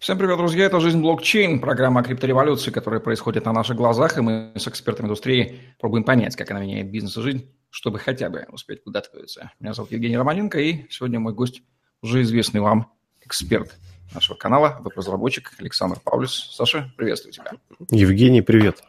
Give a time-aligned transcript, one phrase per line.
[0.00, 0.64] Всем привет, друзья!
[0.64, 5.04] Это «Жизнь блокчейн», программа о криптореволюции, которая происходит на наших глазах, и мы с экспертами
[5.04, 9.52] индустрии пробуем понять, как она меняет бизнес и жизнь, чтобы хотя бы успеть куда-то двигаться.
[9.60, 11.62] Меня зовут Евгений Романенко, и сегодня мой гость
[12.00, 12.90] уже известный вам
[13.26, 13.76] эксперт
[14.14, 16.48] нашего канала, веб-разработчик Александр Павлюс.
[16.50, 17.50] Саша, приветствую тебя.
[17.90, 18.82] Евгений, привет.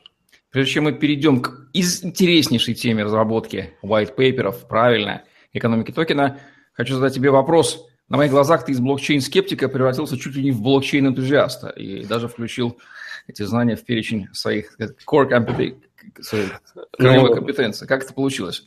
[0.49, 6.39] Прежде чем мы перейдем к интереснейшей теме разработки white paperов, правильно, экономики токена,
[6.71, 10.61] хочу задать тебе вопрос– на моих глазах ты из блокчейн-скептика превратился чуть ли не в
[10.61, 12.77] блокчейн-энтузиаста и даже включил
[13.27, 14.77] эти знания в перечень своих
[15.07, 16.49] core компетенций,
[16.99, 17.87] ну, компетенций.
[17.87, 18.65] Как это получилось?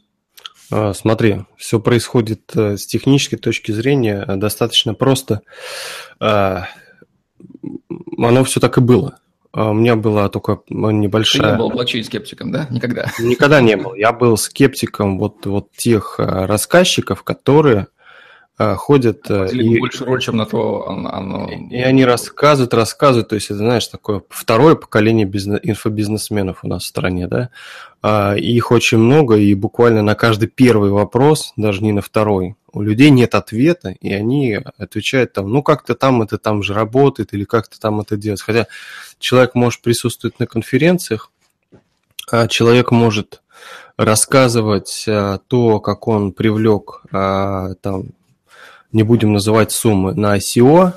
[0.72, 5.42] А, смотри, все происходит э, с технической точки зрения э, достаточно просто.
[6.18, 6.68] А,
[8.16, 9.18] оно все так и было.
[9.52, 11.42] А, у меня была только небольшая...
[11.42, 12.66] Ты не был блокчейн-скептиком, да?
[12.70, 13.10] Никогда?
[13.18, 13.92] Никогда не был.
[13.92, 17.88] Я был скептиком вот, вот тех рассказчиков, которые
[18.56, 19.28] ходят...
[19.30, 21.50] Э, и, больше роль, чем на то оно...
[21.70, 26.84] И они рассказывают, рассказывают, то есть это, знаешь, такое второе поколение бизнес, инфобизнесменов у нас
[26.84, 27.50] в стране, да,
[28.00, 32.82] а, их очень много, и буквально на каждый первый вопрос, даже не на второй, у
[32.82, 37.44] людей нет ответа, и они отвечают там, ну как-то там это там же работает, или
[37.44, 38.42] как-то там это делать.
[38.42, 38.66] Хотя
[39.18, 41.30] человек может присутствовать на конференциях,
[42.30, 43.42] а человек может
[43.96, 48.08] рассказывать а, то, как он привлек а, там
[48.94, 50.92] не будем называть суммы, на ICO,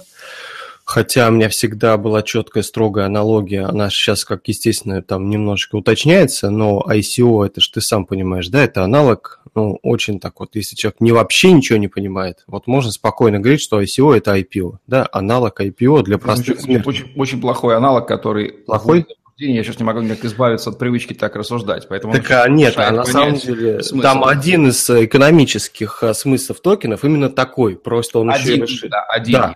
[0.86, 6.50] хотя у меня всегда была четкая, строгая аналогия, она сейчас, как естественно, там немножечко уточняется,
[6.50, 10.78] но ICO, это же ты сам понимаешь, да, это аналог, ну, очень так вот, если
[10.78, 15.09] человек не вообще ничего не понимает, вот можно спокойно говорить, что ICO– это IPO, да,
[15.11, 18.54] аналог IPO для простых очень, очень, очень плохой аналог, который…
[18.66, 19.06] Плохой?
[19.38, 21.88] Я сейчас не могу никак избавиться от привычки так рассуждать.
[21.88, 24.02] Поэтому так а нет, а на самом деле смысл.
[24.02, 27.76] там один из экономических а, смыслов токенов именно такой.
[27.76, 28.88] Просто он один, еще...
[28.88, 29.34] Да, один.
[29.34, 29.56] Да.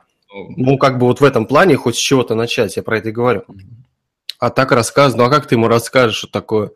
[0.56, 3.12] Ну, как бы вот в этом плане хоть с чего-то начать, я про это и
[3.12, 3.44] говорю.
[4.40, 6.72] А так рассказываю, ну а как ты ему расскажешь, что такое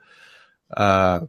[0.69, 1.27] а,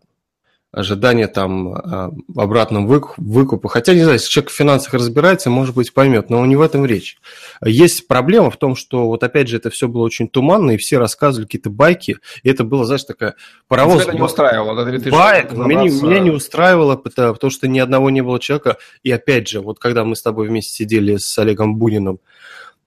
[0.72, 3.69] ожидание там а, обратном выкупа.
[3.69, 6.84] Хотя, не знаю, если человек в финансах разбирается, может быть, поймет, но не в этом
[6.84, 7.19] речь.
[7.65, 10.99] Есть проблема в том, что вот опять же это все было очень туманно, и все
[10.99, 13.37] рассказывали какие-то байки, и это было, знаешь, такая
[13.69, 14.03] паровоз.
[14.03, 14.84] Тебя это не устраивало?
[14.84, 18.76] Да, ты Байк, меня, меня не устраивало, потому, потому что ни одного не было человека,
[19.03, 22.21] и опять же, вот когда мы с тобой вместе сидели с Олегом Буниным,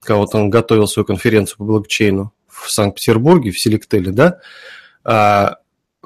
[0.00, 4.38] когда вот он готовил свою конференцию по блокчейну в Санкт-Петербурге, в Селектеле, да,
[5.02, 5.56] а,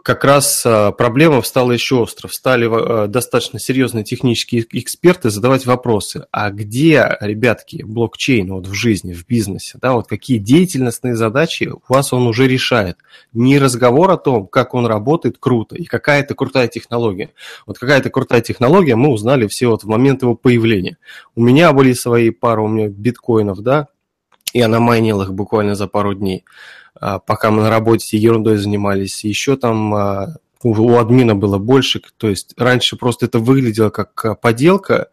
[0.04, 2.28] как раз а, проблема встала еще остро.
[2.28, 6.26] Стали а, достаточно серьезные технические эксперты задавать вопросы.
[6.31, 9.78] А где, ребятки, блокчейн вот в жизни, в бизнесе?
[9.81, 12.98] Да, вот какие деятельностные задачи у вас он уже решает?
[13.32, 17.31] Не разговор о том, как он работает круто и какая это крутая технология.
[17.66, 20.98] Вот какая-то крутая технология мы узнали все вот в момент его появления.
[21.34, 23.88] У меня были свои пары у меня биткоинов, да,
[24.53, 26.44] и она майнила их буквально за пару дней.
[27.00, 29.25] А, пока мы на работе ерундой занимались.
[29.25, 34.34] Еще там а, у админа было больше, то есть раньше просто это выглядело как а,
[34.34, 35.09] поделка,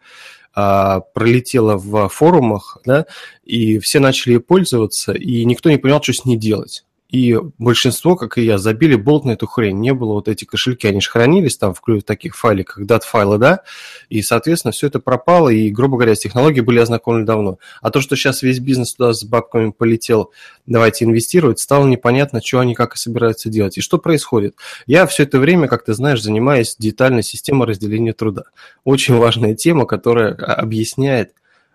[0.54, 3.06] пролетела в форумах, да,
[3.46, 6.84] и все начали ей пользоваться, и никто не понимал, что с ней делать.
[7.12, 9.80] И большинство, как и я, забили болт на эту хрень.
[9.80, 13.62] Не было вот эти кошельки, они же хранились там в таких файликах, дат-файлы, да,
[14.10, 17.60] и, соответственно, все это пропало, и, грубо говоря, с технологией были ознакомлены давно.
[17.82, 20.32] А то, что сейчас весь бизнес туда с бабками полетел,
[20.66, 23.78] давайте инвестировать, стало непонятно, что они как и собираются делать.
[23.78, 24.56] И что происходит?
[24.88, 28.44] Я все это время, как ты знаешь, занимаюсь детальной системой разделения труда.
[28.86, 31.34] Очень важная тема, которая объясняет,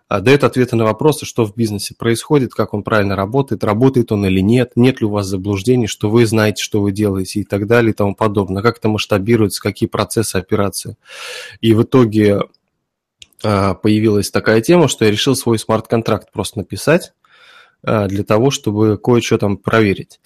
[0.09, 4.25] а, дает ответы на вопросы, что в бизнесе происходит, как он правильно работает, работает он
[4.25, 7.67] или нет, нет ли у вас заблуждений, что вы знаете, что вы делаете и так
[7.67, 10.95] далее и тому подобное, как это масштабируется, какие процессы, операции.
[11.59, 12.43] И в итоге
[13.43, 17.13] а, появилась такая тема, что я решил свой смарт-контракт просто написать
[17.83, 20.19] а, для того, чтобы кое-что там проверить.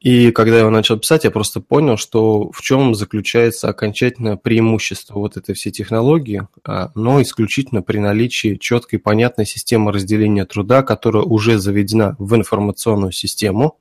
[0.00, 5.18] И когда я его начал писать, я просто понял, что в чем заключается окончательное преимущество
[5.18, 11.24] вот этой всей технологии, а, но исключительно при наличии четкой понятной системы разделения труда, которая
[11.24, 13.76] уже заведена в информационную систему,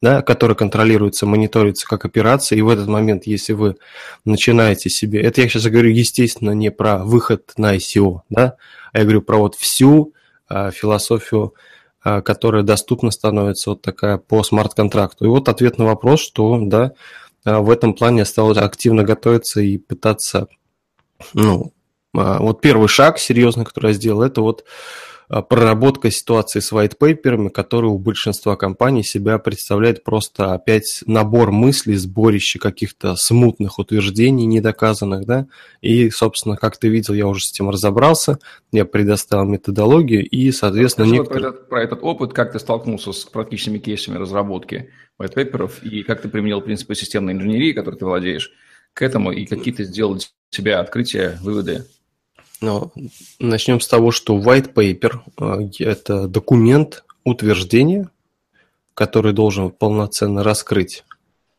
[0.00, 3.76] да, которая контролируется, мониторится как операция, и в этот момент, если вы
[4.24, 8.56] начинаете себе, это я сейчас говорю, естественно, не про выход на ICO, да,
[8.92, 10.14] а я говорю про вот всю
[10.48, 11.54] а, философию
[12.24, 15.24] которая доступна становится вот такая по смарт-контракту.
[15.24, 16.92] И вот ответ на вопрос, что да,
[17.46, 20.48] а, в этом плане я стал активно готовиться и пытаться,
[21.32, 21.72] ну,
[22.14, 24.66] а, вот первый шаг серьезный, который я сделал, это вот а,
[25.28, 31.96] проработка ситуации с white paper, которые у большинства компаний себя представляет просто опять набор мыслей,
[31.96, 35.46] сборище каких-то смутных утверждений, недоказанных, да,
[35.80, 38.38] и, собственно, как ты видел, я уже с этим разобрался,
[38.72, 41.06] я предоставил методологию и, соответственно...
[41.06, 41.42] Расскажи некоторые...
[41.42, 44.90] про, этот, про этот опыт, как ты столкнулся с практическими кейсами разработки
[45.20, 48.52] white paper и как ты применил принципы системной инженерии, которой ты владеешь,
[48.92, 51.84] к этому, и какие ты сделал для себя открытия, выводы?
[52.60, 52.92] Ну,
[53.38, 58.08] начнем с того, что white paper э,– это документ утверждения,
[58.94, 61.04] который должен полноценно раскрыть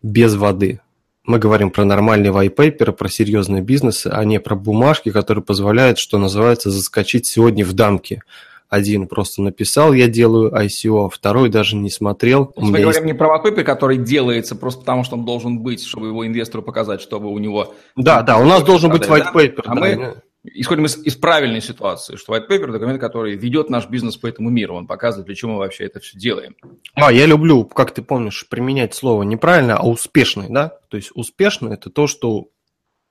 [0.02, 0.80] без воды.
[1.24, 6.00] Мы говорим про нормальный white paper, про серьезные бизнесы, а не про бумажки, которые позволяют,
[6.00, 8.24] что называется, заскочить сегодня в дамки.
[8.70, 12.54] Один просто написал, я делаю ICO, второй даже не смотрел.
[12.58, 13.04] Мы говорим есть...
[13.04, 16.64] не про white paper, который делается просто потому, что он должен быть, чтобы его инвестору
[16.64, 17.74] показать, чтобы у него...
[17.96, 19.62] Да, да, у нас должен быть white paper.
[19.66, 20.16] А да, мы
[20.54, 24.50] исходим из, из правильной ситуации, что white paper– документ, который ведет наш бизнес по этому
[24.50, 26.56] миру, он показывает, для чего мы вообще это все делаем.
[26.94, 30.74] А, я люблю, как ты помнишь, применять слово неправильно, а успешный, да?
[30.90, 32.50] То есть успешный– это то, что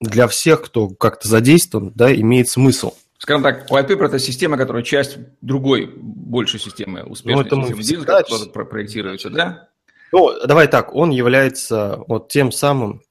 [0.01, 2.93] для всех, кто как-то задействован, да, имеет смысл.
[3.19, 8.07] Скажем так, white paper– это система, которая часть другой, большей системы, успешной ну, системы бизнеса,
[8.07, 9.69] которая проектируется, да?
[10.13, 13.03] Ну, давай так, он является вот тем самым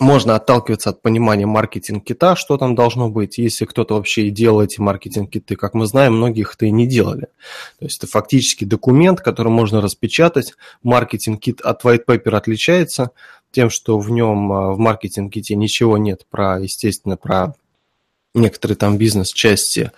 [0.00, 3.38] можно отталкиваться от понимания маркетинг-кита, что там должно быть.
[3.38, 7.28] Если кто-то вообще и делал эти маркетинг-киты, как мы знаем, многих это и не делали.
[7.78, 10.54] То есть это фактически документ, который можно распечатать.
[10.82, 13.10] Маркетинг-кит от white paper отличается
[13.50, 17.54] тем, что в нем а, в маркетинг-ките ничего нет про, естественно, про
[18.34, 19.90] некоторые там бизнес-части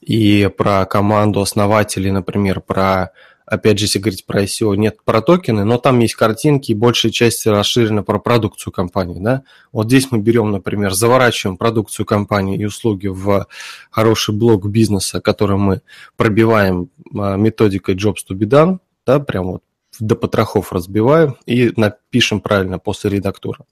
[0.00, 3.12] и про команду основателей, например, про
[3.50, 7.10] опять же, если говорить про ICO, нет про токены, но там есть картинки, и большая
[7.10, 9.18] часть расширена про продукцию компании.
[9.18, 9.42] Да?
[9.72, 13.48] Вот здесь мы берем, например, заворачиваем продукцию компании и услуги в
[13.90, 15.82] хороший блок бизнеса, который мы
[16.16, 19.62] пробиваем а, методикой Jobs to be done, да, прям вот
[19.98, 23.66] до потрохов разбиваем и напишем правильно после редактора.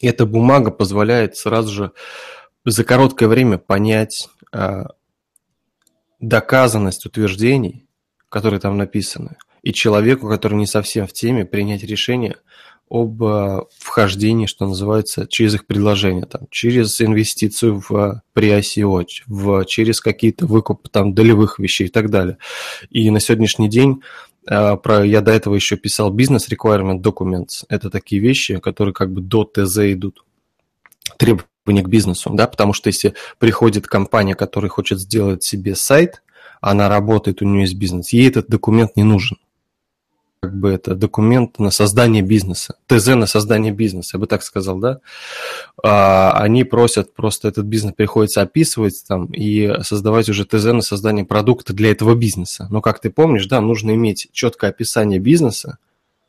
[0.00, 1.92] И эта бумага позволяет сразу же
[2.66, 4.84] за короткое время понять э,
[6.20, 7.86] доказанность утверждений,
[8.30, 12.36] которые там написаны, и человеку, который не совсем в теме, принять решение
[12.88, 19.64] об э, вхождении, что называется, через их предложение, там, через инвестицию в при ICO, в,
[19.66, 22.38] через какие-то выкуп там долевых вещей и так далее.
[22.90, 24.02] И на сегодняшний день
[24.48, 27.64] э, про, я до этого еще писал бизнес requirement documents.
[27.68, 30.24] Это такие вещи, которые как бы до ТЗ идут.
[31.16, 36.22] Требования к бизнесу, да, потому что если приходит компания, которая хочет сделать себе сайт,
[36.60, 39.38] она работает, у нее есть бизнес, ей этот документ не нужен.
[40.42, 44.78] Как бы это документ на создание бизнеса, ТЗ на создание бизнеса, я бы так сказал,
[44.78, 45.00] да.
[45.84, 51.26] А, они просят просто этот бизнес приходится описывать там и создавать уже ТЗ на создание
[51.26, 52.68] продукта для этого бизнеса.
[52.70, 55.76] Но как ты помнишь, да, нужно иметь четкое описание бизнеса,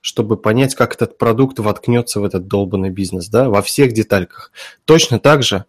[0.02, 4.52] чтобы понять, как этот продукт воткнется в этот долбанный бизнес, да, во всех детальках.
[4.84, 5.66] Точно так же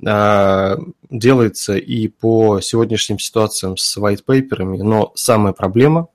[0.00, 6.08] делается и по сегодняшним ситуациям с white paper, но самая проблема,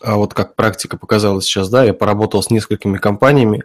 [0.00, 3.64] а вот как практика показала сейчас, да, я поработал с несколькими компаниями,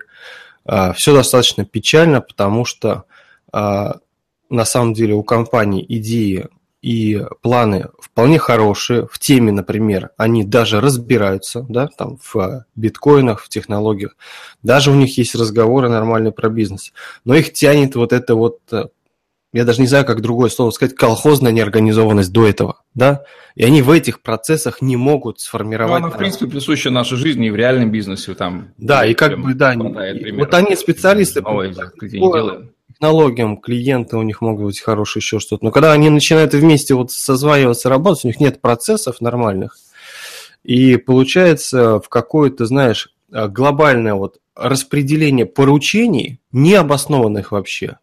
[0.65, 3.06] а, все достаточно печально, потому что
[3.53, 6.47] на самом деле у компаний идеи
[6.81, 9.07] и планы вполне хорошие.
[9.09, 14.15] В теме, например, они даже разбираются, да, там в биткоинах, в технологиях.
[14.63, 16.91] Даже у них есть разговоры нормальные про бизнес.
[17.23, 18.85] Но их тянет вот это вот э,
[19.53, 23.24] я даже не знаю, как другое слово сказать, колхозная неорганизованность до этого, да,
[23.56, 26.02] и они в этих процессах не могут сформировать...
[26.02, 28.69] Ну, она, в принципе, присуща нашей жизни и в реальном бизнесе, там...
[28.78, 31.64] Да, и как бы, да, вот они специалисты по
[32.87, 37.11] технологиям, клиенты у них могут быть хорошие, еще что-то, но когда они начинают вместе вот
[37.11, 39.75] созваниваться, работать, у них нет процессов нормальных,
[40.64, 47.97] и получается в какое-то, знаешь, глобальное вот распределение поручений, необоснованных вообще,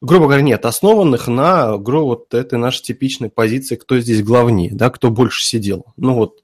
[0.00, 4.90] грубо говоря, нет, основанных на гру, вот этой нашей типичной позиции, кто здесь главнее, да,
[4.90, 5.86] кто больше сидел.
[5.96, 6.42] Ну вот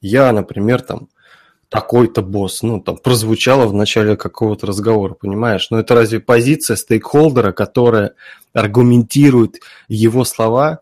[0.00, 1.08] я, например, там
[1.68, 5.68] такой-то босс, ну, там, прозвучало в начале какого-то разговора, понимаешь?
[5.70, 8.14] Но это разве позиция стейкхолдера, которая
[8.52, 9.56] аргументирует
[9.88, 10.80] его слова?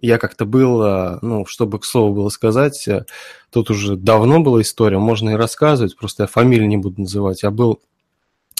[0.00, 3.04] Я как-то был, э, ну, чтобы к слову было сказать, э,
[3.50, 7.42] тут уже давно была история, можно и рассказывать, просто я фамилию не буду называть.
[7.42, 7.80] Я был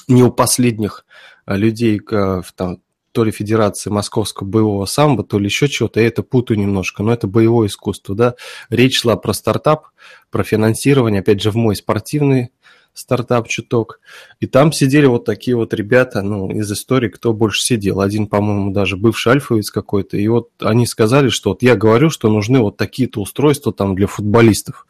[0.07, 1.05] не у последних
[1.45, 2.79] Э, людей в там,
[3.11, 7.13] то ли Федерации Московского боевого самбо, то ли еще чего-то, я это путаю немножко, но
[7.13, 8.35] это боевое искусство, да.
[8.69, 9.87] Речь шла про стартап,
[10.31, 12.49] про финансирование, опять же, в мой спортивный
[12.95, 13.99] стартап чуток.
[14.39, 18.01] И там сидели вот такие вот ребята, ну, из истории, кто больше сидел.
[18.01, 20.17] Один, по-моему, даже бывший альфовец какой-то.
[20.17, 24.05] И вот они сказали, что вот я говорю, что нужны вот такие-то устройства там для
[24.05, 24.85] футболистов.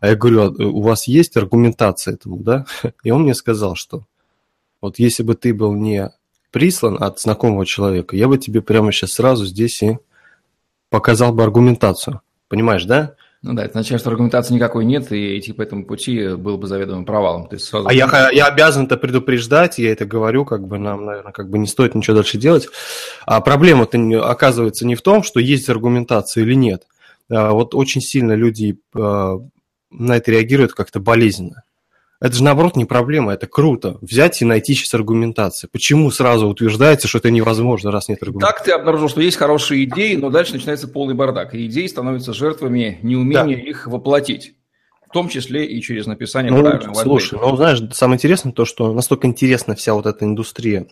[0.00, 2.64] А я говорю, «А у вас есть аргументация этому, да?
[3.02, 4.04] И он мне сказал, что
[4.80, 6.10] вот если бы ты был не
[6.50, 9.98] прислан от знакомого человека, я бы тебе прямо сейчас сразу здесь и
[10.90, 12.20] показал бы аргументацию.
[12.48, 13.14] Понимаешь, да?
[13.42, 16.66] Ну да, это означает, что аргументации никакой нет, и идти по этому пути был бы
[16.66, 17.46] заведомым провалом.
[17.46, 17.86] То есть сразу...
[17.86, 21.58] А я, я обязан это предупреждать, я это говорю, как бы нам, наверное, как бы
[21.58, 22.68] не стоит ничего дальше делать.
[23.26, 26.84] А проблема-то оказывается не в том, что есть аргументация или нет.
[27.30, 29.38] А вот очень сильно люди а,
[29.92, 31.62] на это реагируют как-то болезненно.
[32.20, 33.96] Это же, наоборот, не проблема, это круто.
[34.00, 35.70] Взять и найти сейчас аргументацию.
[35.70, 38.56] Почему сразу утверждается, что это невозможно, раз нет аргументации?
[38.56, 41.54] Так ты обнаружил, что есть хорошие идеи, но дальше начинается полный бардак.
[41.54, 43.62] И идеи становятся жертвами неумения да.
[43.62, 44.54] их воплотить.
[45.08, 48.92] В том числе и через написание ну, правильного Слушай, ну, знаешь, самое интересное то, что
[48.92, 50.88] настолько интересна вся вот эта индустрия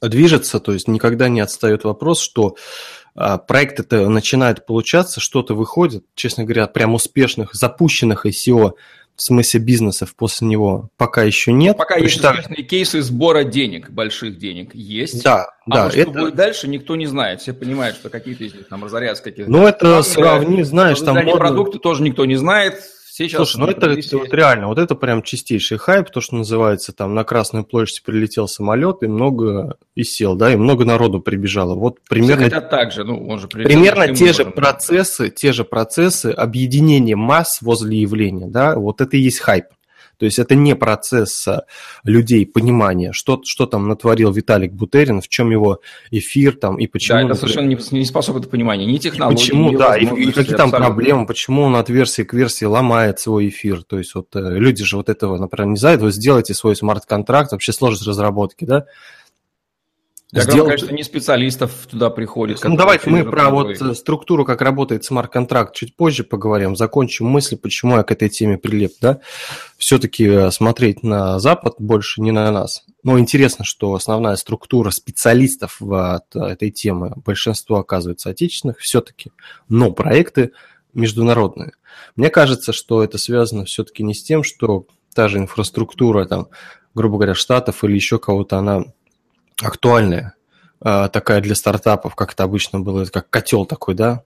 [0.00, 2.56] движется, то есть никогда не отстает вопрос, что
[3.14, 8.72] а, проект это начинает получаться, что-то выходит, честно говоря, прям успешных, запущенных ICO
[9.18, 11.76] в смысле бизнесов после него пока еще нет.
[11.76, 12.38] Пока есть так...
[12.38, 15.24] успешные кейсы сбора денег, больших денег есть.
[15.24, 15.84] Да, а да.
[15.84, 16.10] Вот что это...
[16.12, 17.40] будет дальше, никто не знает.
[17.40, 19.50] Все понимают, что какие-то из них там разорятся, какие-то...
[19.50, 21.18] Ну, это сравни, знаешь, там...
[21.38, 22.80] Продукты тоже никто не знает,
[23.18, 26.92] Сейчас Слушай, ну это, это вот реально, вот это прям чистейший хайп, то, что называется,
[26.92, 31.74] там на Красную площадь прилетел самолет, и много и сел, да, и много народу прибежало.
[31.74, 32.46] Вот примерно...
[32.46, 37.60] Все так же, ну, он же Примерно те же процессы, те же процессы объединения масс
[37.60, 39.64] возле явления, да, вот это и есть хайп.
[40.18, 41.64] То есть это не процесс а,
[42.04, 47.18] людей понимания, что, что там натворил Виталик Бутерин, в чем его эфир там и почему...
[47.18, 48.84] Да, это совершенно не, не способно понимания.
[48.84, 52.34] Ни технологий, Почему, ни да, и, и какие там проблемы, почему он от версии к
[52.34, 53.82] версии ломает свой эфир.
[53.84, 57.52] То есть вот э, люди же вот этого, например, не знают, вы сделайте свой смарт-контракт,
[57.52, 58.86] вообще сложность разработки, да,
[60.30, 60.80] Диаграмма, сделать...
[60.80, 62.62] конечно, не специалистов туда приходит.
[62.62, 66.76] Ну, давайте мы про вот э, структуру, как работает смарт-контракт, чуть позже поговорим.
[66.76, 69.20] Закончим мысль, почему я к этой теме прилеп, да.
[69.78, 72.84] Все-таки э, смотреть на Запад больше, не на нас.
[73.02, 79.30] Но интересно, что основная структура специалистов в этой темы, большинство оказывается отечественных все-таки,
[79.70, 80.52] но проекты
[80.92, 81.72] международные.
[82.16, 86.48] Мне кажется, что это связано все-таки не с тем, что та же инфраструктура, там,
[86.94, 88.84] грубо говоря, штатов или еще кого-то, она
[89.62, 90.34] актуальная,
[90.80, 94.22] а, такая для стартапов, как это обычно было, как котел такой, да?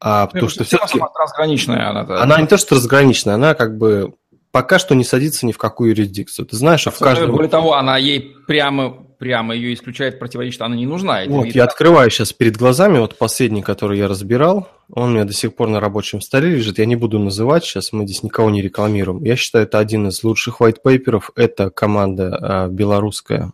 [0.00, 1.00] А, потому что все-таки...
[1.18, 2.04] Разграниченная она.
[2.04, 2.22] Да.
[2.22, 4.14] Она не то, что разграниченная, она как бы
[4.54, 6.46] пока что не садится ни в какую юрисдикцию.
[6.46, 7.32] Ты знаешь, что в каждом...
[7.32, 11.22] Более того, она ей прямо, прямо ее исключает, противоречит, она не нужна.
[11.26, 15.32] Вот, я открываю сейчас перед глазами, вот последний, который я разбирал, он у меня до
[15.32, 18.62] сих пор на рабочем столе лежит, я не буду называть сейчас, мы здесь никого не
[18.62, 19.24] рекламируем.
[19.24, 23.52] Я считаю, это один из лучших white paper'ов, это команда а, белорусская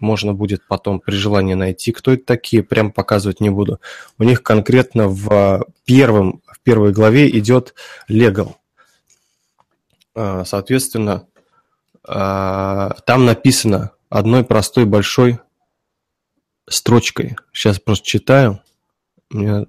[0.00, 3.80] можно будет потом при желании найти, кто это такие, прям показывать не буду.
[4.18, 7.74] У них конкретно в, первом, в первой главе идет
[8.08, 8.54] legal.
[10.14, 11.26] А, соответственно,
[12.06, 15.38] а, там написано одной простой большой
[16.68, 17.36] строчкой.
[17.52, 18.60] Сейчас просто читаю.
[19.30, 19.66] Мне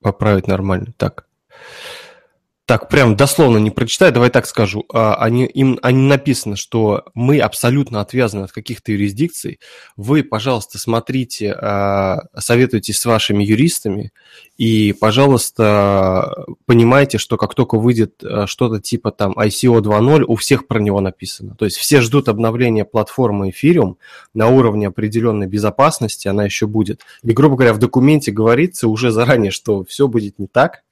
[0.00, 0.92] поправить нормально.
[0.96, 1.26] Так
[2.70, 4.84] так прям дословно не прочитаю, давай так скажу.
[4.94, 9.58] А, они, им они написано, что мы абсолютно отвязаны от каких-то юрисдикций.
[9.96, 14.12] Вы, пожалуйста, смотрите, а, советуйтесь с вашими юристами
[14.56, 20.68] и, пожалуйста, понимайте, что как только выйдет а, что-то типа там ICO 2.0, у всех
[20.68, 21.56] про него написано.
[21.56, 23.96] То есть все ждут обновления платформы Ethereum
[24.32, 27.00] на уровне определенной безопасности, она еще будет.
[27.24, 30.84] И, грубо говоря, в документе говорится уже заранее, что все будет не так,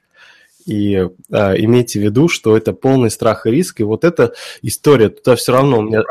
[0.68, 5.08] и э, имейте в виду, что это полный страх и риск, и вот эта история,
[5.08, 6.02] туда все равно у меня,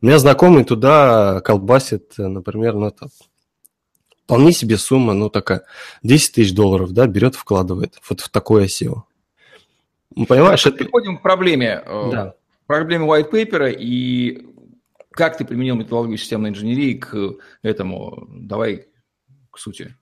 [0.00, 3.08] у меня знакомый туда колбасит, например, ну, это
[4.24, 5.64] вполне себе сумма, ну, такая,
[6.04, 9.02] 10 тысяч долларов, да, берет, вкладывает вот в такое SEO.
[10.14, 10.76] Ну, понимаешь, это...
[10.76, 11.82] Переходим к проблеме.
[11.84, 12.34] Э, да.
[12.66, 14.46] Проблеме white paper и
[15.10, 18.28] как ты применил методологию системной инженерии к этому.
[18.30, 18.86] Давай
[19.50, 19.96] к сути.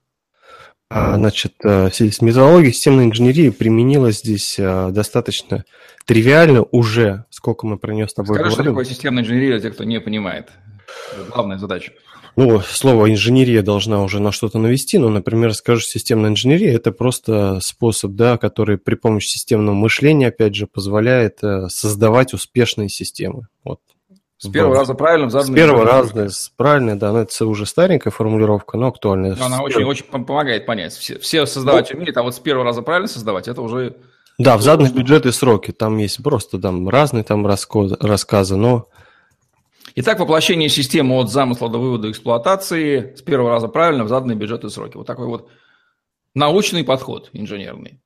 [0.88, 1.90] А, значит, э,
[2.20, 5.64] методология системной инженерии применилась здесь э, достаточно
[6.04, 8.54] тривиально уже, сколько мы про нее с тобой Скажи, говорим.
[8.54, 10.50] что такое системная инженерия для тех, кто не понимает.
[11.32, 11.92] Главная задача.
[12.36, 17.60] Ну, слово инженерия должна уже на что-то навести, но, например, скажешь, системная инженерия– это просто
[17.60, 23.48] способ, да, который при помощи системного мышления, опять же, позволяет э, создавать успешные системы.
[23.64, 23.80] Вот
[24.38, 24.80] с первого да.
[24.80, 29.36] раза правильно С первого раза правильно, да, но это уже старенькая формулировка, но актуальная.
[29.40, 30.92] Она очень-очень помогает понять.
[30.92, 33.96] Все, все создавать ну, умеют, а вот с первого раза правильно создавать, это уже
[34.38, 38.88] Да, в заданных бюджеты сроки, там есть просто там разные там рассказы, но...
[39.94, 44.68] Итак, воплощение системы от замысла до вывода эксплуатации с первого раза правильно в заданные бюджеты
[44.68, 44.98] сроки.
[44.98, 45.48] Вот такой вот
[46.34, 48.02] научный подход инженерный.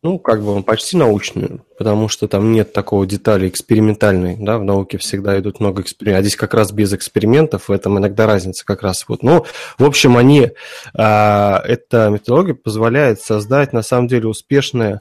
[0.00, 4.64] Ну, как бы он почти научный, потому что там нет такого детали экспериментальной, да, в
[4.64, 8.64] науке всегда идут много экспериментов, а здесь как раз без экспериментов, в этом иногда разница
[8.64, 9.24] как раз вот.
[9.24, 9.44] Ну,
[9.76, 10.52] в общем, они,
[10.94, 15.00] а, эта методология позволяет создать, на самом деле, успешное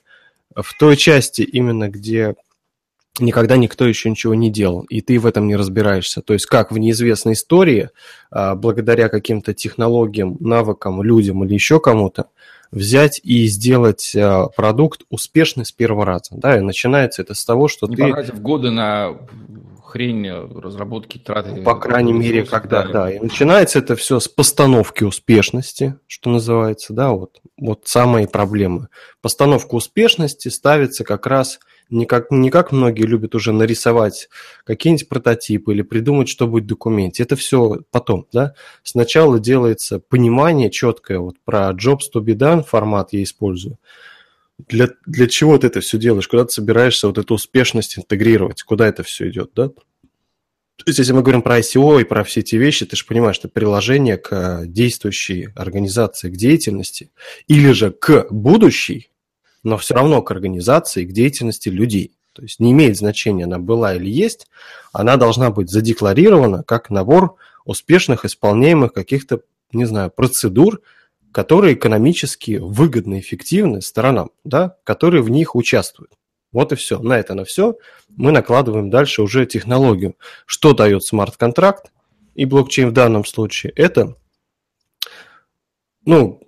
[0.56, 2.34] в той части именно, где
[3.20, 6.24] никогда никто еще ничего не делал, и ты в этом не разбираешься.
[6.24, 7.92] То есть как в неизвестной истории,
[8.32, 12.30] а, благодаря каким-то технологиям, навыкам, людям или еще кому-то,
[12.72, 16.32] взять и сделать э, продукт успешный с первого раза.
[16.32, 18.04] Да, и начинается это с того, что Не ты...
[18.04, 19.18] потратив годы на
[19.88, 21.62] хрень разработки, траты...
[21.62, 22.92] По крайней мере, когда, да.
[22.92, 23.12] да.
[23.12, 28.90] И начинается это все с постановки успешности, что называется, да, вот, вот самые проблемы.
[29.22, 31.60] Постановка успешности ставится как раз
[31.90, 34.30] не как, не как многие любят уже нарисовать
[34.64, 37.24] какие-нибудь прототипы или придумать, что будет в документе.
[37.24, 38.54] Это все потом, да.
[38.84, 43.78] Сначала делается понимание четкое, вот про jobs to be done формат я использую.
[44.68, 46.28] Для, для чего ты это все делаешь?
[46.28, 48.64] Куда ты собираешься вот эту успешность интегрировать?
[48.64, 49.70] Куда это все идет, да?
[50.78, 53.36] То есть, если мы говорим про ICO и про все эти вещи, ты же понимаешь,
[53.36, 57.12] что приложение к действующей организации, к деятельности,
[57.48, 59.10] или же к будущей,
[59.64, 62.14] но все равно к организации, к деятельности людей.
[62.34, 64.48] То есть не имеет значения, она была или есть,
[64.94, 67.36] она должна быть задекларирована как набор
[67.66, 70.82] успешных исполняемых каких-то, не знаю, процедур,
[71.32, 76.12] которые экономически выгодны, эффективны сторонам, да, которые в них участвуют.
[76.52, 77.00] Вот и все.
[77.00, 77.78] На это на все
[78.16, 80.16] мы накладываем дальше уже технологию.
[80.46, 81.92] Что дает смарт-контракт
[82.36, 83.74] и блокчейн в данном случае?
[83.76, 84.16] Это,
[86.06, 86.42] ну,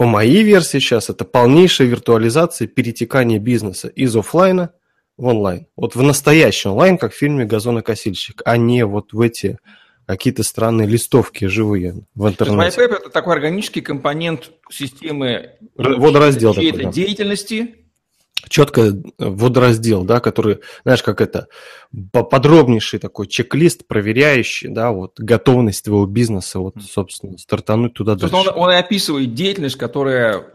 [0.00, 4.72] по моей версии сейчас это полнейшая виртуализация перетекания бизнеса из офлайна
[5.18, 5.66] в онлайн.
[5.76, 9.58] Вот в настоящий онлайн, как в фильме «Газонокосильщик», а не вот в эти
[10.06, 12.76] какие-то странные листовки живые в интернете.
[12.76, 16.90] То есть это такой органический компонент системы водораздел такой, да.
[16.90, 17.79] деятельности,
[18.48, 21.48] четко водораздел, да, который, знаешь, как это,
[22.12, 28.34] подробнейший такой чек-лист, проверяющий, да, вот готовность твоего бизнеса, вот, собственно, стартануть туда дальше.
[28.34, 30.46] Он, он и описывает деятельность, которая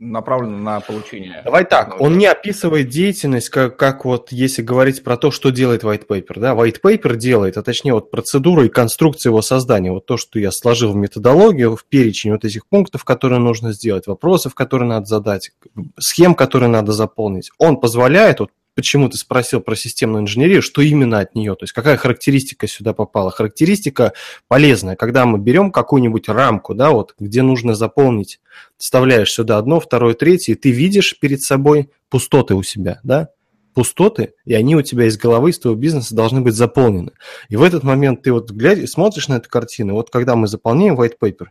[0.00, 1.40] направлена на получение.
[1.44, 5.84] Давай так, он не описывает деятельность, как, как вот если говорить про то, что делает
[5.84, 6.40] white paper.
[6.40, 6.52] Да?
[6.52, 9.92] White paper делает, а точнее вот процедура и конструкция его создания.
[9.92, 14.06] Вот то, что я сложил в методологию, в перечень вот этих пунктов, которые нужно сделать,
[14.06, 15.52] вопросов, которые надо задать,
[15.98, 17.50] схем, которые надо заполнить.
[17.58, 21.72] Он позволяет вот почему ты спросил про системную инженерию, что именно от нее, то есть
[21.72, 23.30] какая характеристика сюда попала.
[23.30, 24.12] Характеристика
[24.48, 28.40] полезная, когда мы берем какую-нибудь рамку, да, вот, где нужно заполнить,
[28.76, 33.28] вставляешь сюда одно, второе, третье, и ты видишь перед собой пустоты у себя, да,
[33.74, 37.12] пустоты, и они у тебя из головы, из твоего бизнеса должны быть заполнены.
[37.48, 40.98] И в этот момент ты вот глядишь, смотришь на эту картину, вот когда мы заполняем
[40.98, 41.46] white paper,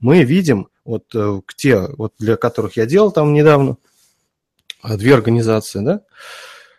[0.00, 3.76] мы видим, вот э, те, вот для которых я делал там недавно,
[4.82, 6.00] э, две организации, да,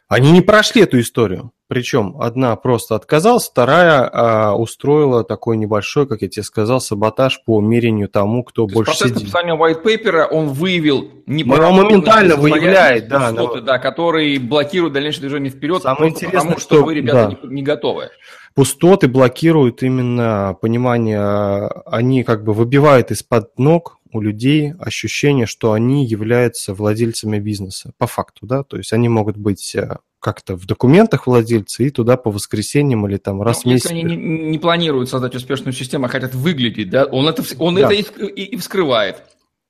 [0.10, 1.52] они не прошли эту историю.
[1.68, 7.62] Причем одна просто отказалась, вторая а, устроила такой небольшой, как я тебе сказал, саботаж по
[7.62, 9.22] мерению тому, кто То больше процесс сидит.
[9.22, 13.62] написания white paper он выявил не Он моментально выявляет, да, но...
[13.62, 17.48] да, который блокирует дальнейшее движение вперед, Самое интересное, потому что, что вы, ребята, да.
[17.48, 18.10] не, не готовы.
[18.56, 26.06] Пустоты блокируют именно понимание, они как бы выбивают из-под ног у людей ощущение, что они
[26.06, 31.28] являются владельцами бизнеса, по факту, да, то есть они могут быть э, как-то в документах
[31.28, 33.92] владельцы и туда по воскресеньям или там раз ну, в месяц.
[33.92, 37.76] Если они не, не планируют создать успешную систему, а хотят выглядеть, да, он это, он
[37.76, 37.82] да.
[37.82, 39.24] это и, и, и вскрывает.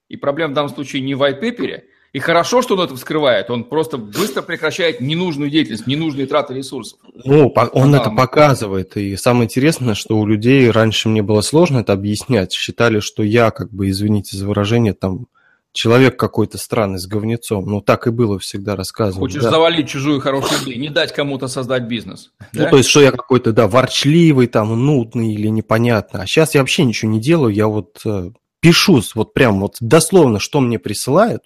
[0.08, 3.49] И проблема в данном случае не в white paper, и хорошо, что он это вскрывает.
[3.49, 6.99] Он просто быстро прекращает ненужную деятельность, ненужные траты ресурсов.
[7.23, 8.97] Ну, он это показывает.
[8.97, 12.51] И самое интересное, что у людей раньше мне было сложно это объяснять.
[12.51, 15.27] Считали, что я, как бы, извините за выражение, там,
[15.71, 17.65] человек какой-то странный с говнецом.
[17.67, 19.19] Ну, так и было всегда рассказано.
[19.19, 19.51] Хочешь да.
[19.51, 22.31] завалить чужую хорошую идею, не дать кому-то создать бизнес.
[22.53, 22.69] Ну, да?
[22.71, 26.23] то есть, что я какой-то, да, ворчливый, там, нудный или непонятно.
[26.23, 30.39] А сейчас я вообще ничего не делаю, я вот э, пишу, вот прям вот дословно,
[30.39, 31.43] что мне присылают,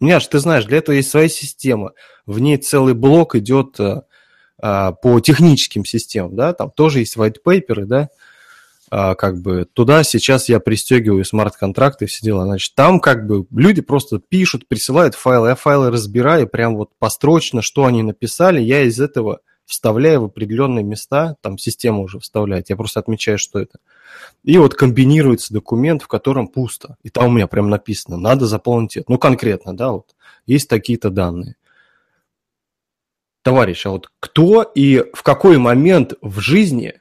[0.00, 1.92] Няш, ты знаешь, для этого есть своя система.
[2.26, 4.04] В ней целый блок идет а,
[4.58, 8.08] а, по техническим системам, да, там тоже есть white paper, да,
[8.90, 12.44] а, как бы туда сейчас я пристегиваю смарт-контракты и все дела.
[12.44, 17.62] Значит, там как бы люди просто пишут, присылают файлы, я файлы разбираю прям вот построчно,
[17.62, 22.76] что они написали, я из этого вставляю в определенные места, там система уже вставляет, я
[22.76, 23.78] просто отмечаю, что это.
[24.44, 26.96] И вот комбинируется документ, в котором пусто.
[27.02, 29.10] И там у меня прям написано, надо заполнить это.
[29.12, 30.14] Ну, конкретно, да, вот
[30.46, 31.56] есть такие-то данные.
[33.42, 36.94] товарищ, а вот кто и в какой момент в жизни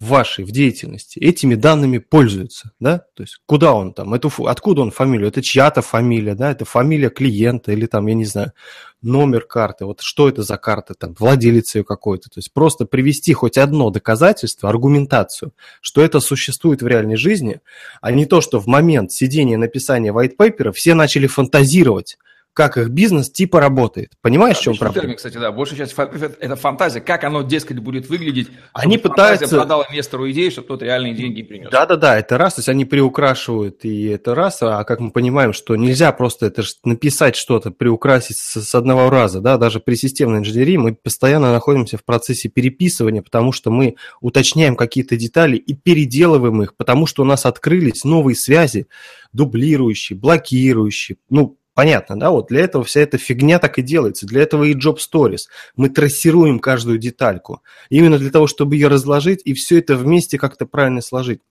[0.00, 3.04] вашей, в деятельности этими данными пользуется, да?
[3.14, 7.08] То есть куда он там, эту, откуда он фамилию, это чья-то фамилия, да, это фамилия
[7.08, 8.52] клиента или там, я не знаю,
[9.00, 12.28] номер карты, вот что это за карта, там, владелец ее какой-то.
[12.28, 17.60] То есть просто привести хоть одно доказательство, аргументацию, что это существует в реальной жизни,
[18.02, 22.18] а не то, что в момент сидения написания white paper все начали фантазировать,
[22.56, 24.12] как их бизнес типа работает.
[24.22, 25.02] Понимаешь, в чем проблема?
[25.02, 28.48] Термин, кстати, да, большая часть это фантазия, как оно, дескать, будет выглядеть.
[28.72, 29.54] Они пытаются...
[29.54, 31.68] продал инвестору идею, чтобы тот реальные деньги принес.
[31.70, 35.76] Да-да-да, это раз, то есть они приукрашивают, и это раз, а как мы понимаем, что
[35.76, 40.78] нельзя просто это написать что-то, приукрасить с, с одного раза, да, даже при системной инженерии
[40.78, 46.74] мы постоянно находимся в процессе переписывания, потому что мы уточняем какие-то детали и переделываем их,
[46.74, 48.86] потому что у нас открылись новые связи,
[49.34, 52.30] дублирующие, блокирующие, ну, Понятно, да?
[52.30, 54.24] Вот для этого вся эта фигня так и делается.
[54.24, 55.42] Для этого и Job Stories.
[55.76, 57.62] Мы трассируем каждую детальку.
[57.90, 61.42] Именно для того, чтобы ее разложить и все это вместе как-то правильно сложить.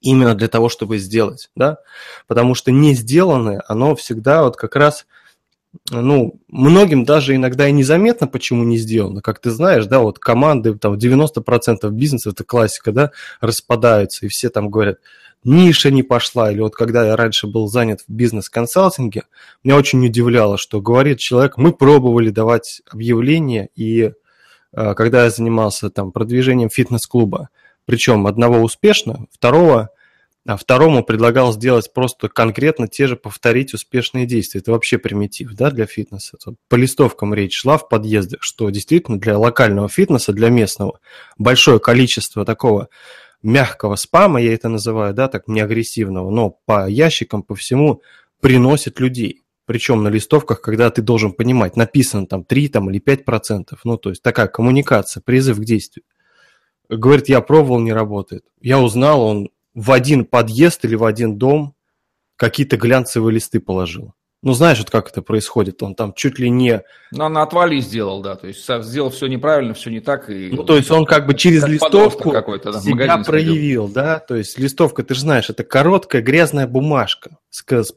[0.00, 1.76] Именно для того, чтобы сделать, да?
[2.26, 5.06] Потому что не сделанное, оно всегда вот как раз
[5.90, 9.22] ну, многим даже иногда и незаметно, почему не сделано.
[9.22, 14.50] Как ты знаешь, да, вот команды, там, 90% бизнеса, это классика, да, распадаются, и все
[14.50, 14.98] там говорят,
[15.44, 19.24] ниша не пошла, или вот когда я раньше был занят в бизнес-консалтинге,
[19.62, 24.12] меня очень удивляло, что говорит человек, мы пробовали давать объявления, и
[24.72, 27.48] э, когда я занимался там продвижением фитнес-клуба,
[27.86, 29.90] причем одного успешно, второго,
[30.46, 34.60] а второму предлагал сделать просто конкретно те же повторить успешные действия.
[34.60, 36.38] Это вообще примитив да, для фитнеса.
[36.42, 40.98] Тут по листовкам речь шла в подъездах, что действительно для локального фитнеса, для местного,
[41.36, 42.88] большое количество такого
[43.42, 48.02] мягкого спама, я это называю, да, так не агрессивного, но по ящикам, по всему
[48.40, 49.42] приносит людей.
[49.66, 53.80] Причем на листовках, когда ты должен понимать, написано там 3 там, или 5 процентов.
[53.84, 56.04] Ну, то есть такая коммуникация, призыв к действию.
[56.88, 58.44] Говорит, я пробовал, не работает.
[58.60, 61.74] Я узнал, он в один подъезд или в один дом
[62.36, 64.14] какие-то глянцевые листы положил.
[64.42, 66.82] Ну, знаешь, вот как это происходит, он там чуть ли не...
[67.10, 70.30] Ну, на отвали сделал, да, то есть сделал все неправильно, все не так.
[70.30, 70.50] И...
[70.50, 74.36] Ну, то есть он как бы через как листовку какой-то, да, себя проявил, да, то
[74.36, 77.36] есть листовка, ты же знаешь, это короткая грязная бумажка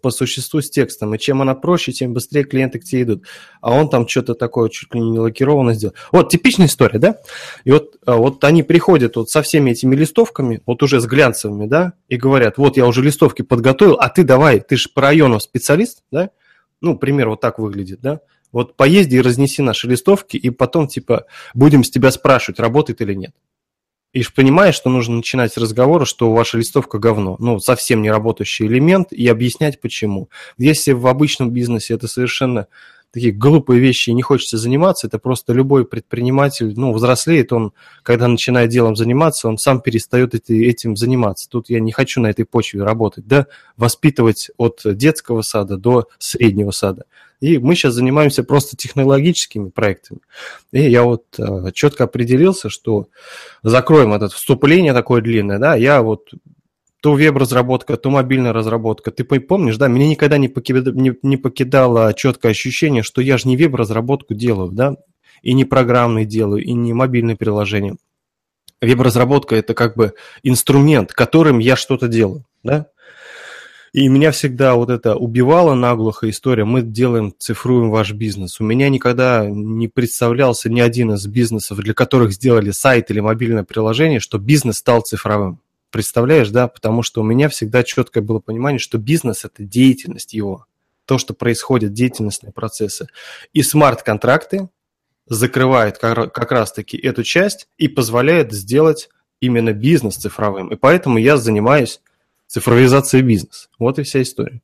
[0.01, 3.25] по существу с текстом, и чем она проще, тем быстрее клиенты к тебе идут.
[3.61, 5.93] А он там что-то такое чуть ли не лакированно сделал.
[6.11, 7.17] Вот типичная история, да?
[7.63, 11.67] И вот, а, вот они приходят вот со всеми этими листовками, вот уже с глянцевыми,
[11.67, 15.39] да, и говорят, вот я уже листовки подготовил, а ты давай, ты же по району
[15.39, 16.31] специалист, да?
[16.81, 18.21] Ну, пример вот так выглядит, да?
[18.51, 23.13] Вот поезди и разнеси наши листовки, и потом, типа, будем с тебя спрашивать, работает или
[23.13, 23.33] нет.
[24.13, 28.67] И понимаешь, что нужно начинать с разговора, что ваша листовка говно, ну, совсем не работающий
[28.67, 30.29] элемент, и объяснять почему.
[30.57, 32.67] Если в обычном бизнесе это совершенно
[33.13, 38.71] такие глупые вещи не хочется заниматься, это просто любой предприниматель, ну, взрослеет, он, когда начинает
[38.71, 41.47] делом заниматься, он сам перестает этим заниматься.
[41.47, 43.45] Тут я не хочу на этой почве работать, да,
[43.77, 47.05] воспитывать от детского сада до среднего сада.
[47.39, 50.21] И мы сейчас занимаемся просто технологическими проектами.
[50.71, 53.09] И я вот э, четко определился, что
[53.61, 56.29] закроем это вступление такое длинное, да, я вот
[57.03, 59.11] то веб-разработка, то мобильная разработка.
[59.11, 63.49] Ты помнишь, да, меня никогда не, покидало, не, не покидало четкое ощущение, что я же
[63.49, 64.95] не веб-разработку делаю, да,
[65.41, 67.97] и не программный делаю, и не мобильное приложение.
[68.79, 70.13] Веб-разработка– это как бы
[70.43, 72.87] инструмент, которым я что-то делаю, да.
[73.91, 76.63] И меня всегда вот это убивало наглухо история.
[76.63, 78.61] Мы делаем, цифруем ваш бизнес.
[78.61, 83.65] У меня никогда не представлялся ни один из бизнесов, для которых сделали сайт или мобильное
[83.65, 85.59] приложение, что бизнес стал цифровым.
[85.93, 86.67] Представляешь, да?
[86.67, 90.65] Потому что у меня всегда четкое было понимание, что бизнес– это деятельность его,
[91.05, 93.09] то, что происходит, деятельностные процессы.
[93.53, 94.69] И смарт-контракты
[95.27, 100.69] закрывают как раз-таки эту часть и позволяют сделать именно бизнес цифровым.
[100.69, 102.01] И поэтому я занимаюсь
[102.47, 103.69] цифровизацией бизнеса.
[103.77, 104.63] Вот и вся история.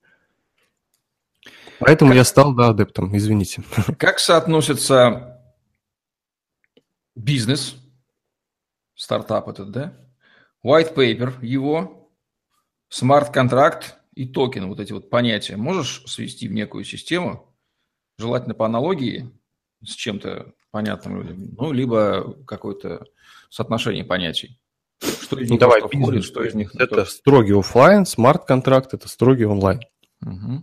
[1.77, 3.61] Поэтому как, я стал, да, адептом, извините.
[3.99, 5.39] Как соотносится
[7.15, 7.75] бизнес,
[8.95, 9.93] стартап этот, да,
[10.65, 12.11] white paper его,
[12.89, 17.55] смарт-контракт и токен, вот эти вот понятия, можешь свести в некую систему,
[18.17, 19.31] желательно по аналогии
[19.83, 23.05] с чем-то понятным людям, ну, либо какое-то
[23.49, 24.59] соотношение понятий.
[25.01, 26.75] Что из них ну, давай, входит, что из них...
[26.75, 29.79] Это строгий офлайн, смарт-контракт– это строгий онлайн.
[30.21, 30.61] Угу.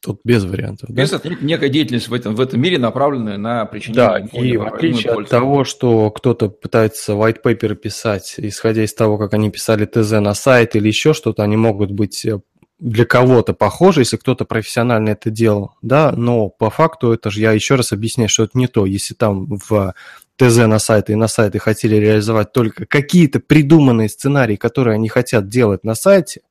[0.00, 0.90] Тут без вариантов.
[0.90, 1.02] Да?
[1.02, 5.12] Это некая деятельность в этом, в этом мире, направленная на причинение Да, и в отличие
[5.12, 10.12] от того, что кто-то пытается white paper писать, исходя из того, как они писали ТЗ
[10.12, 12.38] на сайт или еще что-то, они могут быть э,
[12.78, 17.50] для кого-то похоже, если кто-то профессионально это делал, да, но по факту это же, я
[17.50, 18.86] еще раз объясняю, что это не то.
[18.86, 19.94] Если там в
[20.36, 25.48] ТЗ на сайты и на сайты хотели реализовать только какие-то придуманные сценарии, которые они хотят
[25.48, 26.42] делать на сайте,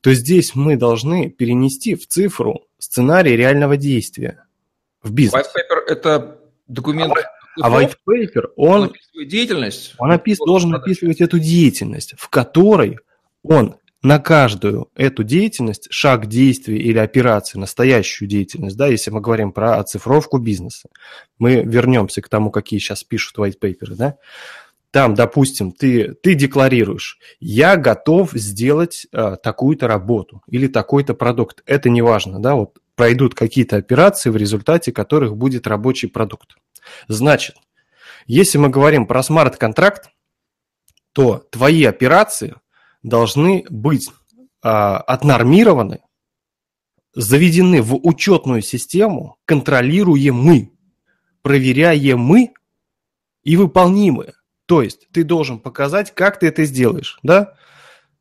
[0.00, 4.44] то здесь мы должны перенести в цифру сценарий реального действия
[5.02, 5.44] в бизнес.
[5.44, 7.12] White paper– это документ...
[7.60, 9.94] А, а white paper, он, он описывает деятельность?
[9.98, 12.98] Он опис, должен описывать эту деятельность, в которой
[13.42, 19.52] он на каждую эту деятельность, шаг действия или операции, настоящую деятельность, да, если мы говорим
[19.52, 20.88] про оцифровку бизнеса,
[21.38, 24.16] мы вернемся к тому, какие сейчас пишут white paper, да,
[24.90, 31.62] там, допустим, ты, ты декларируешь, я готов сделать э, такую-то работу или такой-то продукт.
[31.66, 36.56] Это не важно, да, вот пройдут какие-то операции, в результате которых будет рабочий продукт.
[37.06, 37.56] Значит,
[38.26, 40.10] если мы говорим про смарт-контракт,
[41.12, 42.54] то твои операции–
[43.02, 44.10] должны быть
[44.62, 46.00] а, отнормированы,
[47.14, 50.72] заведены в учетную систему, контролируемы,
[51.42, 52.52] проверяемы
[53.42, 54.34] и выполнимы.
[54.68, 57.54] То есть ты должен показать, как ты это сделаешь, да?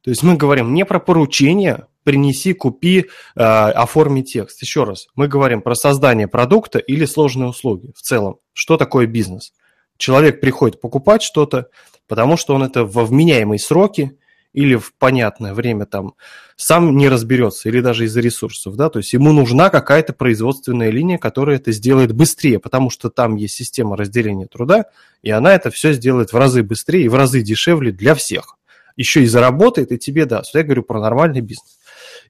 [0.01, 4.61] То есть мы говорим не про поручение, принеси, купи, э, оформи текст.
[4.61, 8.37] Еще раз, мы говорим про создание продукта или сложные услуги в целом.
[8.53, 9.51] Что такое бизнес?
[9.97, 11.67] Человек приходит покупать что-то,
[12.07, 14.17] потому что он это во вменяемые сроки
[14.57, 16.15] или в понятное время там
[16.55, 21.19] сам не разберется, или даже из-за ресурсов, да, то есть ему нужна какая-то производственная линия,
[21.19, 24.85] которая это сделает быстрее, потому что там есть система разделения труда,
[25.21, 28.57] и она это все сделает в разы быстрее и в разы дешевле для всех.
[28.95, 30.55] Еще и заработает, и тебе даст.
[30.55, 31.77] Я говорю про нормальный бизнес.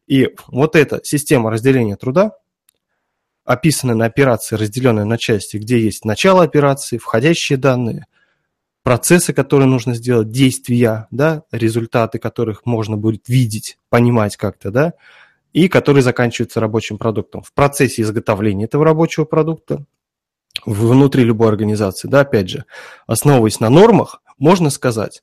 [0.06, 2.34] И вот эта система разделения труда,
[3.46, 8.06] описанная на операции, разделенная на части, где есть начало операции, входящие данные–
[8.88, 14.94] процессы, которые нужно сделать, действия, да, результаты которых можно будет видеть, понимать как-то, да,
[15.52, 17.44] и которые заканчиваются рабочим продуктом.
[17.44, 19.84] В процессе изготовления этого рабочего продукта
[20.66, 22.64] внутри любой организации, да, опять же,
[23.08, 25.22] основываясь на нормах, можно сказать,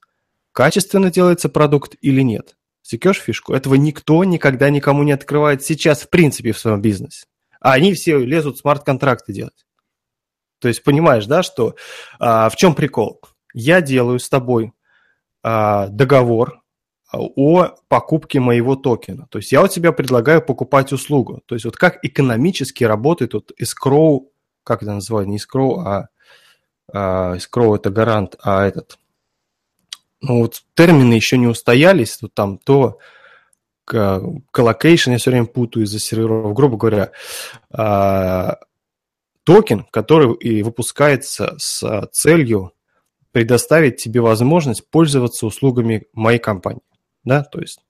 [0.52, 2.56] качественно делается продукт или нет.
[2.82, 3.54] Секешь фишку?
[3.54, 7.24] Этого никто никогда никому не открывает сейчас в принципе в своем бизнесе.
[7.60, 9.64] А они все лезут смарт-контракты делать.
[10.58, 11.76] То есть понимаешь, да, что
[12.18, 13.22] а, в чем прикол?
[13.54, 14.72] Я делаю с тобой
[15.42, 16.60] а, договор
[17.12, 19.26] о покупке моего токена.
[19.30, 21.42] То есть я у тебя предлагаю покупать услугу.
[21.46, 24.26] То есть вот как экономически работает вот escrow,
[24.64, 26.08] как это называют, не escrow, а,
[26.92, 28.98] а escrow это гарант, а этот,
[30.20, 32.98] ну вот термины еще не устоялись, то там то
[33.84, 37.12] colocation, я все время путаю из-за серверов, грубо говоря,
[37.70, 38.58] а,
[39.44, 42.72] токен, который и выпускается с целью
[43.34, 46.82] предоставить тебе возможность пользоваться услугами моей компании.
[47.24, 47.80] Да, то есть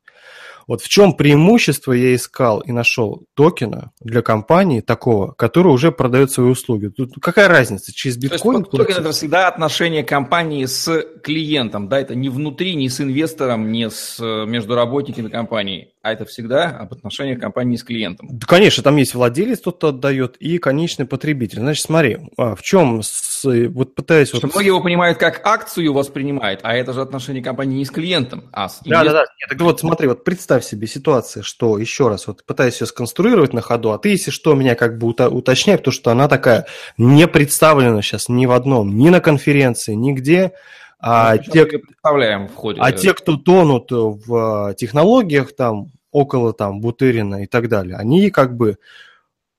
[0.67, 6.31] вот в чем преимущество я искал и нашел токена для компании такого, который уже продает
[6.31, 6.89] свои услуги.
[6.89, 8.65] Тут какая разница, через биткоин?
[8.65, 13.01] То есть, токен это всегда отношение компании с клиентом, да, это не внутри, не с
[13.01, 18.29] инвестором, не с э, между работниками компании, а это всегда об отношениях компании с клиентом.
[18.31, 21.61] Да, конечно, там есть владелец, тот, кто отдает, и конечный потребитель.
[21.61, 24.29] Значит, смотри, а в чем, с, вот пытаюсь...
[24.29, 24.53] Что вот...
[24.53, 28.69] многие его понимают как акцию воспринимают, а это же отношение компании не с клиентом, а
[28.69, 29.25] с Да, да, да.
[29.49, 33.53] Так вот, смотри, вот представь представь себе ситуацию, что, еще раз, вот пытаюсь ее сконструировать
[33.53, 37.27] на ходу, а ты, если что, меня как бы уточняй, потому что она такая не
[37.27, 40.53] представлена сейчас ни в одном, ни на конференции, нигде.
[41.01, 42.81] А, ну, те, представляем в ходе.
[42.81, 48.57] а те, кто тонут в технологиях, там, около там Бутырина и так далее, они как
[48.57, 48.79] бы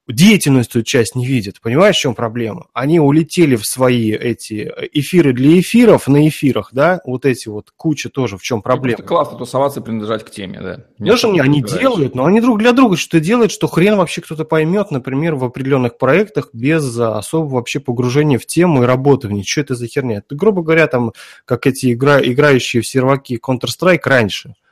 [0.08, 1.60] деятельность эту часть не видят.
[1.62, 2.68] Понимаешь, в чем проблема?
[2.74, 8.10] Они улетели в свои эти эфиры для эфиров на эфирах, да, вот эти вот куча
[8.10, 9.00] тоже, в чем проблема.
[9.00, 10.86] Это классно тусоваться и принадлежать к теме, да.
[11.00, 14.46] Не что они делают, но они друг для друга что-то делают, что хрен вообще кто-то
[14.46, 19.44] поймет, например, в определенных проектах без особого вообще погружения в тему и работы в ней.
[19.44, 20.18] Что это за херня?
[20.18, 21.14] Это, грубо говоря, там,
[21.46, 24.56] как эти игра, играющие в серваки Counter-Strike раньше–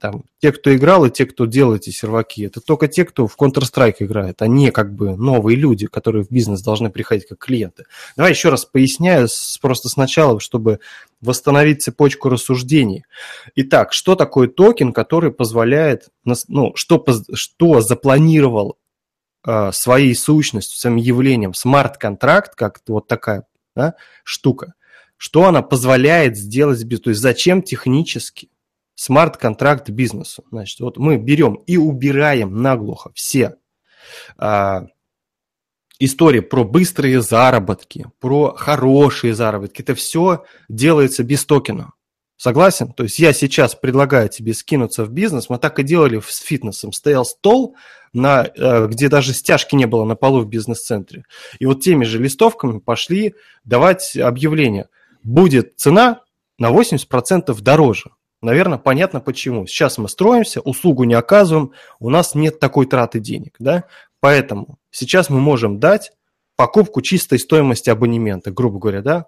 [0.00, 3.36] там, те, кто играл, и те, кто делает эти серваки, это только те, кто в
[3.36, 7.84] Counter-Strike играет, а не как бы новые люди, которые в бизнес должны приходить как клиенты.
[8.16, 9.28] Давай еще раз поясняю
[9.60, 10.80] просто сначала, чтобы
[11.20, 13.04] восстановить цепочку рассуждений.
[13.54, 18.78] Итак, что такое токен, который позволяет, ну, что, что запланировал
[19.46, 24.74] э, своей сущностью, своим явлением смарт-контракт, как вот такая да, штука,
[25.16, 28.50] что она позволяет сделать, то есть зачем технически
[28.96, 30.44] смарт-контракт бизнесу.
[30.50, 33.56] Значит, вот мы берем и убираем наглухо все
[34.36, 34.86] а,
[36.00, 39.82] истории про быстрые заработки, про хорошие заработки.
[39.82, 41.92] Это все делается без токена.
[42.36, 42.92] Согласен?
[42.92, 45.48] То есть я сейчас предлагаю тебе скинуться в бизнес.
[45.48, 46.92] Мы так и делали с фитнесом.
[46.92, 47.76] Стоял стол,
[48.12, 51.24] на, э, где даже стяжки не было на полу в бизнес-центре.
[51.58, 54.88] И вот теми же листовками пошли давать объявления.
[55.22, 56.22] Будет цена
[56.58, 58.10] на 80% дороже.
[58.46, 59.66] Наверное, понятно почему.
[59.66, 63.56] Сейчас мы строимся, услугу не оказываем, у нас нет такой траты денег.
[63.58, 63.86] Да?
[64.20, 66.12] Поэтому сейчас мы можем дать
[66.54, 69.26] покупку чистой стоимости абонемента, грубо говоря, да,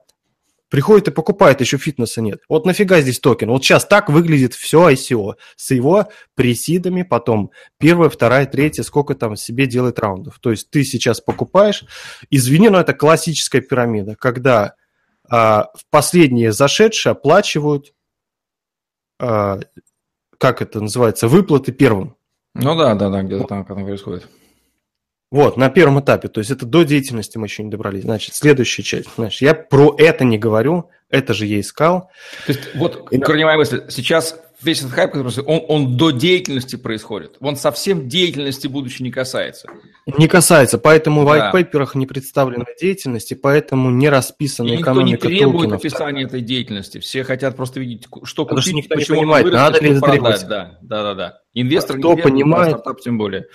[0.68, 2.42] приходит и покупает, еще фитнеса нет.
[2.48, 3.50] Вот нафига здесь токен?
[3.50, 9.34] Вот сейчас так выглядит все ICO с его пресидами, потом первая, вторая, третья, сколько там
[9.34, 10.38] себе делает раундов.
[10.38, 11.82] То есть ты сейчас покупаешь,
[12.30, 14.74] извини, но это классическая пирамида, когда
[15.28, 17.94] а, в последние зашедшие оплачивают,
[19.18, 19.60] а,
[20.38, 22.16] как это называется, выплаты первым.
[22.54, 24.28] Ну да, да, да, где-то там это происходит.
[25.30, 28.02] Вот, на первом этапе, то есть это до деятельности мы еще не добрались.
[28.02, 29.08] Значит, следующая часть.
[29.16, 32.10] Значит, я про это не говорю, это же я искал.
[32.46, 33.18] То есть вот И...
[33.18, 37.36] корневая мысль, сейчас весь этот хайп, который он, он до деятельности происходит.
[37.40, 39.68] Он совсем деятельности будущей не касается.
[40.06, 41.52] Не касается, поэтому в да.
[41.52, 45.80] white не представлена деятельность, и поэтому не расписана и экономика никто не требует токенов.
[45.80, 46.98] описания этой деятельности.
[46.98, 50.46] Все хотят просто видеть, что Потому купить, никто почему не понимает, вырос, надо ли продать.
[50.48, 51.38] Да, да, да, да.
[51.54, 53.46] Инвестор кто не понимает, а стартап тем более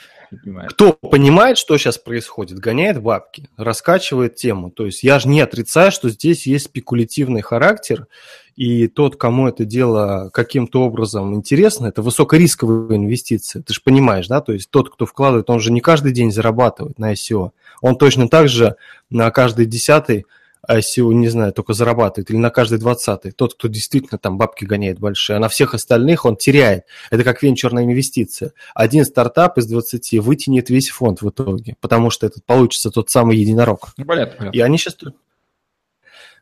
[0.41, 0.71] понимает.
[0.71, 4.71] Кто понимает, что сейчас происходит, гоняет бабки, раскачивает тему.
[4.71, 8.07] То есть я же не отрицаю, что здесь есть спекулятивный характер,
[8.55, 13.61] и тот, кому это дело каким-то образом интересно, это высокорисковые инвестиции.
[13.61, 14.41] Ты же понимаешь, да?
[14.41, 17.51] То есть тот, кто вкладывает, он же не каждый день зарабатывает на ICO.
[17.81, 18.75] Он точно так же
[19.09, 20.25] на каждый десятый
[20.69, 24.99] ICO, не знаю, только зарабатывает, или на каждый двадцатый, тот, кто действительно там бабки гоняет
[24.99, 26.85] большие, а на всех остальных он теряет.
[27.11, 28.53] Это как венчурная инвестиция.
[28.73, 33.37] Один стартап из 20 вытянет весь фонд в итоге, потому что это получится тот самый
[33.37, 33.89] единорог.
[33.97, 34.57] Ну, понятно, понятно.
[34.57, 34.97] И они сейчас...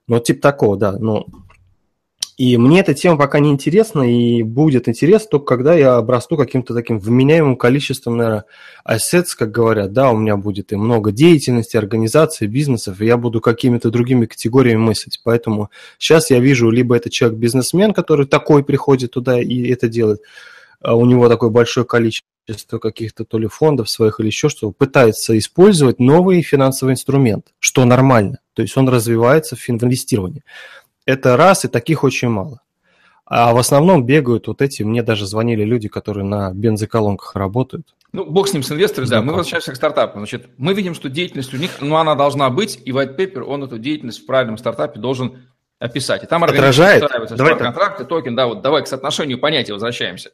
[0.08, 0.92] Ну, типа такого, да.
[0.94, 1.26] Ну,
[2.42, 6.74] и мне эта тема пока не интересна, и будет интересно только когда я обрасту каким-то
[6.74, 8.46] таким вменяемым количеством, наверное,
[8.84, 13.42] assets, как говорят, да, у меня будет и много деятельности, организации, бизнесов, и я буду
[13.42, 15.22] какими-то другими категориями мыслить.
[15.24, 20.22] Поэтому сейчас я вижу, либо это человек-бизнесмен, который такой приходит туда и это делает,
[20.80, 25.38] а у него такое большое количество каких-то то ли фондов своих или еще что, пытается
[25.38, 28.40] использовать новый финансовый инструмент, что нормально.
[28.56, 30.44] То есть он развивается в инвестировании.
[31.06, 32.62] Это раз, и таких очень мало.
[33.26, 37.96] А в основном бегают вот эти, мне даже звонили люди, которые на бензоколонках работают.
[38.12, 39.22] Ну, бог с ним, с инвесторами, да.
[39.22, 40.20] Мы возвращаемся к стартапам.
[40.22, 43.64] Значит, мы видим, что деятельность у них, ну, она должна быть, и white paper, он
[43.64, 45.48] эту деятельность в правильном стартапе должен
[45.80, 46.24] описать.
[46.24, 47.04] И там отражает.
[47.30, 50.32] Давай контракты, токен, да, вот давай к соотношению понятия возвращаемся.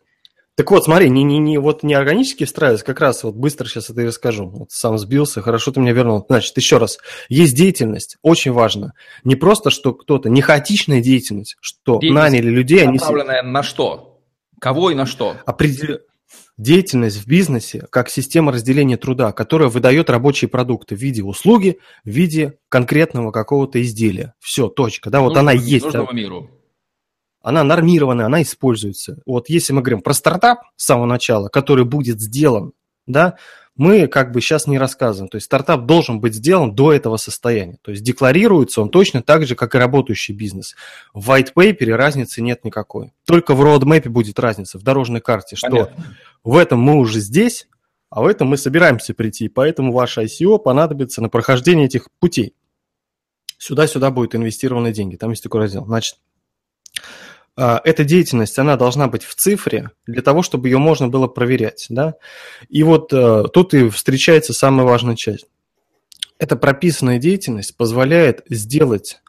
[0.58, 3.91] Так вот, смотри, не, не, не, вот не органически встраивается, как раз вот быстро сейчас
[3.91, 4.50] это и расскажу.
[4.50, 6.26] Вот сам сбился, хорошо ты меня вернул.
[6.28, 6.98] Значит, еще раз,
[7.30, 8.93] есть деятельность, очень важно.
[9.24, 12.98] Не просто, что кто-то, не хаотичная деятельность, что деятельность наняли людей, они...
[12.98, 14.20] Направленная на что?
[14.60, 15.36] Кого и на что?
[15.46, 16.00] Определ...
[16.58, 22.10] Деятельность в бизнесе как система разделения труда, которая выдает рабочие продукты в виде услуги, в
[22.10, 24.34] виде конкретного какого-то изделия.
[24.39, 25.12] Все, точка.
[25.12, 25.86] Да, вот нужного, она есть.
[25.86, 26.57] Нужного миру
[27.48, 29.22] она нормированная, она используется.
[29.26, 32.74] Вот если мы говорим про стартап с самого начала, который будет сделан,
[33.06, 33.38] да,
[33.78, 35.30] мы как бы сейчас не рассказываем.
[35.30, 37.78] То есть стартап должен быть сделан до этого состояния.
[37.84, 40.76] То есть декларируется он точно так же, как и работающий бизнес.
[41.14, 43.14] В white paper разницы нет никакой.
[43.26, 46.06] Только в roadmap будет разница, в дорожной карте, что Понятно.
[46.44, 47.70] в этом мы уже здесь,
[48.10, 49.48] а в этом мы собираемся прийти.
[49.48, 52.56] Поэтому ваше ICO понадобится на прохождение этих путей.
[53.58, 55.16] Сюда-сюда будут инвестированы деньги.
[55.16, 55.86] Там есть такой раздел.
[55.86, 56.18] Значит,
[57.58, 61.88] эта деятельность, она должна быть в цифре для того, чтобы ее можно было проверять.
[61.89, 62.13] Да?
[62.70, 65.48] И вот э, тут и встречается самая важная часть.
[66.38, 69.22] Эта прописанная деятельность позволяет сделать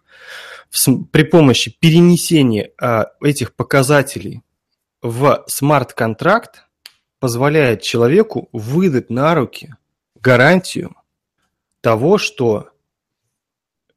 [1.10, 4.42] при помощи перенесения а, этих показателей
[5.00, 6.64] в смарт-контракт,
[7.20, 9.74] позволяет человеку выдать на руки
[10.20, 10.94] гарантию
[11.80, 12.70] того, что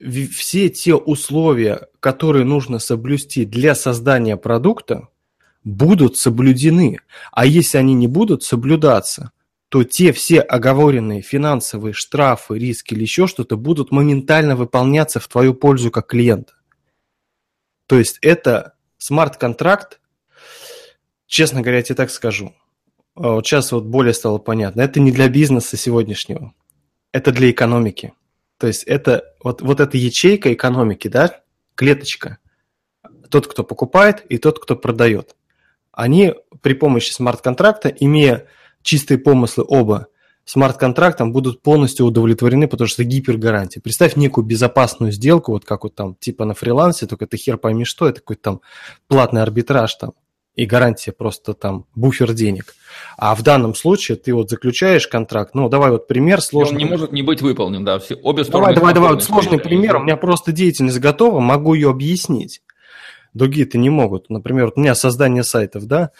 [0.01, 5.07] все те условия, которые нужно соблюсти для создания продукта,
[5.63, 6.97] будут соблюдены.
[7.31, 9.31] А если они не будут соблюдаться,
[9.69, 15.53] то те все оговоренные финансовые штрафы, риски или еще что-то будут моментально выполняться в твою
[15.53, 16.53] пользу как клиента.
[17.87, 20.01] То есть это смарт-контракт,
[21.27, 22.53] честно говоря, я тебе так скажу,
[23.15, 26.53] а вот сейчас вот более стало понятно, это не для бизнеса сегодняшнего,
[27.11, 28.13] это для экономики.
[28.61, 31.41] То есть это вот, вот эта ячейка экономики, да,
[31.73, 32.37] клеточка,
[33.31, 35.35] тот, кто покупает, и тот, кто продает.
[35.91, 38.45] Они при помощи смарт-контракта, имея
[38.83, 40.09] чистые помыслы оба,
[40.45, 43.81] смарт-контрактом будут полностью удовлетворены, потому что гипергарантия.
[43.81, 47.83] Представь некую безопасную сделку, вот как вот там, типа на фрилансе, только ты хер пойми
[47.83, 48.61] что, это какой-то там
[49.07, 50.13] платный арбитраж там,
[50.55, 52.75] и гарантия просто там буфер денег.
[53.17, 56.73] А в данном случае ты вот заключаешь контракт, ну, давай вот пример сложный.
[56.73, 58.75] он не может не быть выполнен, да, все, обе стороны.
[58.75, 62.61] Давай, давай, давай, вот сложный пример, у меня просто деятельность готова, могу ее объяснить.
[63.33, 64.29] Другие-то не могут.
[64.29, 66.11] Например, вот у меня создание сайтов, да,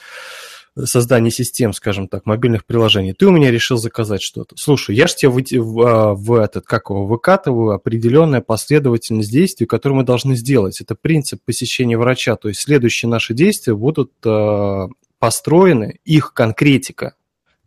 [0.78, 4.56] создание систем, скажем так, мобильных приложений, ты у меня решил заказать что-то.
[4.58, 9.66] Слушай, я же тебе в, в, а, в этот, как его, выкатываю определенная последовательность действий,
[9.66, 10.80] которые мы должны сделать.
[10.82, 12.36] Это принцип посещения врача.
[12.36, 14.88] То есть следующие наши действия будут э,
[15.20, 17.16] построены, их конкретика,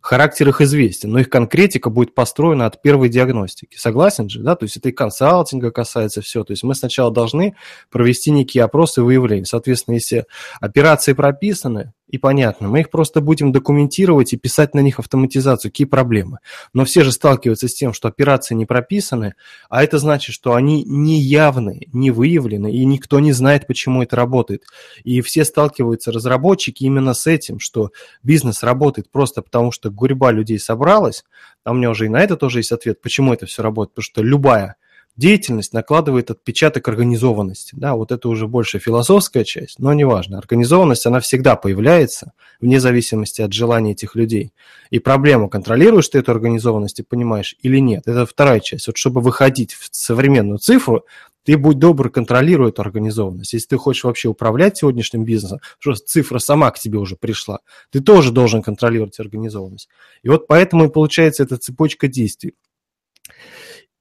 [0.05, 3.75] характер их известен, но их конкретика будет построена от первой диагностики.
[3.75, 4.55] Согласен же, да?
[4.55, 6.43] То есть это и консалтинга касается все.
[6.43, 7.55] То есть мы сначала должны
[7.89, 9.45] провести некие опросы выявления.
[9.45, 10.25] Соответственно, если
[10.61, 12.67] операции прописаны, и понятно.
[12.67, 15.71] Мы их просто будем документировать и писать на них автоматизацию.
[15.71, 16.39] Какие проблемы?
[16.73, 19.33] Но все же сталкиваются с тем, что операции не прописаны,
[19.69, 24.15] а это значит, что они не явны, не выявлены, и никто не знает, почему это
[24.15, 24.65] работает.
[25.03, 27.91] И все сталкиваются, разработчики, именно с этим, что
[28.21, 31.25] бизнес работает просто потому, что гурьба людей собралась,
[31.63, 33.95] а у меня уже и на это тоже есть ответ, почему это все работает.
[33.95, 34.75] Потому что любая
[35.17, 37.75] деятельность накладывает отпечаток организованности.
[37.75, 40.37] Да, вот это уже больше философская часть, но неважно.
[40.37, 44.53] Организованность, она всегда появляется, вне зависимости от желания этих людей.
[44.89, 48.87] И проблему, контролируешь ты эту организованность и понимаешь или нет, это вторая часть.
[48.87, 51.05] Вот чтобы выходить в современную цифру,
[51.43, 53.53] ты будь добр, контролируй эту организованность.
[53.53, 57.59] Если ты хочешь вообще управлять сегодняшним бизнесом, что цифра сама к тебе уже пришла,
[57.91, 59.87] ты тоже должен контролировать организованность.
[60.23, 62.55] И вот поэтому и получается эта цепочка действий.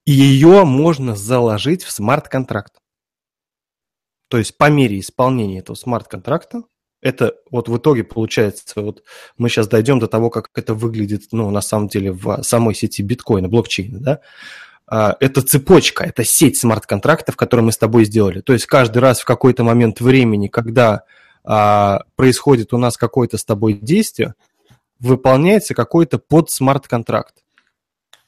[0.05, 2.75] И ее можно заложить в смарт-контракт.
[4.29, 6.65] То есть по мере исполнения этого смарт-контракта,
[7.01, 9.03] это вот в итоге получается, вот
[9.37, 13.03] мы сейчас дойдем до того, как это выглядит, ну, на самом деле в самой сети
[13.03, 14.21] биткоина, блокчейна, да,
[14.87, 18.41] а, это цепочка, это сеть смарт-контрактов, которую мы с тобой сделали.
[18.41, 21.05] То есть каждый раз в какой-то момент времени, когда
[21.45, 24.35] а, происходит у нас какое-то с тобой действие,
[24.99, 27.35] выполняется какой-то под смарт-контракт.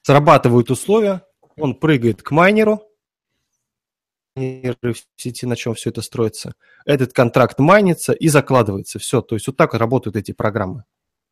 [0.03, 1.23] Срабатывают условия,
[1.57, 2.83] он прыгает к майнеру,
[4.37, 6.55] в сети, на чем все это строится.
[6.85, 8.99] Этот контракт майнится и закладывается.
[8.99, 9.23] Все.
[9.23, 10.85] То есть вот так работают эти программы.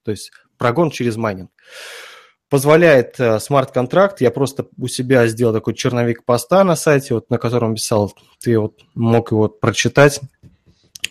[0.04, 1.50] То есть прогон через майнинг.
[2.48, 7.38] Позволяет э, смарт-контракт, я просто у себя сделал такой черновик поста на сайте, вот, на
[7.38, 10.20] котором писал, ты вот мог его прочитать.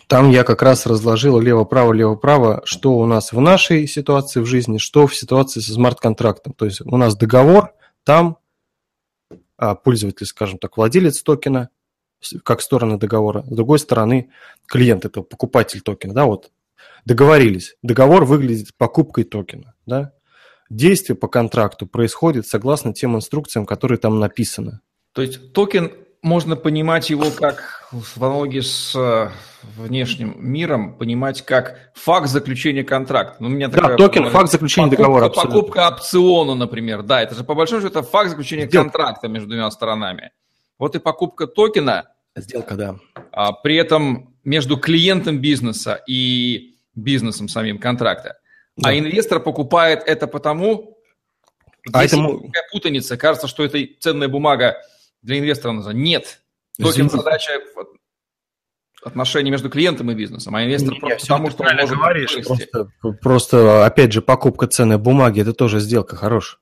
[0.06, 4.78] Там я как раз разложил лево-право, лево-право, что у нас в нашей ситуации в жизни,
[4.78, 6.54] что в ситуации со смарт-контрактом.
[6.54, 7.72] То есть у нас договор,
[8.04, 8.38] там
[9.74, 11.70] пользователь, скажем так, владелец токена,
[12.42, 14.30] как стороны договора, с другой стороны
[14.66, 16.50] клиент, это покупатель токена, да, вот
[17.04, 17.76] договорились.
[17.82, 20.12] Договор выглядит покупкой токена, да.
[20.70, 24.80] Действие по контракту происходит согласно тем инструкциям, которые там написаны.
[25.12, 25.92] То есть токен
[26.24, 29.28] можно понимать его как, в аналогии с э,
[29.76, 33.36] внешним миром, понимать как факт заключения контракта.
[33.40, 35.26] Ну, у меня да, токен, факт заключения покупка, договора.
[35.26, 35.60] Абсолютно.
[35.60, 38.84] Покупка опциона, например, да, это же по большому счету факт заключения Сделка.
[38.90, 40.32] контракта между двумя сторонами.
[40.78, 42.08] Вот и покупка токена.
[42.34, 42.96] Сделка, да.
[43.30, 48.38] А, при этом между клиентом бизнеса и бизнесом самим контракта.
[48.78, 48.88] А да.
[48.88, 50.96] А инвестор покупает это потому,
[51.92, 52.38] а здесь это...
[52.46, 54.78] такая путаница, кажется, что это ценная бумага
[55.24, 55.92] для инвестора нужна.
[55.92, 56.40] Нет.
[56.78, 57.52] Токен задача
[59.02, 62.88] отношения между клиентом и бизнесом, а инвестор не, просто потому, что он может говоришь, просто,
[63.20, 66.58] просто, опять же, покупка ценной бумаги– это тоже сделка хорошая.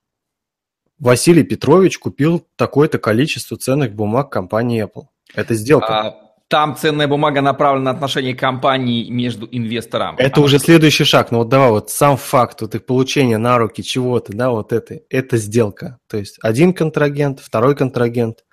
[0.99, 5.05] Василий Петрович купил такое-то количество ценных бумаг компании Apple.
[5.33, 5.99] Это сделка.
[5.99, 10.15] А, там ценная бумага направлена на отношение компании между инвестором.
[10.17, 11.31] Это а уже следующий шаг.
[11.31, 14.99] Ну вот давай, вот сам факт вот их получения на руки чего-то, да, вот это,
[15.09, 15.97] это сделка.
[16.07, 18.43] То есть один контрагент, второй контрагент,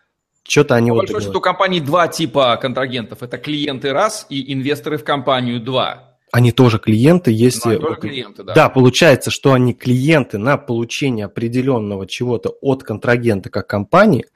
[0.51, 0.90] что-то они...
[0.90, 3.22] Вот счету у компании два типа контрагентов.
[3.22, 6.10] Это клиенты раз и инвесторы в компанию два.
[6.33, 7.74] Они тоже клиенты, если...
[7.74, 8.55] Ну, тоже клиенты, да.
[8.55, 14.26] Да, получается, что они клиенты на получение определенного чего-то от контрагента как компании,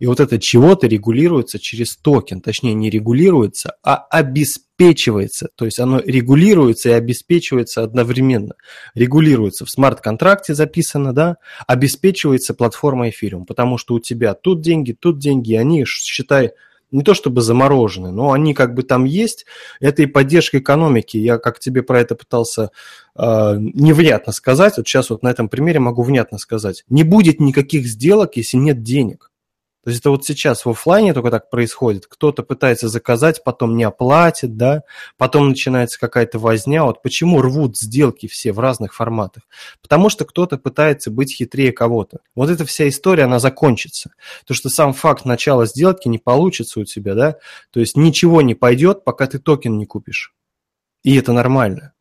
[0.00, 6.00] и вот это чего-то регулируется через токен, точнее не регулируется, а обеспечивается, то есть оно
[6.00, 8.54] регулируется и обеспечивается одновременно.
[8.94, 11.36] Регулируется в смарт-контракте записано, да,
[11.68, 16.52] обеспечивается платформа эфириум, потому что у тебя тут деньги, тут деньги, они, считай,
[16.94, 19.46] не то чтобы заморожены, но они как бы там есть.
[19.80, 21.16] Это и поддержка экономики.
[21.16, 22.70] Я как тебе про это пытался
[23.16, 24.76] э, невнятно сказать.
[24.76, 26.84] Вот сейчас вот на этом примере могу внятно сказать.
[26.88, 29.32] Не будет никаких сделок, если нет денег.
[29.84, 32.06] То есть это вот сейчас в офлайне только так происходит.
[32.06, 34.82] Кто-то пытается заказать, потом не оплатит, да,
[35.18, 36.84] потом начинается какая-то возня.
[36.84, 39.42] Вот почему рвут сделки все в разных форматах?
[39.82, 42.20] Потому что кто-то пытается быть хитрее кого-то.
[42.34, 44.12] Вот эта вся история, она закончится.
[44.46, 47.36] То, что сам факт начала сделки не получится у тебя, да,
[47.70, 50.32] то есть ничего не пойдет, пока ты токен не купишь.
[51.02, 51.92] И это нормально.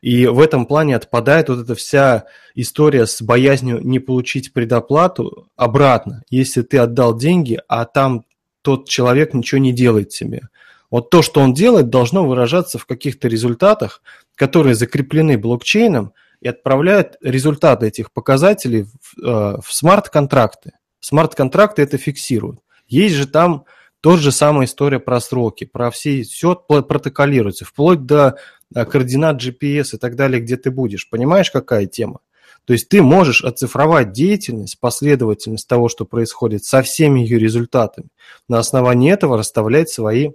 [0.00, 6.22] И в этом плане отпадает вот эта вся история с боязнью не получить предоплату обратно,
[6.30, 8.24] если ты отдал деньги, а там
[8.62, 10.42] тот человек ничего не делает себе.
[10.90, 14.02] Вот то, что он делает, должно выражаться в каких-то результатах,
[14.34, 20.72] которые закреплены блокчейном и отправляют результаты этих показателей в, э, в смарт-контракты.
[21.00, 22.60] Смарт-контракты это фиксируют.
[22.86, 23.64] Есть же там
[24.00, 28.38] тот же самая история про сроки, про все, все протоколируется, вплоть до
[28.74, 31.08] координат GPS и так далее, где ты будешь.
[31.08, 32.20] Понимаешь, какая тема?
[32.64, 38.08] То есть ты можешь оцифровать деятельность, последовательность того, что происходит, со всеми ее результатами.
[38.46, 40.32] На основании этого расставлять свои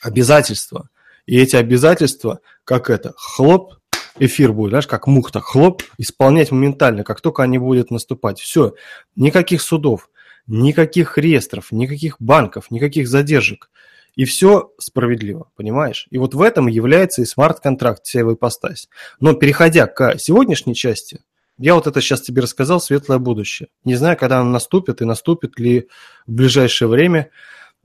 [0.00, 0.88] обязательства.
[1.26, 3.74] И эти обязательства, как это, хлоп,
[4.18, 8.38] эфир будет, знаешь, как мухта, хлоп, исполнять моментально, как только они будут наступать.
[8.38, 8.74] Все,
[9.16, 10.10] никаких судов,
[10.46, 13.70] никаких реестров, никаких банков, никаких задержек.
[14.18, 16.08] И все справедливо, понимаешь?
[16.10, 18.88] И вот в этом является и смарт-контракт, вся его ипостась.
[19.20, 21.20] Но переходя к сегодняшней части,
[21.56, 23.68] я вот это сейчас тебе рассказал, светлое будущее.
[23.84, 25.88] Не знаю, когда оно наступит и наступит ли
[26.26, 27.30] в ближайшее время,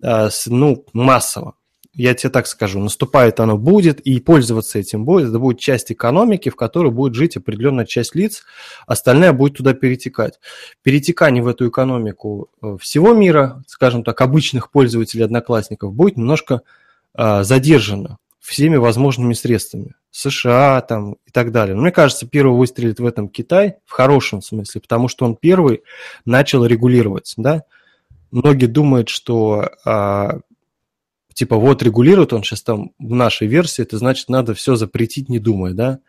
[0.02, 1.54] а, ну, массово
[1.94, 5.30] я тебе так скажу, наступает оно будет, и пользоваться этим будет.
[5.30, 8.44] Это будет часть экономики, в которой будет жить определенная часть лиц,
[8.88, 10.40] остальная будет туда перетекать.
[10.82, 16.62] Перетекание в эту экономику э, всего мира, скажем так, обычных пользователей одноклассников, будет немножко
[17.16, 19.94] а, задержано всеми возможными средствами.
[20.12, 21.76] США там и так далее.
[21.76, 25.82] Но мне кажется, первый выстрелит в этом Китай, в хорошем смысле, потому что он первый
[26.26, 27.64] начал регулировать, да.
[28.32, 30.40] Многие думают, что а,
[31.34, 35.40] типа вот регулирует он сейчас там в нашей версии, это значит надо все запретить, не
[35.40, 36.00] думая, да?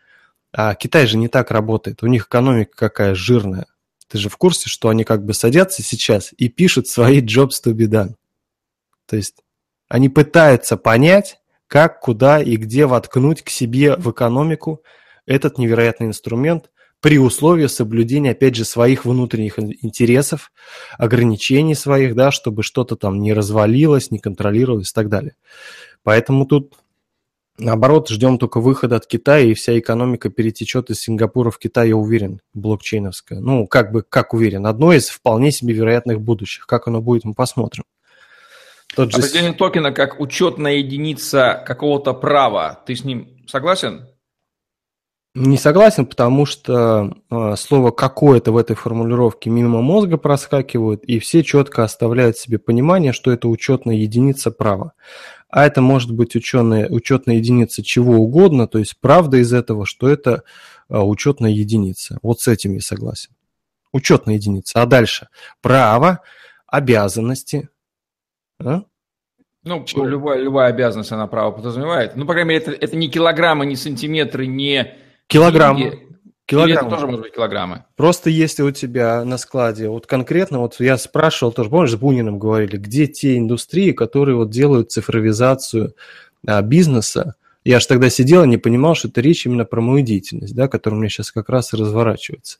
[0.51, 3.65] А Китай же не так работает, у них экономика какая жирная.
[4.07, 7.73] Ты же в курсе, что они как бы садятся сейчас и пишут свои jobs to
[7.73, 8.15] be done.
[9.07, 9.35] То есть
[9.87, 14.83] они пытаются понять, как, куда и где воткнуть к себе в экономику
[15.25, 16.69] этот невероятный инструмент,
[17.05, 20.51] при условии соблюдения, опять же, своих внутренних интересов,
[20.97, 25.35] ограничений своих, да, чтобы что-то там не развалилось, не контролировалось и так далее.
[26.01, 26.73] Поэтому тут
[27.57, 31.95] Наоборот, ждем только выхода от Китая, и вся экономика перетечет из Сингапура в Китай, я
[31.95, 33.39] уверен, блокчейновская.
[33.39, 36.65] Ну, как бы, как уверен, одно из вполне себе вероятных будущих.
[36.65, 37.85] Как оно будет, мы посмотрим.
[38.93, 39.19] Тот же...
[39.19, 44.05] Определение токена как учетная единица какого-то права, ты с ним согласен?
[45.35, 51.43] Не согласен, потому что э, слово «какое-то» в этой формулировке мимо мозга проскакивает, и все
[51.43, 54.93] четко оставляют себе понимание, что это учетная единица права.
[55.49, 60.07] А это может быть ученая, учетная единица чего угодно, то есть правда из этого, что
[60.07, 60.43] это
[60.87, 62.17] э, учетная единица.
[62.21, 63.31] Вот с этим я согласен.
[63.91, 64.81] Учетная единица.
[64.81, 65.27] А дальше
[65.61, 66.21] право,
[66.65, 67.67] обязанности.
[68.63, 68.83] А?
[69.65, 72.15] Ну, любая, любая обязанность она право подразумевает.
[72.15, 74.95] Ну, по крайней мере, это, это не килограммы, не сантиметры, не
[75.27, 75.77] Килограмм.
[76.45, 76.69] Килограмм.
[76.69, 77.85] Или это тоже может быть килограммы.
[77.95, 82.37] Просто если у тебя на складе, вот конкретно, вот я спрашивал тоже, помнишь, с Буниным
[82.37, 85.95] говорили, где те индустрии, которые вот делают цифровизацию
[86.45, 90.05] а, бизнеса, я же тогда сидел и не понимал, что это речь именно про мою
[90.05, 92.59] деятельность, да, которая у меня сейчас как раз и разворачивается.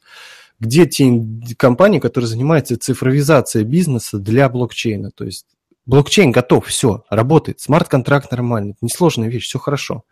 [0.59, 1.11] Где те
[1.57, 5.11] компании, которые занимаются цифровизацией бизнеса для блокчейна?
[5.11, 5.45] То есть
[5.85, 10.05] блокчейн готов, все, работает, смарт-контракт нормальный, несложная вещь, все хорошо.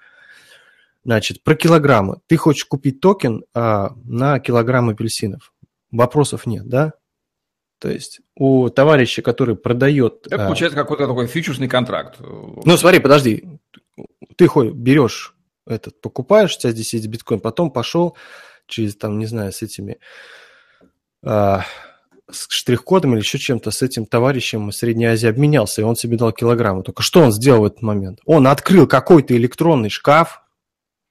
[1.05, 2.21] Значит, про килограммы.
[2.27, 5.53] Ты хочешь купить токен а, на килограмм апельсинов.
[5.91, 6.93] Вопросов нет, да?
[7.79, 10.27] То есть у товарища, который продает...
[10.27, 12.17] Это а, получается какой-то такой фьючерсный контракт.
[12.19, 13.59] Ну, смотри, подожди.
[14.37, 15.35] Ты хоть берешь
[15.67, 18.15] этот, покупаешь, у тебя здесь есть биткоин, потом пошел
[18.67, 19.99] через, там, не знаю, с этими...
[21.21, 21.65] А,
[22.31, 26.17] с штрих-кодом или еще чем-то с этим товарищем из Средней Азии обменялся, и он себе
[26.17, 26.83] дал килограммы.
[26.83, 28.19] Только что он сделал в этот момент?
[28.25, 30.42] Он открыл какой-то электронный шкаф,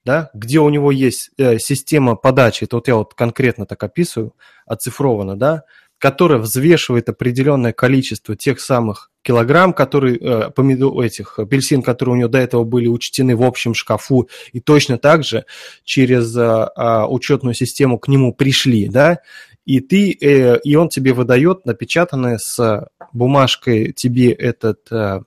[0.04, 4.34] да, где у него есть э, система подачи, это вот я вот конкретно так описываю,
[4.66, 5.64] оцифровано, да,
[5.98, 12.28] которая взвешивает определенное количество тех самых килограмм, которые, э, помидор, этих апельсин, которые у него
[12.28, 15.44] до этого были учтены в общем шкафу, и точно так же
[15.84, 19.20] через э, э, учетную систему к нему пришли, да,
[19.64, 25.20] и ты, э, и он тебе выдает напечатанное с бумажкой тебе этот, э,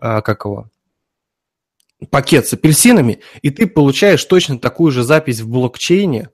[0.00, 0.70] э, как его,
[2.10, 6.30] пакет с апельсинами, и ты получаешь точно такую же запись в блокчейне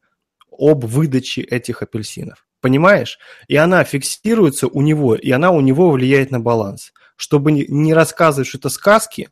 [0.51, 2.47] об выдаче этих апельсинов.
[2.61, 3.19] Понимаешь?
[3.49, 6.93] И она фиксируется у него, и она у него влияет на баланс.
[7.17, 9.31] Чтобы не рассказывать, что это сказки,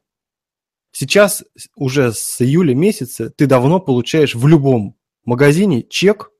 [0.92, 6.30] сейчас уже с июля месяца ты давно получаешь в любом магазине чек,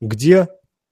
[0.00, 0.48] где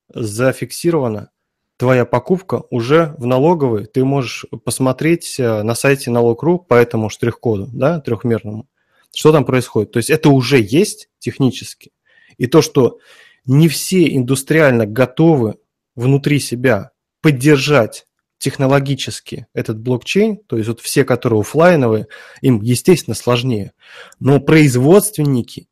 [0.09, 1.31] зафиксирована
[1.77, 3.87] твоя покупка уже в налоговой.
[3.87, 8.68] Ты можешь посмотреть э, на сайте налог.ру по этому штрих-коду, да, трехмерному,
[9.14, 9.93] что там происходит.
[9.93, 11.93] То есть это уже есть технически.
[12.37, 12.99] И то, что
[13.45, 15.57] не все индустриально готовы
[15.95, 18.07] внутри себя поддержать
[18.39, 22.09] технологически этот блокчейн, то есть вот все, которые офлайновые,
[22.43, 23.72] им, естественно, сложнее.
[24.20, 25.68] Но производственники,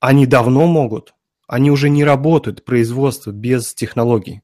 [0.00, 1.14] они давно могут,
[1.46, 4.42] они уже не работают, производство без технологий.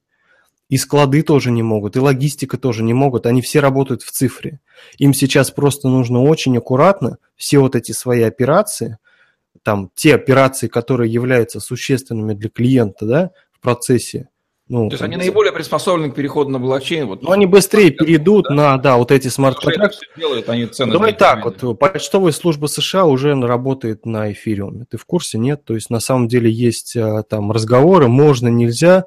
[0.68, 4.60] И склады тоже не могут, и логистика тоже не могут, они все работают в цифре.
[4.98, 8.98] Им сейчас просто нужно очень аккуратно все вот эти свои операции
[9.62, 14.28] там те операции, которые являются существенными для клиента, да, в процессе.
[14.66, 17.06] Ну, То есть они наиболее приспособлены к переходу на блокчейн.
[17.06, 18.54] Вот, ну, они быстрее перейдут да?
[18.54, 20.06] на, да, вот эти смарт-контракты.
[20.16, 24.84] Делают, они цены Давай так, вот почтовая служба США уже работает на эфириуме.
[24.90, 25.64] Ты в курсе, нет?
[25.64, 29.04] То есть на самом деле есть а, там разговоры, можно, нельзя.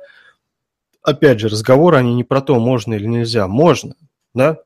[1.04, 3.48] Опять же, разговоры, они не про то, можно или нельзя.
[3.48, 3.96] Можно,
[4.34, 4.60] да?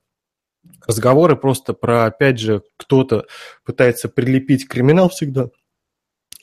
[0.86, 3.25] Разговоры просто про, опять же, кто-то
[3.63, 5.49] пытается прилепить криминал всегда–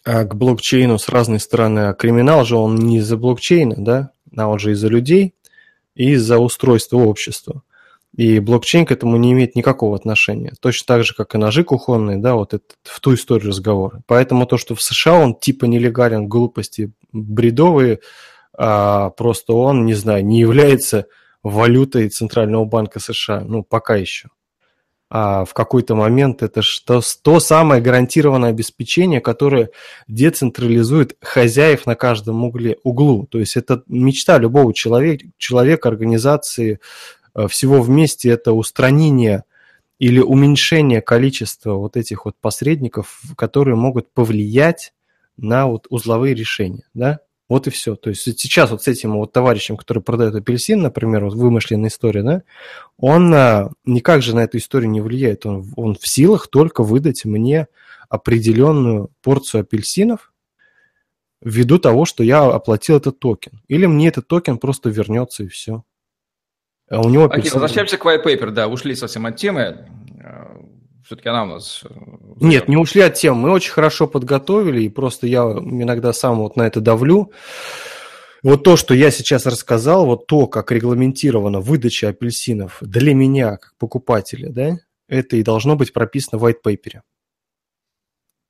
[0.04, 1.88] а, к блокчейну с разной стороны.
[1.88, 5.34] А криминал же он не из-за блокчейна, да, а он же из-за людей
[5.94, 7.62] и из-за устройства общества.
[8.16, 10.52] И блокчейн к этому не имеет никакого отношения.
[10.60, 14.02] Точно так же, как и ножи кухонные, да, вот это в ту историю разговора.
[14.06, 18.00] Поэтому то, что в США он типа нелегален, глупости бредовые,
[18.64, 21.06] а просто он, не знаю, не является
[21.42, 23.40] валютой Центрального банка США.
[23.40, 24.28] Ну, пока еще
[25.14, 29.68] а в какой-то момент это что, то самое гарантированное обеспечение, которое
[30.08, 33.26] децентрализует хозяев на каждом угле, углу.
[33.26, 36.80] То есть это мечта любого человека, человека, организации,
[37.34, 39.44] э, всего вместе, это устранение
[39.98, 44.94] или уменьшение количества вот этих вот посредников, которые могут повлиять
[45.36, 47.18] на вот узловые решения, да?
[47.52, 47.96] Вот и все.
[47.96, 52.22] То есть сейчас вот с этим вот товарищем, который продает апельсин, например, вот вымышленная история,
[52.22, 52.42] да,
[52.96, 55.44] он а, никак же на эту историю не влияет.
[55.44, 57.66] Он, он в силах только выдать мне
[58.08, 60.32] определенную порцию апельсинов
[61.42, 63.60] ввиду того, что я оплатил этот токен.
[63.68, 65.84] Или мне этот токен просто вернется и все.
[66.88, 67.48] А у него апельсин...
[67.48, 69.90] Окей, возвращаемся к white paper, да, ушли совсем от темы.
[71.12, 71.84] Все-таки она у нас...
[71.84, 71.94] Э,
[72.40, 73.36] Нет, не ушли от тем.
[73.36, 77.32] Мы очень хорошо подготовили, и просто я иногда сам вот на это давлю.
[78.42, 83.74] Вот то, что я сейчас рассказал, вот то, как регламентирована выдача апельсинов для меня, как
[83.76, 87.02] покупателя, да, это и должно быть прописано в white paper.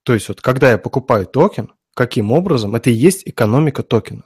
[0.03, 4.23] То есть вот когда я покупаю токен, каким образом, это и есть экономика токена.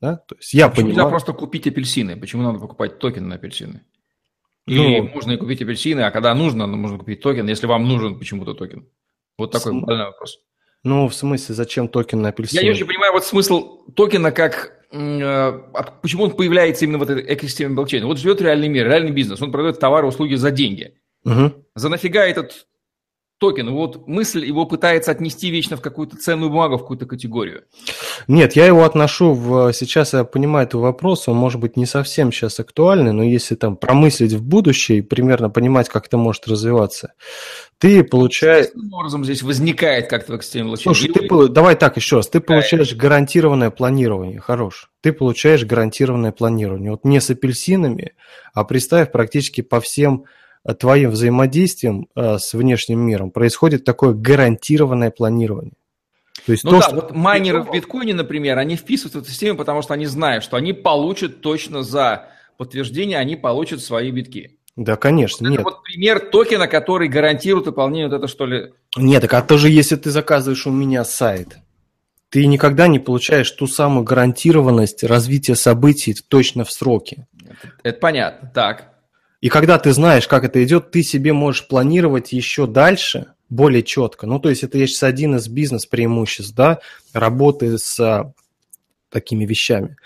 [0.00, 0.16] Да?
[0.16, 1.06] То есть я Почему понимаю...
[1.06, 2.16] нельзя просто купить апельсины?
[2.16, 3.84] Почему надо покупать токены на апельсины?
[4.68, 8.18] Или ну, можно и купить апельсины, а когда нужно, можно купить токен, если вам нужен
[8.18, 8.86] почему-то токен.
[9.36, 9.86] Вот такой см...
[9.86, 10.38] банальный вопрос.
[10.84, 12.60] Ну, в смысле, зачем токен на апельсины?
[12.60, 15.52] Я не очень понимаю вот смысл токена, как э,
[16.02, 18.06] почему он появляется именно в этой экосистеме блокчейна.
[18.06, 20.94] Вот живет реальный мир, реальный бизнес, он продает товары, услуги за деньги.
[21.24, 21.66] Угу.
[21.74, 22.67] За нафига этот
[23.38, 23.70] токен.
[23.70, 27.64] Вот мысль его пытается отнести вечно в какую-то ценную бумагу, в какую-то категорию.
[28.26, 29.72] Нет, я его отношу в...
[29.72, 33.76] Сейчас я понимаю этот вопрос, он может быть не совсем сейчас актуальный, но если там
[33.76, 37.14] промыслить в будущее и примерно понимать, как это может развиваться,
[37.78, 38.66] ты получаешь...
[38.66, 42.28] Каким образом здесь возникает как-то в экстреме Слушай, ты, давай так еще раз.
[42.28, 44.90] Ты получаешь гарантированное планирование, хорош.
[45.00, 46.90] Ты получаешь гарантированное планирование.
[46.90, 48.14] Вот не с апельсинами,
[48.52, 50.24] а представь практически по всем
[50.78, 55.74] твоим взаимодействием э, с внешним миром происходит такое гарантированное планирование.
[56.46, 56.94] То есть ну то, да, что...
[56.94, 60.56] вот майнеры в биткоине, например, они вписываются в эту систему, потому что они знают, что
[60.56, 64.58] они получат точно за подтверждение, они получат свои битки.
[64.76, 65.60] Да, конечно, вот нет.
[65.60, 68.72] Это вот пример токена, который гарантирует выполнение вот это, что ли?
[68.96, 71.58] Нет, так а тоже если ты заказываешь у меня сайт,
[72.30, 77.26] ты никогда не получаешь ту самую гарантированность развития событий точно в сроке.
[77.44, 78.97] Это, это понятно, так.
[79.40, 84.26] И когда ты знаешь, как это идет, ты себе можешь планировать еще дальше, более четко.
[84.26, 86.80] Ну, то есть это есть один из бизнес-преимуществ, да,
[87.12, 88.32] работы с а,
[89.10, 89.96] такими вещами.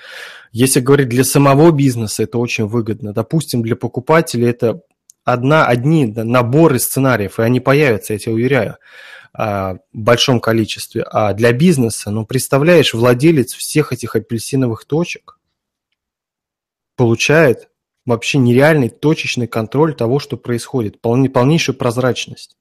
[0.53, 3.13] Если говорить для самого бизнеса, это очень выгодно.
[3.13, 4.83] Допустим, для покупателей это
[5.25, 8.77] одна, одни наборы сценариев, и они появятся, я тебе уверяю,
[9.33, 11.03] а, в большом количестве.
[11.03, 15.39] А для бизнеса, ну, представляешь, владелец всех этих апельсиновых точек
[16.97, 17.72] получает
[18.07, 22.57] вообще нереальный точечный контроль того, что происходит, полнейшую прозрачность.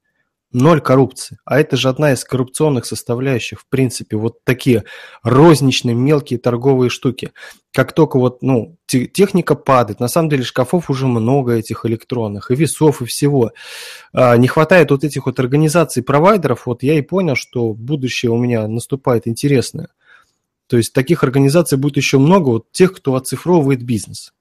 [0.53, 1.37] Ноль коррупции.
[1.45, 4.83] А это же одна из коррупционных составляющих, в принципе, вот такие
[5.23, 7.31] розничные мелкие торговые штуки.
[7.71, 12.55] Как только вот, ну, техника падает, на самом деле шкафов уже много этих электронных, и
[12.55, 13.53] весов, и всего.
[14.11, 18.37] А, не хватает вот этих вот организаций провайдеров, вот я и понял, что будущее у
[18.37, 19.87] меня наступает интересное.
[20.67, 24.33] То есть таких организаций будет еще много, вот тех, кто оцифровывает бизнес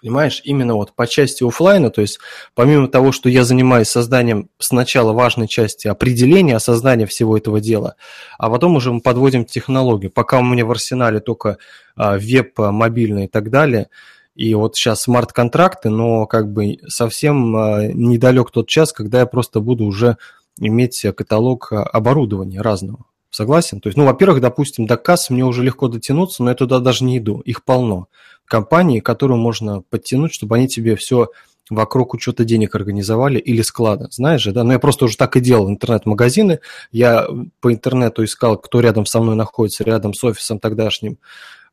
[0.00, 2.18] понимаешь, именно вот по части офлайна, то есть
[2.54, 7.96] помимо того, что я занимаюсь созданием сначала важной части определения, осознания всего этого дела,
[8.38, 10.10] а потом уже мы подводим технологию.
[10.10, 11.58] Пока у меня в арсенале только
[11.96, 13.88] а, веб, мобильный и так далее,
[14.34, 19.60] и вот сейчас смарт-контракты, но как бы совсем а, недалек тот час, когда я просто
[19.60, 20.16] буду уже
[20.58, 23.04] иметь каталог оборудования разного.
[23.30, 23.80] Согласен?
[23.80, 27.04] То есть, ну, во-первых, допустим, до касс мне уже легко дотянуться, но я туда даже
[27.04, 27.40] не иду.
[27.40, 28.08] Их полно.
[28.50, 31.28] Компании, которую можно подтянуть, чтобы они тебе все
[31.70, 34.08] вокруг учета денег организовали или склада.
[34.10, 34.64] Знаешь же, да?
[34.64, 35.70] Ну, я просто уже так и делал.
[35.70, 36.58] Интернет-магазины.
[36.90, 37.28] Я
[37.60, 41.18] по интернету искал, кто рядом со мной находится, рядом с офисом тогдашним,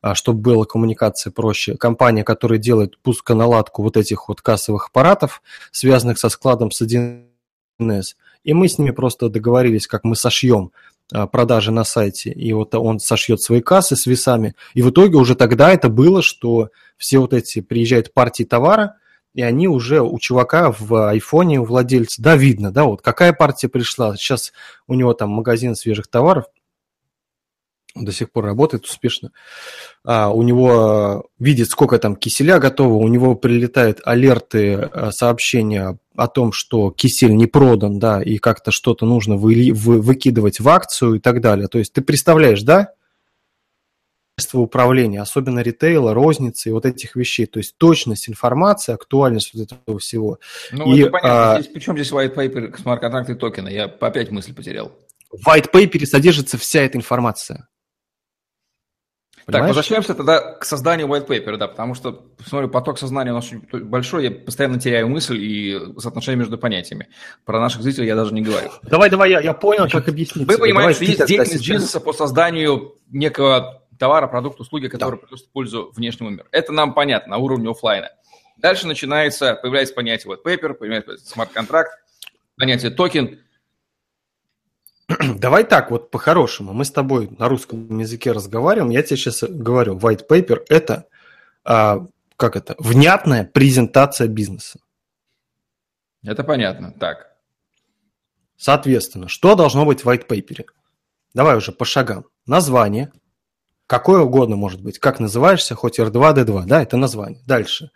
[0.01, 1.75] а, чтобы была коммуникация проще.
[1.77, 8.15] Компания, которая делает пусконаладку вот этих вот кассовых аппаратов, связанных со складом с 1С.
[8.43, 10.71] И мы с ними просто договорились, как мы сошьем
[11.09, 14.55] продажи на сайте, и вот он сошьет свои кассы с весами.
[14.73, 18.97] И в итоге уже тогда это было, что все вот эти приезжают партии товара,
[19.33, 23.69] и они уже у чувака в айфоне, у владельца, да, видно, да, вот какая партия
[23.69, 24.15] пришла.
[24.15, 24.51] Сейчас
[24.87, 26.45] у него там магазин свежих товаров,
[28.05, 29.31] до сих пор работает успешно.
[30.03, 36.27] А, у него видит, сколько там киселя готово, у него прилетают алерты, а, сообщения о
[36.27, 41.15] том, что кисель не продан, да, и как-то что-то нужно вы, вы, выкидывать в акцию
[41.15, 41.67] и так далее.
[41.67, 42.93] То есть ты представляешь, да,
[44.53, 47.45] управления, особенно ритейла, розницы и вот этих вещей.
[47.45, 50.39] То есть точность информации, актуальность вот этого всего.
[50.71, 51.53] Ну, и, это понятно.
[51.53, 51.61] А...
[51.61, 53.69] Здесь, причем здесь white paper, смарт-контракты, токены?
[53.69, 54.91] Я опять мысль потерял.
[55.31, 57.67] В white paper содержится вся эта информация.
[59.47, 59.63] Понимаешь?
[59.63, 63.45] Так, возвращаемся тогда к созданию white paper, да, потому что, смотрю, поток сознания у нас
[63.45, 67.07] очень большой, я постоянно теряю мысль и соотношение между понятиями.
[67.45, 68.69] Про наших зрителей я даже не говорю.
[68.81, 70.45] Давай, давай, я, я понял, как объяснить.
[70.45, 75.25] Вы понимаете, что есть деятельность бизнеса по созданию некого товара, продукта, услуги, который да.
[75.25, 76.45] приносит пользу внешнему миру.
[76.51, 78.09] Это нам понятно на уровне офлайна.
[78.57, 81.91] Дальше начинается, появляется понятие white paper, появляется смарт-контракт,
[82.57, 83.39] понятие токен–
[85.37, 86.73] Давай так, вот по-хорошему.
[86.73, 88.91] Мы с тобой на русском языке разговариваем.
[88.91, 91.05] Я тебе сейчас говорю, white paper– это,
[91.63, 92.05] а,
[92.35, 94.79] как это, внятная презентация бизнеса.
[96.23, 96.91] Это понятно.
[96.91, 97.37] Так.
[98.57, 100.65] Соответственно, что должно быть в white paper?
[101.33, 102.25] Давай уже по шагам.
[102.45, 103.11] Название,
[103.85, 104.99] какое угодно может быть.
[104.99, 107.41] Как называешься, хоть R2, D2, да, это название.
[107.45, 107.91] Дальше.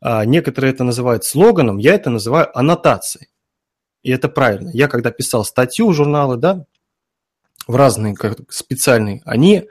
[0.00, 3.28] А, некоторые это называют слоганом, я это называю аннотацией
[4.04, 4.70] и это правильно.
[4.72, 6.66] Я когда писал статью в журналы, да,
[7.66, 9.64] в разные как, специальные, они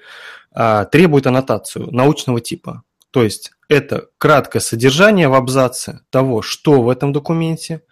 [0.51, 2.83] а, требуют аннотацию научного типа.
[3.11, 7.83] То есть это краткое содержание в абзаце того, что в этом документе,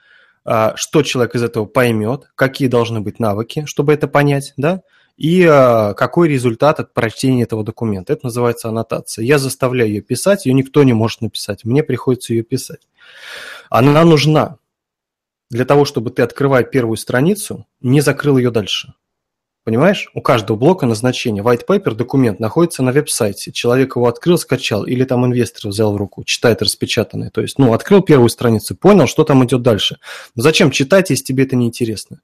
[0.44, 4.82] а, что человек из этого поймет, какие должны быть навыки, чтобы это понять, да,
[5.18, 8.14] и а, какой результат от прочтения этого документа.
[8.14, 9.24] Это называется аннотация.
[9.24, 12.88] Я заставляю ее писать, ее никто не может написать, мне приходится ее писать.
[13.70, 14.58] Она нужна,
[15.52, 18.94] для того, чтобы ты, открывая первую страницу, не закрыл ее дальше.
[19.64, 20.10] Понимаешь?
[20.16, 21.44] У каждого блока назначения.
[21.44, 23.52] White paper, документ, находится на веб-сайте.
[23.52, 27.30] Человек его открыл, скачал, или там инвестор взял в руку, читает распечатанное.
[27.30, 29.98] То есть, ну, открыл первую страницу, понял, что там идет дальше.
[30.36, 32.22] Но зачем читать, если тебе это не интересно?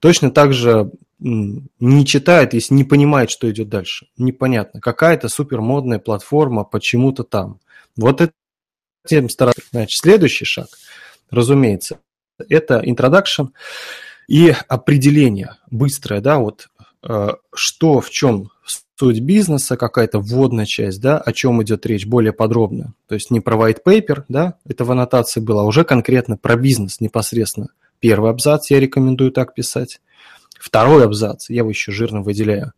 [0.00, 4.06] Точно так же не читает, если не понимает, что идет дальше.
[4.16, 4.80] Непонятно.
[4.80, 7.60] Какая-то супермодная платформа почему-то там.
[7.94, 8.32] Вот это
[9.06, 9.62] тем стараться.
[9.70, 10.68] Значит, следующий шаг,
[11.30, 11.98] разумеется,
[12.48, 13.48] это introduction
[14.28, 16.68] и определение быстрое, да, вот
[17.02, 18.50] э, что в чем
[19.00, 22.92] суть бизнеса, какая-то вводная часть, да, о чем идет речь более подробно.
[23.08, 26.56] То есть не про white paper, да, это в аннотации было, а уже конкретно про
[26.56, 27.68] бизнес непосредственно.
[27.98, 30.00] Первый абзац я рекомендую так писать.
[30.58, 32.74] Второй абзац я его еще жирно выделяю.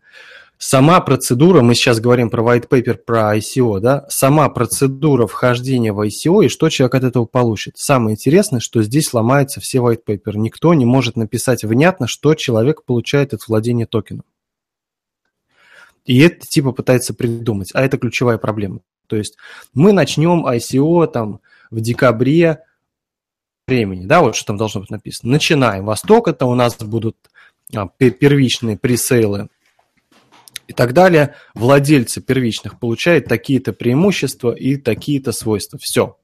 [0.64, 6.00] Сама процедура, мы сейчас говорим про white paper, про ICO, да, сама процедура вхождения в
[6.00, 7.78] ICO и что человек от этого получит.
[7.78, 10.36] Самое интересное, что здесь ломаются все white paper.
[10.36, 14.24] Никто не может написать внятно, что человек получает от владения токеном.
[16.04, 18.82] И это типа пытается придумать, а это ключевая проблема.
[19.08, 19.38] То есть
[19.74, 21.40] мы начнем ICO там
[21.72, 22.62] в декабре
[23.66, 25.32] времени, да, вот что там должно быть написано.
[25.32, 25.86] Начинаем.
[25.86, 27.16] Восток это у нас будут
[27.74, 29.48] а, первичные пресейлы
[30.72, 35.78] и так далее, владельцы первичных получают такие-то преимущества и такие-то свойства.
[35.78, 36.16] Все.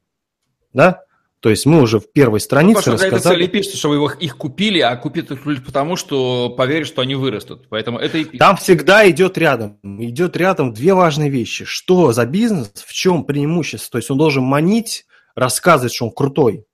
[0.73, 1.03] Да?
[1.41, 3.45] То есть мы уже в первой странице ну, рассказали...
[3.45, 7.69] Это пишется, что вы их купили, а купили их потому, что поверили, что они вырастут.
[7.69, 8.39] Поэтому это и пишется.
[8.39, 9.79] Там всегда идет рядом.
[9.85, 11.65] Идет рядом две важные вещи.
[11.65, 13.93] Что за бизнес, в чем преимущество.
[13.93, 15.05] То есть он должен манить,
[15.37, 16.65] рассказывать, что он крутой.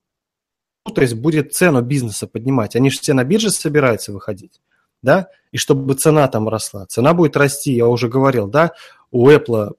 [0.95, 2.77] То есть будет цену бизнеса поднимать.
[2.77, 4.61] Они же все на бирже собираются выходить.
[5.05, 5.29] Да?
[5.53, 6.87] И чтобы цена там росла.
[6.87, 8.73] Цена будет расти, я уже говорил, да,
[9.11, 9.75] у Apple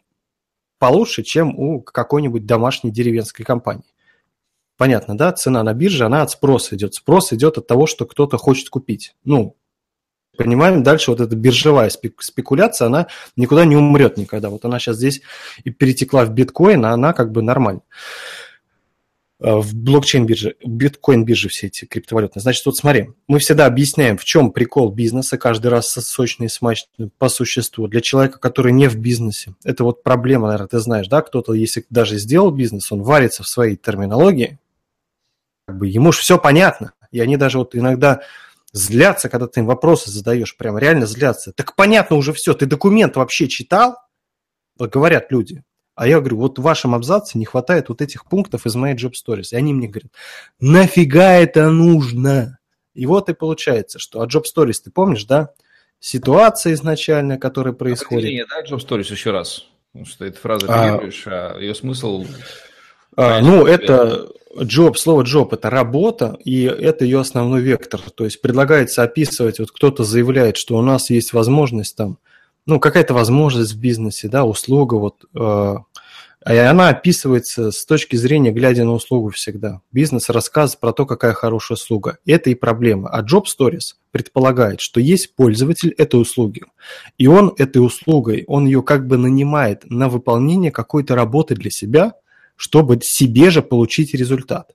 [0.78, 3.84] получше, чем у какой-нибудь домашней деревенской компании.
[4.78, 5.32] Понятно, да?
[5.32, 6.94] Цена на бирже, она от спроса идет.
[6.94, 9.16] Спрос идет от того, что кто-то хочет купить.
[9.24, 9.56] Ну,
[10.38, 14.50] понимаем, дальше вот эта биржевая спекуляция, она никуда не умрет никогда.
[14.50, 15.22] Вот она сейчас здесь
[15.64, 17.82] и перетекла в биткоин, а она как бы нормально.
[19.46, 22.42] Э, в блокчейн-бирже, биткоин-бирже все эти криптовалютные.
[22.42, 27.30] Значит, вот смотри, мы всегда объясняем, в чем прикол бизнеса, каждый раз сочный смачный по
[27.30, 27.88] существу.
[27.88, 31.86] Для человека, который не в бизнесе, это вот проблема, наверное, ты знаешь, да, кто-то, если
[31.92, 34.58] даже сделал бизнес, он варится в своей терминологии,
[35.68, 38.22] как бы ему же все понятно, и они даже вот иногда
[38.72, 41.54] злятся, когда ты им вопросы задаешь, прям реально злятся.
[41.54, 43.96] Так понятно уже все, ты документ вообще читал?
[44.80, 45.64] Говорят люди.
[45.96, 49.14] А я говорю, вот в вашем абзаце не хватает вот этих пунктов из моей Job
[49.14, 49.48] Stories.
[49.52, 50.12] И они мне говорят,
[50.60, 52.60] нафига это нужно?
[52.94, 55.52] И вот и получается, что от Job Stories, ты помнишь, да?
[56.00, 58.26] Ситуация изначальная, которая происходит.
[58.26, 59.66] Определение, да, Job Stories еще раз.
[59.92, 62.26] Потому что эта фраза ты а, а ее смысл...
[63.16, 64.28] А, ну, это
[64.58, 68.02] job, слово job– это работа, и это ее основной вектор.
[68.02, 72.18] То есть предлагается описывать, вот кто-то заявляет, что у нас есть возможность там
[72.66, 75.76] ну, какая-то возможность в бизнесе, да, услуга, вот, э,
[76.48, 79.82] и она описывается с точки зрения, глядя на услугу всегда.
[79.92, 82.20] Бизнес рассказывает про то, какая хорошая услуга.
[82.24, 83.10] Это и проблема.
[83.10, 86.62] А Job Stories предполагает, что есть пользователь этой услуги,
[87.18, 92.14] и он этой услугой, он ее как бы нанимает на выполнение какой-то работы для себя,
[92.56, 94.72] чтобы себе же получить результат.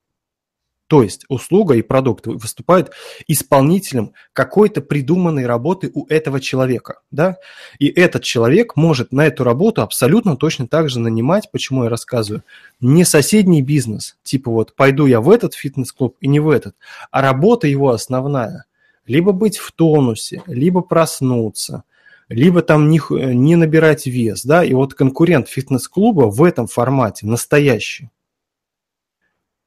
[0.91, 2.91] То есть услуга и продукт выступают
[3.29, 6.99] исполнителем какой-то придуманной работы у этого человека.
[7.13, 7.37] Да?
[7.79, 12.43] И этот человек может на эту работу абсолютно точно так же нанимать, почему я рассказываю,
[12.81, 16.75] не соседний бизнес, типа вот пойду я в этот фитнес-клуб и не в этот,
[17.13, 18.65] а работа его основная.
[19.07, 21.85] Либо быть в тонусе, либо проснуться,
[22.29, 23.01] либо там не,
[23.33, 24.45] не набирать вес.
[24.45, 24.65] Да?
[24.65, 28.20] И вот конкурент фитнес-клуба в этом формате настоящий Э,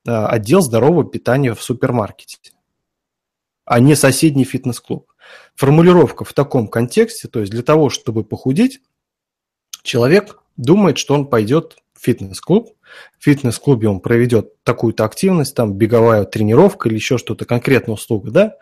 [0.05, 2.51] отдел здорового питания в супермаркете,
[3.65, 5.11] а не соседний фитнес-клуб.
[5.55, 8.81] Формулировка в таком контексте, то есть для того, чтобы похудеть,
[9.83, 12.69] человек думает, что он пойдет в фитнес-клуб,
[13.19, 18.55] в фитнес-клубе он проведет такую-то активность, там беговая тренировка или еще что-то, конкретная услуга, да,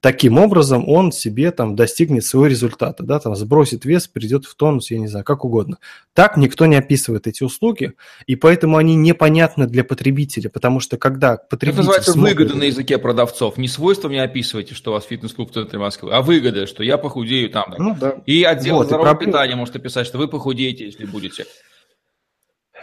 [0.00, 4.90] таким образом он себе там достигнет своего результата, да, там сбросит вес, придет в тонус,
[4.90, 5.78] я не знаю, как угодно.
[6.14, 7.92] Так никто не описывает эти услуги,
[8.26, 11.80] и поэтому они непонятны для потребителя, потому что когда потребитель...
[11.80, 12.38] Это называется смотрит...
[12.38, 13.56] выгода на языке продавцов.
[13.56, 16.98] Не свойства не описывайте, что у вас фитнес-клуб в центре Москвы, а выгода, что я
[16.98, 17.74] похудею там.
[17.78, 18.16] Ну, да.
[18.26, 19.32] И отдел вот, здорового и проблем...
[19.32, 21.46] питания может описать, что вы похудеете, если будете.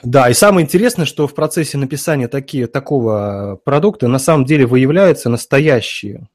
[0.01, 5.29] Да, и самое интересное, что в процессе написания такие, такого продукта на самом деле выявляются
[5.29, 6.27] настоящие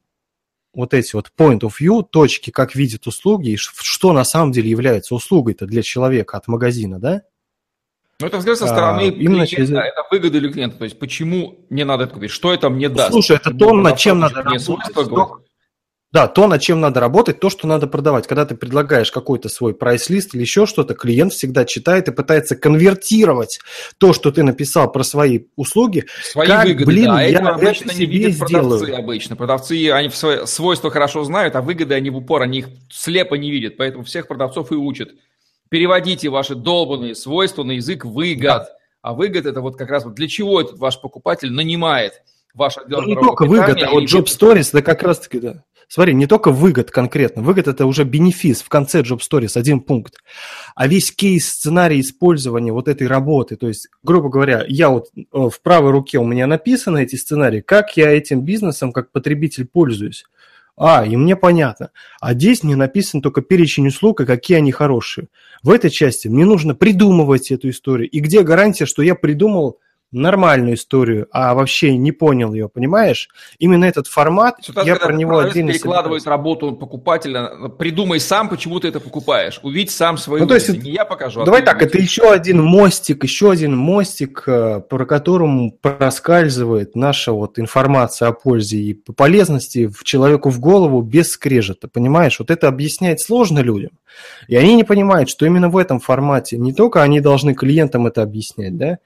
[0.75, 4.71] вот эти вот point of view, точки, как видят услуги, и что на самом деле
[4.71, 7.23] является услугой-то для человека от магазина, да?
[8.21, 9.71] Ну, это взгляд со а, стороны а, именно через...
[9.71, 10.77] это выгода для клиента.
[10.79, 12.31] То есть, почему не надо это купить?
[12.31, 13.13] Что это мне даст?
[13.13, 15.48] Слушай, это то, над чем надо работать.
[16.11, 18.27] Да, то, над чем надо работать, то, что надо продавать.
[18.27, 23.61] Когда ты предлагаешь какой-то свой прайс-лист или еще что-то, клиент всегда читает и пытается конвертировать
[23.99, 26.07] то, что ты написал про свои услуги.
[26.23, 27.23] Свои как, выгоды, блин, да.
[27.23, 28.79] я это обычно это не видят сделаю.
[28.79, 29.37] продавцы обычно.
[29.37, 30.09] Продавцы, они
[30.47, 33.77] свойства хорошо знают, а выгоды они в упор, они их слепо не видят.
[33.77, 35.11] Поэтому всех продавцов и учат.
[35.69, 38.43] Переводите ваши долбанные свойства на язык выгод.
[38.43, 38.69] Да.
[39.03, 42.23] А выгод это вот как раз вот для чего этот ваш покупатель нанимает
[42.59, 45.65] ваш отдел ну, не только выгод, а вот Job Stories, это как раз-таки, да.
[45.91, 50.17] Смотри, не только выгод конкретно, выгод это уже бенефис в конце Job Stories, один пункт,
[50.75, 55.23] а весь кейс, сценарий использования вот этой работы, то есть, грубо говоря, я вот э,
[55.33, 60.25] в правой руке у меня написаны эти сценарии, как я этим бизнесом как потребитель пользуюсь.
[60.81, 61.91] А, и мне понятно.
[62.21, 65.27] А здесь мне написан только перечень услуг и какие они хорошие.
[65.65, 68.09] В этой части мне нужно придумывать эту историю.
[68.09, 69.81] И где гарантия, что я придумал
[70.11, 73.29] нормальную историю, а вообще не понял ее, понимаешь?
[73.59, 75.73] Именно этот формат, Ситуация, я про него отдельно...
[75.73, 76.39] перекладывает собираюсь.
[76.39, 80.93] работу покупателя, придумай сам, почему ты это покупаешь, увидь сам свою ну, то есть, не
[80.93, 81.43] я покажу.
[81.43, 87.33] А давай так, это еще один мостик, еще один мостик, э, про которому проскальзывает наша
[87.33, 92.39] вот информация о пользе и полезности в человеку в голову без скрежета, понимаешь?
[92.39, 93.91] Вот это объяснять сложно людям.
[94.49, 98.23] И они не понимают, что именно в этом формате не только они должны клиентам это
[98.23, 98.99] объяснять, да, А,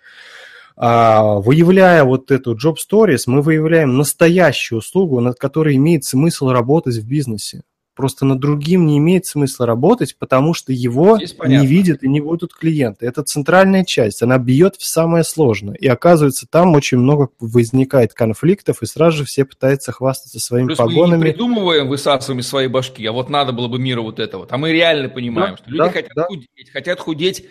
[0.76, 7.06] выявляя вот эту Job Stories, мы выявляем настоящую услугу, над которой имеет смысл работать в
[7.06, 7.62] бизнесе.
[7.94, 12.54] Просто над другим не имеет смысла работать, потому что его не видят и не будут
[12.54, 13.04] клиенты.
[13.04, 15.74] Это центральная часть, она бьет в самое сложное.
[15.74, 20.78] И оказывается, там очень много возникает конфликтов, и сразу же все пытаются хвастаться своими Плюс
[20.78, 21.18] погонами.
[21.18, 24.46] Мы не придумываем, высасываем из своей башки, а вот надо было бы миру вот этого.
[24.48, 26.24] А мы реально понимаем, да, что люди да, хотят да.
[26.24, 27.44] худеть, хотят худеть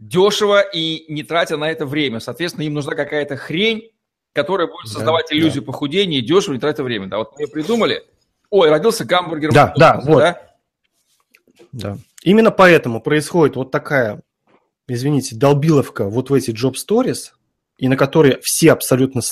[0.00, 2.18] дешево и не тратя на это время.
[2.18, 3.92] Соответственно, им нужна какая-то хрень,
[4.32, 5.66] которая будет создавать да, иллюзию да.
[5.66, 7.06] похудения, дешево не тратя время.
[7.06, 8.02] Да, вот мы придумали,
[8.50, 9.52] Ой, родился гамбургер.
[9.52, 10.18] Да, да, вот.
[10.18, 10.42] Да?
[11.72, 11.98] да.
[12.24, 14.22] Именно поэтому происходит вот такая,
[14.88, 17.30] извините, долбиловка вот в эти job stories,
[17.80, 19.22] и на которые все абсолютно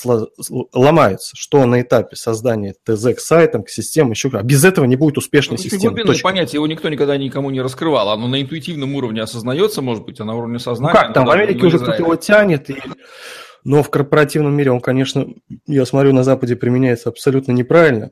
[0.73, 4.95] ломаются, что на этапе создания ТЗ к сайтам, к системам, еще а без этого не
[4.95, 5.95] будет успешной ну, системы.
[5.95, 10.19] Глубинное понятие, его никто никогда никому не раскрывал, оно на интуитивном уровне осознается, может быть,
[10.19, 10.95] а на уровне сознания...
[10.95, 12.77] Ну как, там в Америке уже кто-то его тянет, и...
[13.63, 15.27] но в корпоративном мире он, конечно,
[15.67, 18.09] я смотрю, на Западе применяется абсолютно неправильно,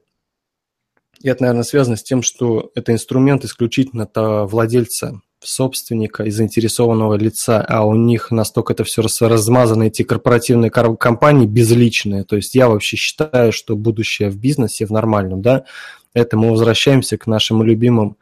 [1.19, 4.07] и это, наверное, связано с тем, что это инструмент исключительно
[4.45, 11.45] владельца, собственника и заинтересованного лица, а у них настолько это все размазано, эти корпоративные компании
[11.45, 12.23] безличные.
[12.23, 15.65] То есть я вообще считаю, что будущее в бизнесе, в нормальном, да,
[16.13, 18.17] это мы возвращаемся к нашим любимым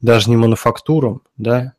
[0.00, 1.74] даже не мануфактурам, да,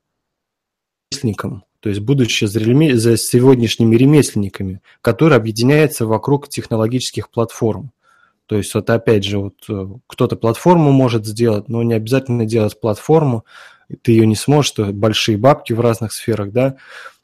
[1.12, 7.93] ремесленникам, то есть будущее за сегодняшними ремесленниками, которые объединяются вокруг технологических платформ.
[8.46, 12.80] То есть вот опять же, вот э, кто-то платформу может сделать, но не обязательно делать
[12.80, 13.46] платформу,
[14.02, 16.76] ты ее не сможешь, что большие бабки в разных сферах, да,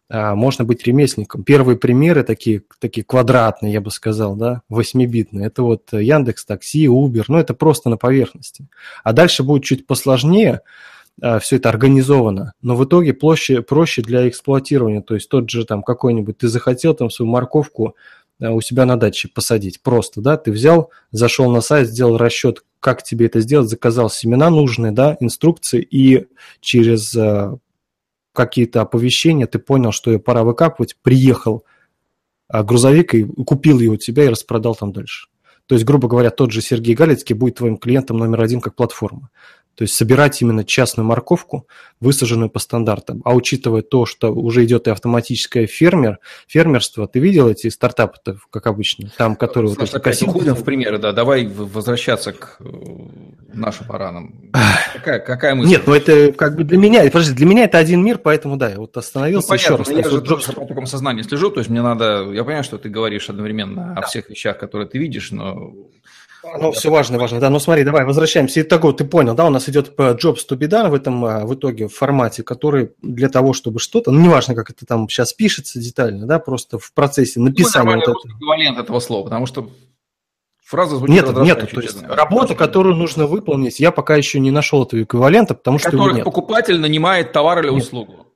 [0.10, 1.44] а можно быть ремесленником.
[1.44, 7.26] Первые примеры такие, такие квадратные, я бы сказал, да, восьмибитные, это вот Яндекс, Такси, Uber,
[7.28, 8.68] ну это просто на поверхности.
[9.04, 10.62] А дальше будет чуть посложнее,
[11.22, 15.02] а, все это организовано, но в итоге проще, проще для эксплуатирования.
[15.02, 17.94] То есть тот же там какой-нибудь, ты захотел там свою морковку Э,
[18.40, 19.82] у себя на даче посадить.
[19.82, 24.50] Просто, да, ты взял, зашел на сайт, сделал расчет, как тебе это сделать, заказал семена
[24.50, 26.28] нужные, да, инструкции, и
[26.62, 27.58] через э,
[28.34, 31.66] какие-то оповещения ты понял, что пора выкапывать, приехал
[32.52, 35.28] э, грузовик и купил ее у тебя и распродал там дальше.
[35.70, 39.30] То есть, грубо говоря, тот же Сергей Галицкий будет твоим клиентом номер один как платформа.
[39.80, 41.66] То есть собирать именно частную морковку,
[42.02, 43.22] высаженную по стандартам.
[43.24, 48.68] А учитывая то, что уже идет и автоматическое фермер, фермерство, ты видел эти стартапы как
[48.68, 49.74] обычно, там, которые...
[49.74, 52.66] Слушай, вот опять уходим в примеры, да, давай возвращаться к э,
[53.54, 54.52] нашим баранам.
[54.96, 55.70] Какая, какая мысль?
[55.70, 58.72] Нет, ну это как бы для меня, подожди, для меня это один мир, поэтому да,
[58.72, 59.88] я вот остановился ну, еще раз.
[59.88, 62.90] Я же тоже по такому сознанию слежу, то есть мне надо, я понимаю, что ты
[62.90, 65.74] говоришь одновременно о всех вещах, которые ты видишь, но
[66.44, 67.40] ну, все важно, важно.
[67.40, 68.62] Да, ну смотри, давай возвращаемся.
[68.62, 71.54] Итого, ты понял, да, у нас идет Jobs to be done в этом а, в
[71.54, 75.80] итоге в формате, который для того, чтобы что-то, ну, неважно, как это там сейчас пишется
[75.80, 77.96] детально, да, просто в процессе написания.
[77.96, 78.36] Ну, вот это.
[78.36, 79.70] эквивалент этого слова, потому что
[80.64, 84.84] фраза звучит Нет, нет, то есть работа, которую нужно выполнить, я пока еще не нашел
[84.84, 86.24] этого эквивалента, потому что его нет.
[86.24, 87.84] покупатель нанимает товар или нет.
[87.84, 88.28] услугу.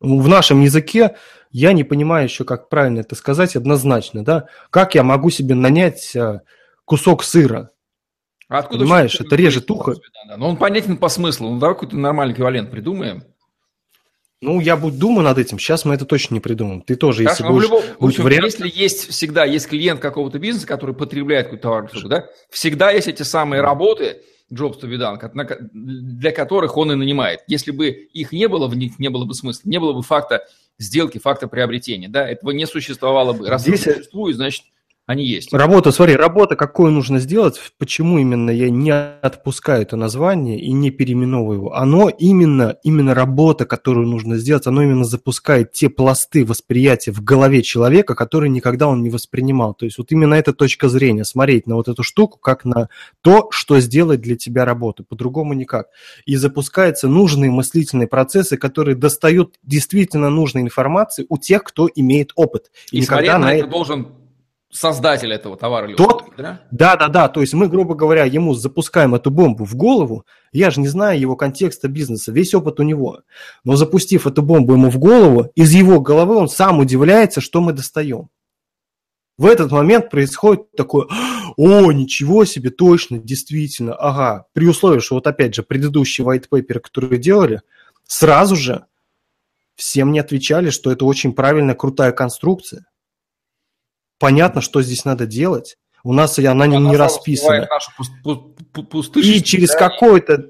[0.00, 1.16] В нашем языке
[1.50, 6.16] я не понимаю еще, как правильно это сказать однозначно, да, как я могу себе нанять
[6.16, 6.40] а,
[6.90, 7.70] кусок сыра.
[8.48, 9.94] А откуда Понимаешь, это режет ухо.
[10.26, 11.50] Да, но он понятен по смыслу.
[11.50, 13.22] Ну, давай какой-то нормальный эквивалент придумаем.
[14.40, 15.60] Ну, я буду думаю над этим.
[15.60, 16.82] Сейчас мы это точно не придумаем.
[16.82, 17.64] Ты тоже, Хорошо, если будешь...
[17.68, 18.44] Любом, будет общем, вариант...
[18.44, 23.22] Если есть всегда есть клиент какого-то бизнеса, который потребляет какой-то товар, да, всегда есть эти
[23.22, 27.42] самые работы, be done, для которых он и нанимает.
[27.46, 30.44] Если бы их не было, в них не было бы смысла, не было бы факта
[30.76, 33.48] сделки, факта приобретения, да, этого не существовало бы.
[33.48, 33.84] Раз Здесь...
[33.84, 34.64] существует, значит,
[35.10, 35.52] они есть.
[35.52, 40.92] Работа, смотри, работа какую нужно сделать, почему именно я не отпускаю это название и не
[40.92, 41.74] переименовываю его.
[41.74, 47.62] Оно именно, именно работа, которую нужно сделать, оно именно запускает те пласты восприятия в голове
[47.62, 49.74] человека, которые никогда он не воспринимал.
[49.74, 52.88] То есть вот именно эта точка зрения, смотреть на вот эту штуку, как на
[53.20, 55.88] то, что сделает для тебя работу, по-другому никак.
[56.24, 62.70] И запускаются нужные мыслительные процессы, которые достают действительно нужной информации у тех, кто имеет опыт.
[62.92, 64.19] И, и никогда на это должен
[64.70, 66.60] создатель этого товара или Тот, услуги, да?
[66.70, 67.28] Да, да, да.
[67.28, 70.24] То есть мы, грубо говоря, ему запускаем эту бомбу в голову.
[70.52, 73.20] Я же не знаю его контекста бизнеса, весь опыт у него.
[73.64, 77.72] Но запустив эту бомбу ему в голову, из его головы он сам удивляется, что мы
[77.72, 78.28] достаем.
[79.36, 81.06] В этот момент происходит такое,
[81.56, 84.46] о, ничего себе, точно, действительно, ага.
[84.52, 87.62] При условии, что вот опять же предыдущие white paper, которые делали,
[88.06, 88.84] сразу же
[89.76, 92.84] всем мне отвечали, что это очень правильная, крутая конструкция
[94.20, 95.76] понятно, что здесь надо делать.
[96.04, 97.68] У нас она не, не расписана.
[99.16, 100.48] и через да, какой-то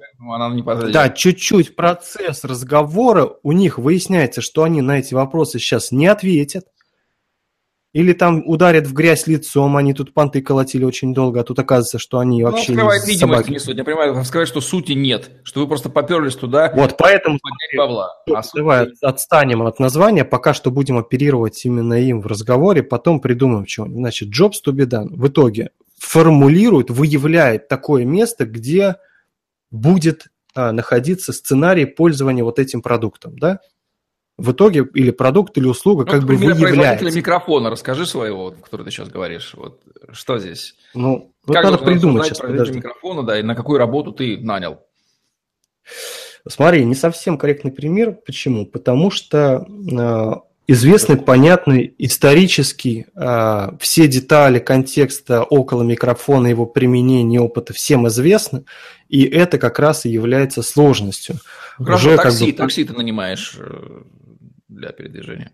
[0.93, 6.67] да, чуть-чуть процесс разговора у них выясняется, что они на эти вопросы сейчас не ответят.
[7.93, 11.99] Или там ударят в грязь лицом, они тут понты колотили очень долго, а тут оказывается,
[11.99, 13.77] что они ну, вообще не видимость не суть.
[13.77, 16.71] Я понимаю, вскрывает, что сути нет, что вы просто поперлись туда.
[16.73, 17.39] Вот, поэтому
[17.77, 18.15] бабла.
[18.33, 18.65] А суть...
[19.03, 23.99] отстанем от названия, пока что будем оперировать именно им в разговоре, потом придумаем чего-нибудь.
[23.99, 28.97] Значит, be done в итоге формулирует, выявляет такое место, где
[29.71, 33.61] будет а, находиться сценарий пользования вот этим продуктом, да?
[34.41, 37.05] В итоге или продукт, или услуга ну, как бы выявляется.
[37.05, 39.53] микрофона расскажи своего, который ты сейчас говоришь.
[39.55, 39.81] Вот
[40.13, 40.75] что здесь?
[40.95, 42.39] Ну, вот как надо придумать сейчас.
[42.39, 42.79] Подожди.
[42.79, 44.81] микрофона, да, и на какую работу ты нанял?
[46.49, 48.13] Смотри, не совсем корректный пример.
[48.13, 48.65] Почему?
[48.65, 50.33] Потому что э,
[50.67, 58.65] известный, понятный, исторический, э, все детали контекста около микрофона, его применения, опыта всем известны,
[59.09, 61.37] и это как раз и является сложностью.
[61.77, 62.59] Хорошо, Уже такси, как бы...
[62.59, 64.03] такси ты нанимаешь э,
[64.71, 65.53] для передвижения.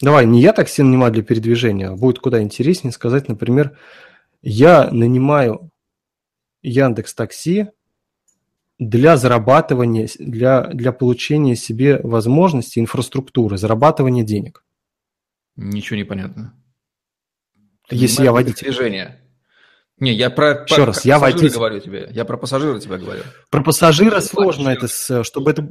[0.00, 3.76] Давай, не я такси нанимаю для передвижения, а будет куда интереснее сказать, например,
[4.40, 5.70] я нанимаю
[6.62, 7.68] Яндекс Такси
[8.78, 14.64] для зарабатывания, для, для получения себе возможности инфраструктуры, зарабатывания денег.
[15.56, 16.54] Ничего не понятно.
[17.88, 18.64] Ты Если я водитель.
[18.64, 19.20] Движение.
[20.00, 21.52] Не, я про, Еще про раз, я водитель.
[21.52, 22.08] говорю тебе.
[22.10, 23.22] Я про пассажира тебя говорю.
[23.50, 25.70] Про пассажира это сложно, это, чтобы это...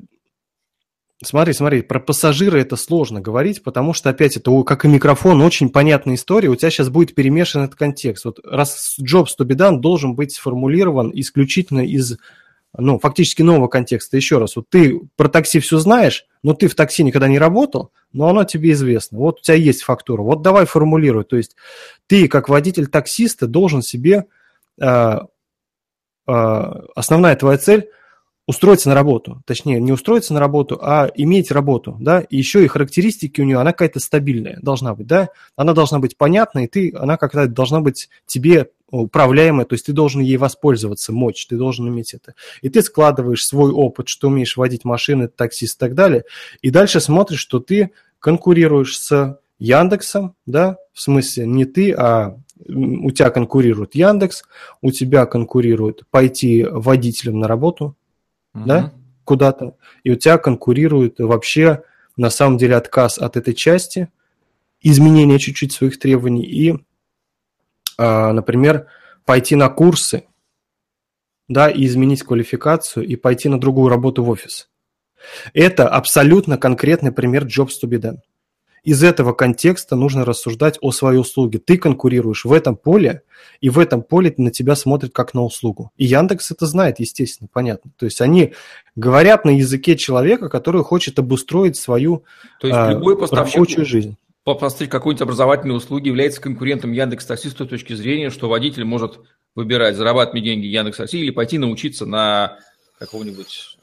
[1.22, 5.70] Смотри, смотри, про пассажира это сложно говорить, потому что, опять, это как и микрофон, очень
[5.70, 8.24] понятная история, у тебя сейчас будет перемешан этот контекст.
[8.24, 12.18] Вот раз be done должен быть сформулирован исключительно из
[12.78, 14.16] ну, фактически нового контекста.
[14.16, 17.92] Еще раз, вот ты про такси все знаешь, но ты в такси никогда не работал,
[18.14, 19.18] но оно тебе известно.
[19.18, 20.22] Вот у тебя есть фактура.
[20.22, 21.24] Вот давай формулируй.
[21.24, 21.56] То есть
[22.08, 24.26] ты, как водитель таксиста, должен себе...
[24.82, 25.20] Э,
[26.28, 26.32] э,
[26.96, 27.90] основная твоя цель
[28.50, 29.44] устроиться на работу.
[29.46, 33.60] Точнее, не устроиться на работу, а иметь работу, да, и еще и характеристики у нее,
[33.60, 37.80] она какая-то стабильная должна быть, да, она должна быть понятной, и ты, она как-то должна
[37.80, 42.34] быть тебе управляемая, то есть ты должен ей воспользоваться, мочь, ты должен иметь это.
[42.62, 46.24] И ты складываешь свой опыт, что умеешь водить машины, таксист и так далее,
[46.62, 52.38] и дальше смотришь, что ты конкурируешь с Яндексом, да, в смысле не ты, а
[52.68, 54.44] у тебя конкурирует Яндекс,
[54.82, 57.96] у тебя конкурирует пойти водителем на работу,
[58.54, 58.66] угу.
[58.66, 61.84] да, куда-то, и у тебя конкурирует вообще
[62.18, 64.10] на самом деле отказ от этой части,
[64.82, 66.78] изменение чуть-чуть своих требований и
[68.00, 68.88] например,
[69.26, 70.24] пойти на курсы,
[71.48, 74.70] да, и изменить квалификацию, и пойти на другую работу в офис.
[75.54, 78.20] Это абсолютно конкретный пример Jobs to be done.
[78.84, 81.60] Из этого контекста нужно рассуждать о своей услуге.
[81.60, 83.24] Ты конкурируешь в этом поле,
[83.60, 85.92] и в этом поле на тебя смотрят как на услугу.
[85.98, 87.92] И Яндекс это знает, естественно, понятно.
[87.98, 88.54] То есть они
[88.96, 92.24] говорят на языке человека, который хочет обустроить свою
[92.62, 97.50] То есть а, любой поставщик, рабочую жизнь поставщик какой-нибудь образовательной услуги является конкурентом Яндекс Такси
[97.50, 99.20] с той точки зрения, что водитель может
[99.56, 102.58] выбирать, зарабатывать мне деньги Яндекс Такси или пойти научиться на
[102.98, 103.78] какого-нибудь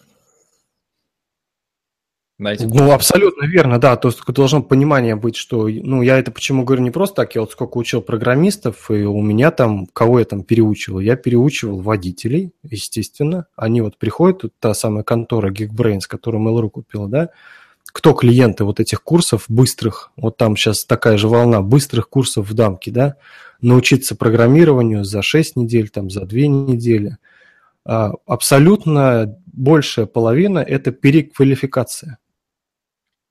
[2.38, 2.64] на эти...
[2.64, 3.96] Ну, абсолютно верно, да.
[3.96, 7.40] То есть должно понимание быть, что, ну, я это почему говорю не просто так, я
[7.40, 11.00] вот сколько учил программистов, и у меня там, кого я там переучивал?
[11.00, 13.46] Я переучивал водителей, естественно.
[13.56, 17.30] Они вот приходят, тут та самая контора Geekbrains, которую Mail.ru купила, да,
[17.96, 22.52] кто клиенты вот этих курсов быстрых, вот там сейчас такая же волна быстрых курсов в
[22.52, 23.14] дамке, да,
[23.62, 27.16] научиться программированию за 6 недель, там, за 2 недели.
[27.86, 32.18] А, абсолютно большая половина– это переквалификация.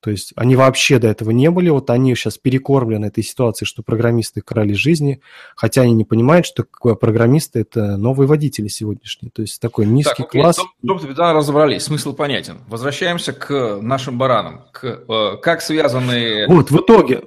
[0.05, 3.81] То есть они вообще до этого не были, вот они сейчас перекормлены этой ситуацией, что
[3.81, 5.19] программисты короли жизни,
[5.55, 10.29] хотя они не понимают, что программисты– это новые водители сегодняшние, то есть такой низкий так,
[10.29, 10.59] класс.
[10.83, 12.59] Доктор, да, разобрались, смысл понятен.
[12.67, 16.45] Возвращаемся к нашим баранам, к, э, как связаны…
[16.49, 17.23] Вот, в итоге,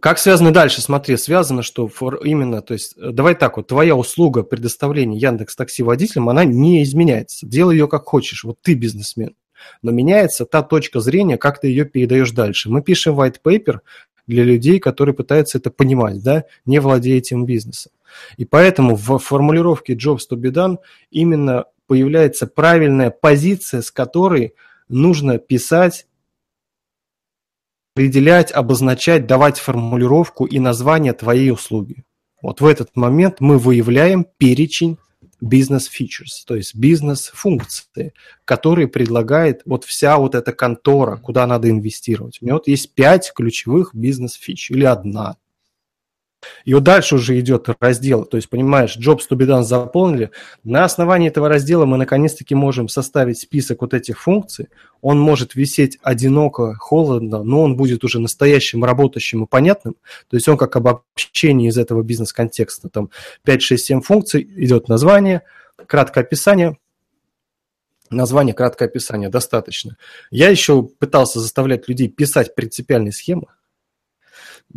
[0.00, 1.86] как связаны дальше, смотри, связано, что
[2.24, 7.46] именно, то есть давай так вот, твоя услуга предоставления Яндекс Такси водителям, она не изменяется,
[7.46, 9.34] делай ее как хочешь, вот ты бизнесмен
[9.82, 12.70] но меняется та точка зрения, как ты ее передаешь дальше.
[12.70, 13.80] Мы пишем white paper
[14.26, 17.92] для людей, которые пытаются это понимать, да, не владея этим бизнесом.
[18.36, 20.78] И поэтому в формулировке jobs to be done
[21.10, 24.54] именно появляется правильная позиция, с которой
[24.88, 26.06] нужно писать
[27.94, 32.04] определять, обозначать, давать формулировку и название твоей услуги.
[32.42, 34.98] Вот в этот момент мы выявляем перечень
[35.40, 38.14] бизнес-фичерс, то есть бизнес-функции,
[38.44, 42.38] которые предлагает вот вся вот эта контора, куда надо инвестировать.
[42.40, 45.36] У меня вот есть пять ключевых бизнес-фич или одна.
[46.64, 50.30] И вот дальше уже идет раздел, то есть, понимаешь, jobs to be done заполнили.
[50.64, 54.68] На основании этого раздела мы наконец-таки можем составить список вот этих функций.
[55.00, 59.96] Он может висеть одиноко, холодно, но он будет уже настоящим, работающим и понятным.
[60.28, 62.88] То есть он как обобщение из этого бизнес-контекста.
[62.88, 63.10] Там
[63.44, 65.42] 5, 6, 7 функций, идет название,
[65.86, 66.76] краткое описание,
[68.10, 69.96] Название, краткое описание, достаточно.
[70.30, 73.46] Я еще пытался заставлять людей писать принципиальные схемы,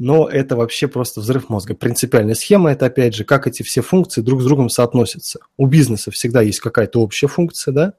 [0.01, 1.75] но это вообще просто взрыв мозга.
[1.75, 5.41] Принципиальная схема– это, опять же, как эти все функции друг с другом соотносятся.
[5.57, 7.93] У бизнеса всегда есть какая-то общая функция, да,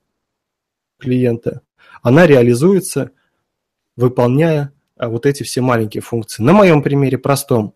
[0.98, 1.60] клиента.
[2.00, 3.10] Она реализуется,
[3.96, 6.42] выполняя а, вот эти все маленькие функции.
[6.42, 7.74] На моем примере простом.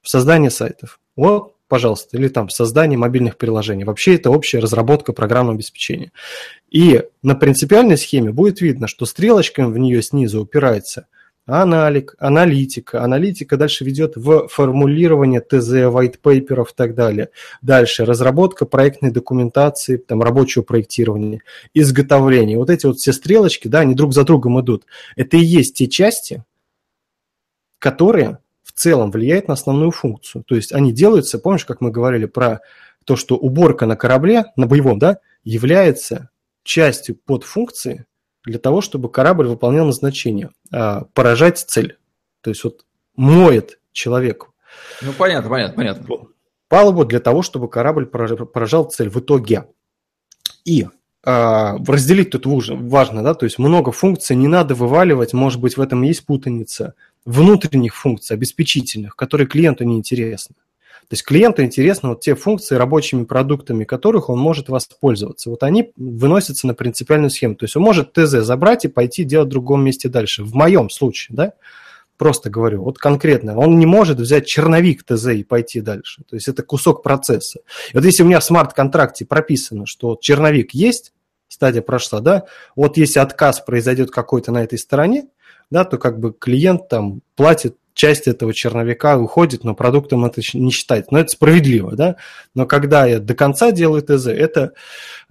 [0.00, 1.00] В создании сайтов.
[1.16, 3.82] Вот, пожалуйста, или там в создании мобильных приложений.
[3.82, 6.12] Вообще это общая разработка программного обеспечения.
[6.70, 11.08] И на принципиальной схеме будет видно, что стрелочками в нее снизу упирается
[11.46, 13.02] аналик, аналитика.
[13.02, 17.28] Аналитика дальше ведет в формулирование ТЗ, paper и так далее.
[17.60, 21.42] Дальше разработка проектной документации, там рабочего проектирования,
[21.74, 22.58] изготовление.
[22.58, 24.86] Вот эти вот все стрелочки, да, они друг за другом идут.
[25.16, 26.44] Это и есть те части,
[27.78, 30.42] которые в целом влияют на основную функцию.
[30.44, 32.60] То есть они делаются, помнишь, как мы говорили про
[33.04, 36.30] то, что уборка на корабле, на боевом, да, является
[36.62, 38.06] частью подфункции
[38.44, 41.98] для того, чтобы корабль выполнял назначение, а, поражать цель.
[42.40, 42.84] То есть вот
[43.16, 44.54] моет человеку.
[45.02, 46.28] Ну, понятно, понятно, понятно.
[46.68, 49.66] Палубу для того, чтобы корабль поражал цель в итоге.
[50.64, 50.86] И
[51.24, 55.80] а, разделить тут важно, да, то есть много функций не надо вываливать, может быть, в
[55.80, 56.94] этом есть путаница,
[57.24, 60.56] внутренних функций, обеспечительных, которые клиенту не интересны.
[61.08, 65.50] То есть клиенту интересны вот те функции, рабочими продуктами которых он может воспользоваться.
[65.50, 67.54] Вот они выносятся на принципиальную схему.
[67.54, 70.42] То есть он может ТЗ забрать и пойти делать в другом месте дальше.
[70.42, 71.52] В моем случае, да,
[72.16, 76.22] просто говорю, вот конкретно, он не может взять черновик ТЗ и пойти дальше.
[76.28, 77.60] То есть это кусок процесса.
[77.92, 81.12] И вот если у меня в смарт-контракте прописано, что черновик есть,
[81.48, 82.44] стадия прошла, да,
[82.76, 85.28] вот если отказ произойдет какой-то на этой стороне,
[85.70, 90.70] да, то как бы клиент там платит часть этого черновика уходит, но продуктом это не
[90.70, 91.10] считать.
[91.10, 92.16] Но это справедливо, да?
[92.54, 94.72] Но когда я до конца делаю ТЗ, это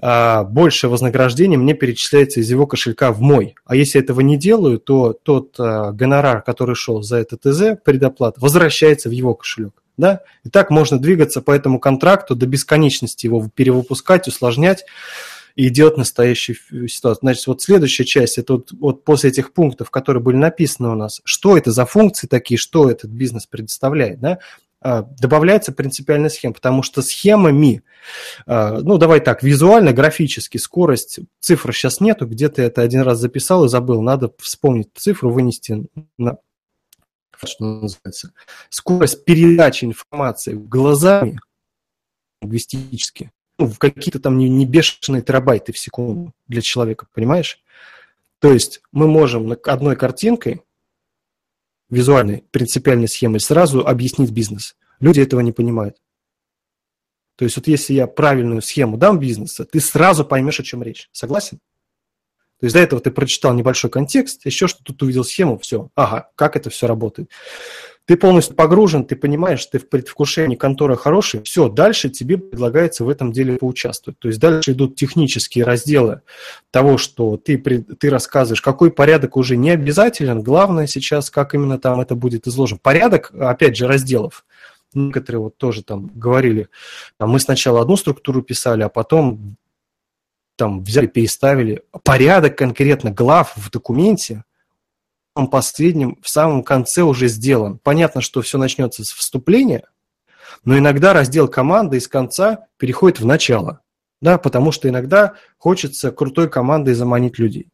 [0.01, 3.55] а, большее вознаграждение мне перечисляется из его кошелька в мой.
[3.65, 8.39] А если этого не делаю, то тот а, гонорар, который шел за это ТЗ, предоплата,
[8.39, 9.73] возвращается в его кошелек.
[9.97, 10.21] Да?
[10.43, 14.85] И так можно двигаться по этому контракту до бесконечности, его перевыпускать, усложнять
[15.55, 16.57] и делать настоящую
[16.87, 17.19] ситуацию.
[17.21, 21.21] Значит, вот следующая часть, это вот, вот после этих пунктов, которые были написаны у нас,
[21.25, 24.39] что это за функции такие, что этот бизнес предоставляет, да,
[24.81, 27.83] а, добавляется принципиальная схема, потому что схемами,
[28.45, 33.63] а, ну, давай так, визуально, графически, скорость, цифр сейчас нету, где-то это один раз записал
[33.65, 36.37] и забыл, надо вспомнить цифру, вынести на
[37.45, 38.31] что называется,
[38.69, 41.39] скорость передачи информации глазами
[42.41, 43.31] лингвистически
[43.63, 47.63] ну, в какие-то там не, не бешеные терабайты в секунду для человека, понимаешь?
[48.39, 50.63] То есть мы можем одной картинкой,
[51.89, 54.75] визуальной, принципиальной схемой сразу объяснить бизнес.
[54.99, 55.95] Люди этого не понимают.
[57.37, 61.09] То есть вот если я правильную схему дам бизнеса, ты сразу поймешь, о чем речь.
[61.13, 61.59] Согласен?
[62.59, 66.29] То есть до этого ты прочитал небольшой контекст, еще что тут увидел схему, все, ага,
[66.35, 67.29] как это все работает
[68.05, 73.09] ты полностью погружен, ты понимаешь, ты в предвкушении конторы хорошей, все, дальше тебе предлагается в
[73.09, 74.19] этом деле поучаствовать.
[74.19, 76.21] То есть дальше идут технические разделы
[76.69, 82.01] того, что ты, ты рассказываешь, какой порядок уже не обязателен, главное сейчас, как именно там
[82.01, 82.79] это будет изложено.
[82.81, 84.45] Порядок, опять же, разделов.
[84.93, 86.67] Некоторые вот тоже там говорили,
[87.17, 89.55] там, мы сначала одну структуру писали, а потом
[90.55, 91.83] там взяли, переставили.
[92.03, 94.43] Порядок конкретно глав в документе,
[95.35, 97.79] последнем, в самом конце уже сделан.
[97.81, 99.87] Понятно, что все начнется с вступления,
[100.63, 103.81] но иногда раздел команды из конца переходит в начало,
[104.21, 107.69] да, потому что иногда хочется крутой командой заманить людей.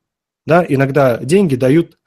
[0.46, 2.00] Да, иногда деньги дают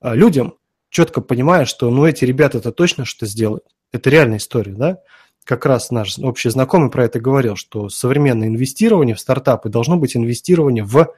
[0.00, 0.54] а, людям,
[0.88, 3.64] четко понимая, что ну эти ребята это точно что сделают.
[3.92, 4.98] Это реальная история, да?
[5.44, 10.16] Как раз наш общий знакомый про это говорил, что современное инвестирование в стартапы должно быть
[10.16, 11.14] инвестирование в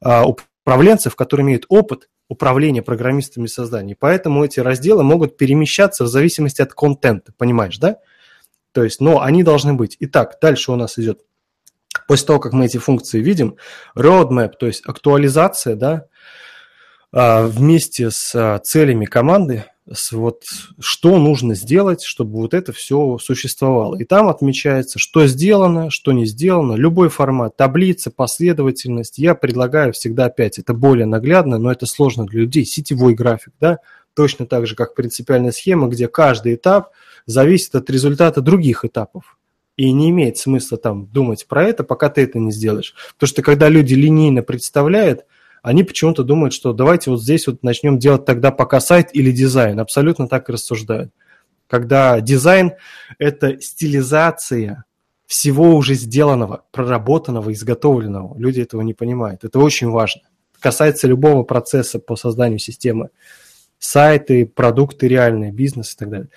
[0.00, 3.96] а, управленцев, которые имеют опыт управления программистами создания.
[3.98, 7.96] Поэтому эти разделы могут перемещаться в зависимости от контента, понимаешь, да?
[8.72, 9.96] То есть, но они должны быть.
[10.00, 11.22] Итак, дальше у нас идет,
[12.06, 13.56] после того, как мы эти функции видим,
[13.96, 16.04] roadmap, то есть актуализация, да,
[17.10, 19.64] а, вместе с а, целями команды,
[20.12, 20.44] вот
[20.78, 23.96] что нужно сделать, чтобы вот это все существовало.
[23.96, 29.18] И там отмечается, что сделано, что не сделано, любой формат, таблица, последовательность.
[29.18, 33.78] Я предлагаю всегда опять, это более наглядно, но это сложно для людей, сетевой график, да,
[34.14, 36.90] точно так же, как принципиальная схема, где каждый этап
[37.26, 39.38] зависит от результата других этапов.
[39.76, 42.94] И не имеет смысла там думать про это, пока ты это не сделаешь.
[43.14, 45.24] Потому что когда люди линейно представляют,
[45.62, 49.80] они почему-то думают, что давайте вот здесь вот начнем делать тогда пока сайт или дизайн.
[49.80, 51.12] Абсолютно так и рассуждают.
[51.66, 52.72] Когда дизайн–
[53.18, 54.84] это стилизация
[55.26, 58.36] всего уже сделанного, проработанного, изготовленного.
[58.38, 59.44] Люди этого не понимают.
[59.44, 60.22] Это очень важно.
[60.58, 63.10] Касается любого процесса по созданию системы.
[63.78, 66.28] Сайты, продукты реальные, бизнес и так далее.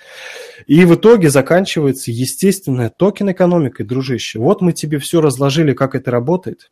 [0.66, 4.38] И в итоге заканчивается естественная токен-экономикой, дружище.
[4.38, 6.70] Вот мы тебе все разложили, как это работает.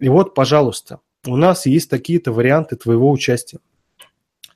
[0.00, 3.58] И вот, пожалуйста, у нас есть такие-то варианты твоего участия.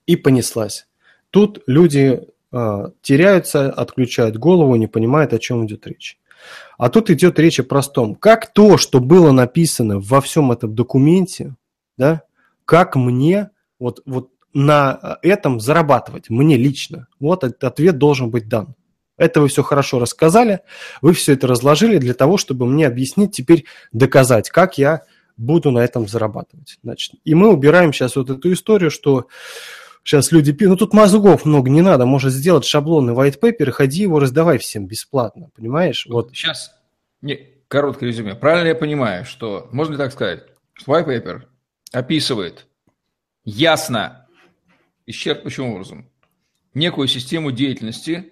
[0.07, 0.87] И понеслась.
[1.31, 6.19] Тут люди э, теряются, отключают голову, не понимают, о чем идет речь.
[6.77, 8.15] А тут идет речь о простом.
[8.15, 11.55] Как то, что было написано во всем этом документе,
[11.97, 12.23] да,
[12.65, 17.07] как мне вот, вот на этом зарабатывать, мне лично?
[17.21, 18.75] Вот этот ответ должен быть дан.
[19.17, 20.61] Это вы все хорошо рассказали,
[21.01, 25.03] вы все это разложили для того, чтобы мне объяснить теперь, доказать, как я
[25.37, 26.79] буду на этом зарабатывать.
[26.83, 29.29] Значит, и мы убираем сейчас вот эту историю, что
[30.05, 34.03] сейчас люди пишут, ну тут мозгов много не надо, может сделать шаблонный white paper, ходи
[34.03, 36.07] его раздавай всем бесплатно, понимаешь?
[36.09, 36.31] Вот.
[36.35, 36.75] Сейчас,
[37.21, 37.39] не,
[37.69, 38.35] короткое резюме.
[38.35, 40.45] Правильно я понимаю, что, можно ли так сказать,
[40.75, 41.43] что white paper
[41.93, 42.67] описывает
[43.45, 44.27] ясно,
[45.07, 46.09] исчерпывающим образом,
[46.75, 48.32] некую систему деятельности,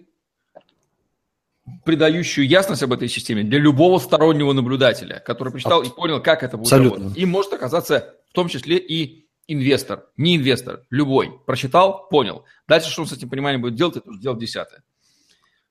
[1.84, 6.56] придающую ясность об этой системе для любого стороннего наблюдателя, который прочитал и понял, как это
[6.56, 6.98] будет Абсолютно.
[6.98, 7.18] работать.
[7.18, 11.32] И может оказаться в том числе и инвестор, не инвестор, любой.
[11.46, 12.44] Прочитал, понял.
[12.68, 14.82] Дальше, что он с этим пониманием будет делать, это уже дело десятое.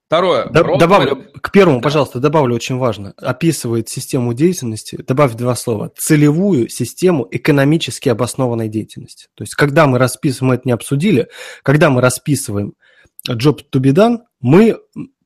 [0.10, 0.46] Второе.
[0.48, 1.84] Д- добавлю, к первому, да.
[1.84, 3.14] пожалуйста, добавлю очень важно.
[3.18, 9.28] Описывает систему деятельности, добавь два слова, целевую систему экономически обоснованной деятельности.
[9.36, 11.30] То есть, когда мы расписываем, мы это не обсудили,
[11.62, 12.74] когда мы расписываем
[13.30, 14.80] job to be done, мы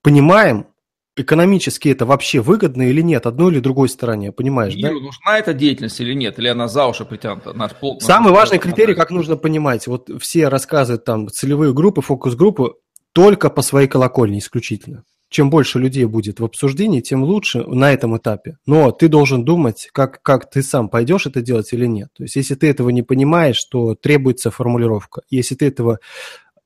[0.03, 0.67] понимаем,
[1.15, 5.05] экономически это вообще выгодно или нет, одной или другой стороне, понимаешь, Миру да?
[5.05, 7.53] нужна эта деятельность или нет, или она за уши притянута?
[7.53, 12.01] Наш пол, Самый наш важный критерий, как нужно понимать, вот все рассказывают там целевые группы,
[12.01, 12.75] фокус-группы,
[13.13, 15.03] только по своей колокольне исключительно.
[15.29, 18.57] Чем больше людей будет в обсуждении, тем лучше на этом этапе.
[18.67, 22.09] Но ты должен думать, как, как ты сам пойдешь это делать или нет.
[22.15, 25.23] То есть, если ты этого не понимаешь, то требуется формулировка.
[25.31, 25.97] Если ты этого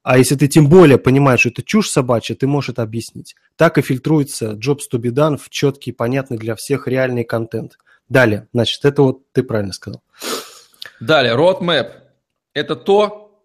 [0.10, 3.36] а если ты тем более понимаешь, что это чушь собачья, ты можешь это объяснить.
[3.58, 7.78] Так и фильтруется Jobs to be done в четкий, понятный для всех реальный контент.
[8.08, 10.02] Далее, значит, это вот ты правильно сказал.
[11.02, 11.92] Далее, roadmap–
[12.54, 13.44] это то,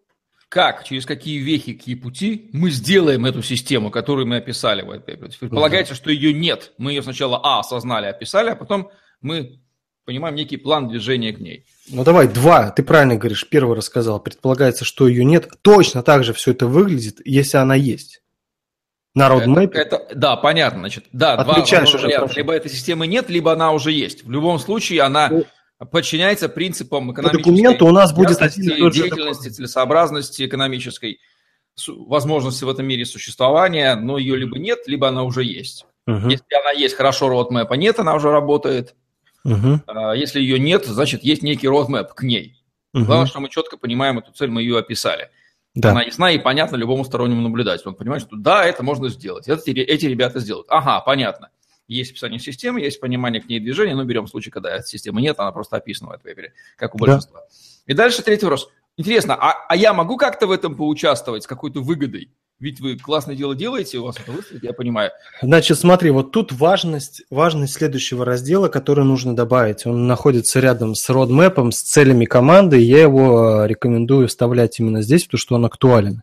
[0.48, 5.04] как, через какие вехи, какие пути мы сделаем эту систему, которую мы описали в white
[5.04, 5.36] paper.
[5.40, 5.96] Предполагается, да.
[5.96, 6.74] что ее нет.
[6.78, 9.61] Мы ее сначала, а, осознали, описали, а потом мы
[10.04, 11.64] понимаем некий план движения к ней.
[11.88, 15.48] Ну давай, два, ты правильно говоришь, первый рассказал, предполагается, что ее нет.
[15.62, 18.22] Точно так же все это выглядит, если она есть.
[19.14, 19.70] На roadmap.
[19.74, 23.72] Это, это, да, понятно, значит, да, Отключаешь два уже, Либо этой системы нет, либо она
[23.72, 24.24] уже есть.
[24.24, 25.44] В любом случае она ну,
[25.90, 31.20] подчиняется принципам экономической по документу у нас будет один деятельности, целесообразности экономической,
[31.86, 35.84] возможности в этом мире существования, но ее либо нет, либо она уже есть.
[36.06, 36.30] Угу.
[36.30, 38.94] Если она есть, хорошо, roadmap, а нет, она уже работает.
[39.44, 39.80] Угу.
[40.14, 42.62] Если ее нет, значит, есть некий roadmap к ней.
[42.94, 43.04] Угу.
[43.04, 45.30] Главное, что мы четко понимаем эту цель, мы ее описали.
[45.74, 45.92] Да.
[45.92, 47.88] Она ясна и понятна любому стороннему наблюдателю.
[47.88, 49.48] Он понимает, что да, это можно сделать.
[49.48, 50.66] Это, эти ребята сделают.
[50.68, 51.48] Ага, понятно.
[51.88, 53.94] Есть описание системы, есть понимание к ней движения.
[53.94, 57.40] Ну, берем случай, когда системы нет, она просто описана в этом вебере, как у большинства.
[57.40, 57.46] Да.
[57.86, 58.70] И дальше третий вопрос.
[58.96, 62.30] Интересно, а, а я могу как-то в этом поучаствовать с какой-то выгодой?
[62.62, 65.10] Ведь вы классное дело делаете, у вас это выстрелит, я понимаю.
[65.42, 69.84] Значит, смотри, вот тут важность, важность следующего раздела, который нужно добавить.
[69.84, 72.78] Он находится рядом с родмэпом, с целями команды.
[72.78, 76.22] Я его э, рекомендую вставлять именно здесь, потому что он актуален.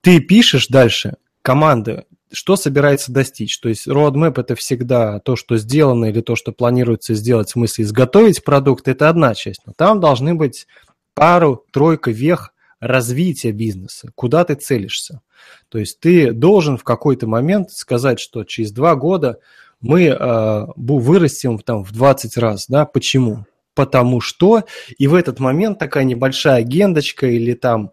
[0.00, 3.58] Ты пишешь дальше команды, что собирается достичь.
[3.58, 7.84] То есть roadmap– это всегда то, что сделано или то, что планируется сделать, в смысле
[7.84, 9.60] изготовить продукт, это одна часть.
[9.66, 10.66] Но там должны быть
[11.12, 15.20] пару, тройка вех развития бизнеса, куда ты целишься.
[15.68, 19.38] То есть ты должен в какой-то момент сказать, что через два года
[19.80, 22.66] мы э, вырастем там в 20 раз.
[22.68, 22.86] Да?
[22.86, 23.46] Почему?
[23.74, 24.64] Потому что,
[24.96, 27.90] и в этот момент такая небольшая агендочка или там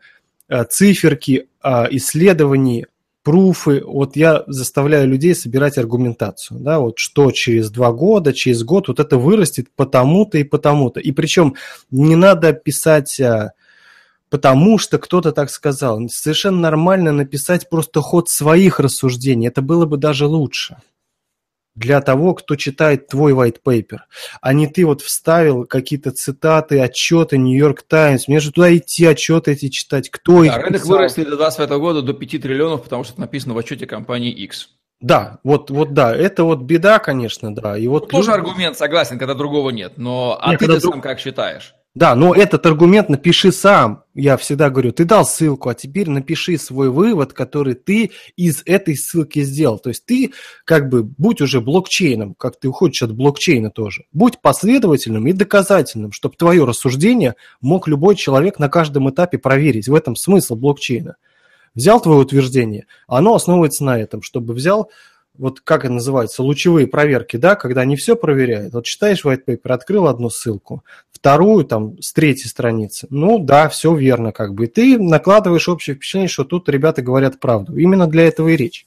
[0.47, 2.85] э, циферки э, исследований,
[3.23, 8.89] пруфы, вот я заставляю людей собирать аргументацию, да, вот что через два года, через год
[8.89, 10.99] вот это вырастет потому-то и потому-то.
[10.99, 11.55] И причем
[11.89, 13.21] не надо писать
[14.33, 16.09] потому что кто-то так сказал.
[16.09, 19.47] Совершенно нормально написать просто ход своих рассуждений.
[19.47, 20.77] Это было бы даже лучше
[21.75, 23.99] для того, кто читает твой white paper,
[24.41, 28.27] а не ты вот вставил какие-то цитаты, отчеты Нью-Йорк Таймс.
[28.27, 30.09] Мне же туда идти, отчеты эти читать.
[30.09, 30.89] Кто да, их рынок писал?
[30.89, 34.69] вырастет до 2025 года до 5 триллионов, потому что это написано в отчете компании X.
[34.99, 37.77] Да, вот, вот да, это вот беда, конечно, да.
[37.77, 39.93] И вот ну, тоже аргумент, согласен, когда другого нет.
[39.97, 40.93] Но а нет, ты, ты друг...
[40.93, 41.75] сам как считаешь?
[41.95, 44.03] Да, но этот аргумент напиши сам.
[44.15, 48.97] Я всегда говорю, ты дал ссылку, а теперь напиши свой вывод, который ты из этой
[48.97, 49.77] ссылки сделал.
[49.77, 50.31] То есть ты
[50.65, 54.05] как бы будь уже блокчейном, как ты уходишь от блокчейна тоже.
[54.11, 59.87] Будь последовательным и доказательным, чтобы твое рассуждение мог любой человек на каждом этапе проверить.
[59.87, 61.17] В этом смысл блокчейна.
[61.75, 64.91] Взял твое утверждение, оно основывается на этом, чтобы взял
[65.37, 68.73] вот как это называется, лучевые проверки, да, когда они все проверяют.
[68.73, 73.07] Вот читаешь white paper, открыл одну ссылку, вторую там с третьей страницы.
[73.09, 74.65] Ну да, все верно как бы.
[74.65, 77.75] И ты накладываешь общее впечатление, что тут ребята говорят правду.
[77.77, 78.85] Именно для этого и речь.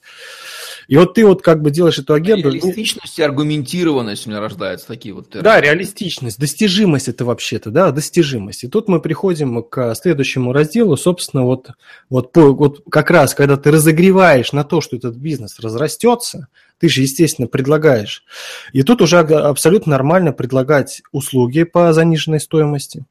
[0.89, 2.51] И вот ты вот как бы делаешь эту агенду.
[2.51, 5.45] Реалистичность и аргументированность у меня рождаются такие вот термины.
[5.45, 8.65] Да, реалистичность, достижимость это вообще-то, да, достижимость.
[8.65, 11.71] И тут мы приходим к следующему разделу, собственно, вот,
[12.09, 16.49] вот, по, вот как раз, когда ты разогреваешь на то, что этот бизнес разрастется,
[16.79, 18.25] ты же, естественно, предлагаешь.
[18.73, 23.05] И тут уже абсолютно нормально предлагать услуги по заниженной стоимости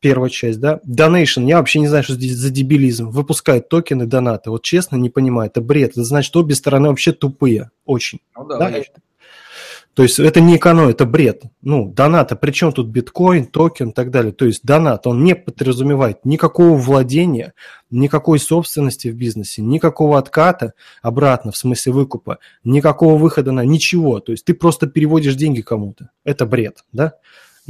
[0.00, 0.80] первая часть, да.
[0.86, 3.10] Donation, я вообще не знаю, что здесь за дебилизм.
[3.10, 4.50] Выпускают токены донаты.
[4.50, 5.92] Вот честно, не понимаю, это бред.
[5.92, 7.70] Это значит, обе стороны вообще тупые.
[7.84, 8.20] Очень.
[8.36, 8.82] Ну, да, да?
[9.94, 11.42] То есть это не эконом, это бред.
[11.62, 14.32] Ну, доната, причем тут биткоин, токен и так далее.
[14.32, 17.54] То есть донат, он не подразумевает никакого владения,
[17.90, 24.20] никакой собственности в бизнесе, никакого отката обратно, в смысле выкупа, никакого выхода на ничего.
[24.20, 26.10] То есть ты просто переводишь деньги кому-то.
[26.24, 27.14] Это бред, да?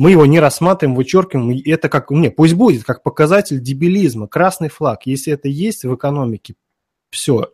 [0.00, 5.04] Мы его не рассматриваем, вычеркиваем, это как, не, пусть будет, как показатель дебилизма, красный флаг,
[5.04, 6.54] если это есть в экономике,
[7.10, 7.52] все.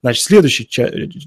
[0.00, 0.64] Значит, следующая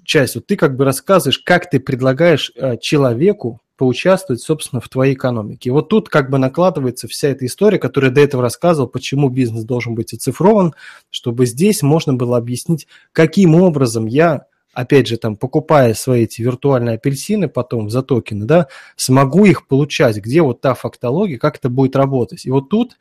[0.05, 5.13] часть, вот ты как бы рассказываешь, как ты предлагаешь э, человеку поучаствовать, собственно, в твоей
[5.13, 5.71] экономике.
[5.71, 9.65] Вот тут как бы накладывается вся эта история, которую я до этого рассказывал, почему бизнес
[9.65, 10.73] должен быть оцифрован,
[11.09, 16.95] чтобы здесь можно было объяснить, каким образом я опять же, там, покупая свои эти виртуальные
[16.95, 21.95] апельсины потом за токены, да, смогу их получать, где вот та фактология, как это будет
[21.95, 22.45] работать.
[22.45, 22.97] И вот тут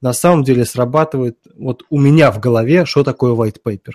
[0.00, 3.94] на самом деле срабатывает вот у меня в голове, что такое white paper.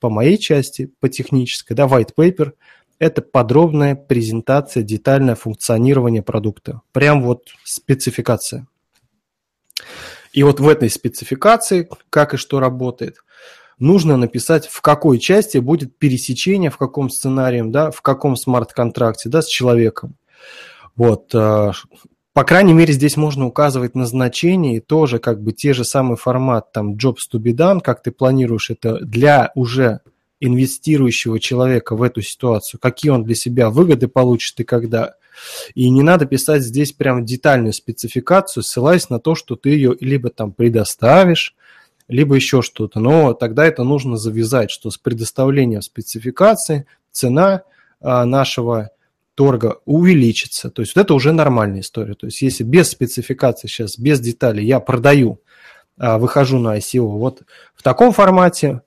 [0.00, 2.52] По моей части, по технической, да, white paper–
[2.98, 6.82] это подробная презентация, детальное функционирование продукта.
[6.92, 8.66] Прям вот спецификация.
[10.32, 13.16] И вот в этой спецификации, как и что работает,
[13.78, 19.42] нужно написать, в какой части будет пересечение, в каком сценарии, да, в каком смарт-контракте, да,
[19.42, 20.16] с человеком.
[20.94, 21.72] Вот, э,
[22.32, 26.72] по крайней мере, здесь можно указывать назначение и тоже как бы те же самый формат,
[26.72, 30.00] там, jobs to be done, как ты планируешь это для уже
[30.40, 35.14] инвестирующего человека в эту ситуацию, какие он для себя выгоды получит и когда.
[35.74, 40.30] И не надо писать здесь прям детальную спецификацию, ссылаясь на то, что ты ее либо
[40.30, 41.54] там предоставишь,
[42.08, 43.00] либо еще что-то.
[43.00, 47.62] Но тогда это нужно завязать, что с предоставлением спецификации цена
[48.00, 48.90] а, нашего
[49.34, 50.70] торга увеличится.
[50.70, 52.14] То есть вот это уже нормальная история.
[52.14, 55.40] То есть если без спецификации сейчас, без деталей я продаю,
[55.98, 57.42] а, выхожу на ICO вот
[57.74, 58.82] в таком формате,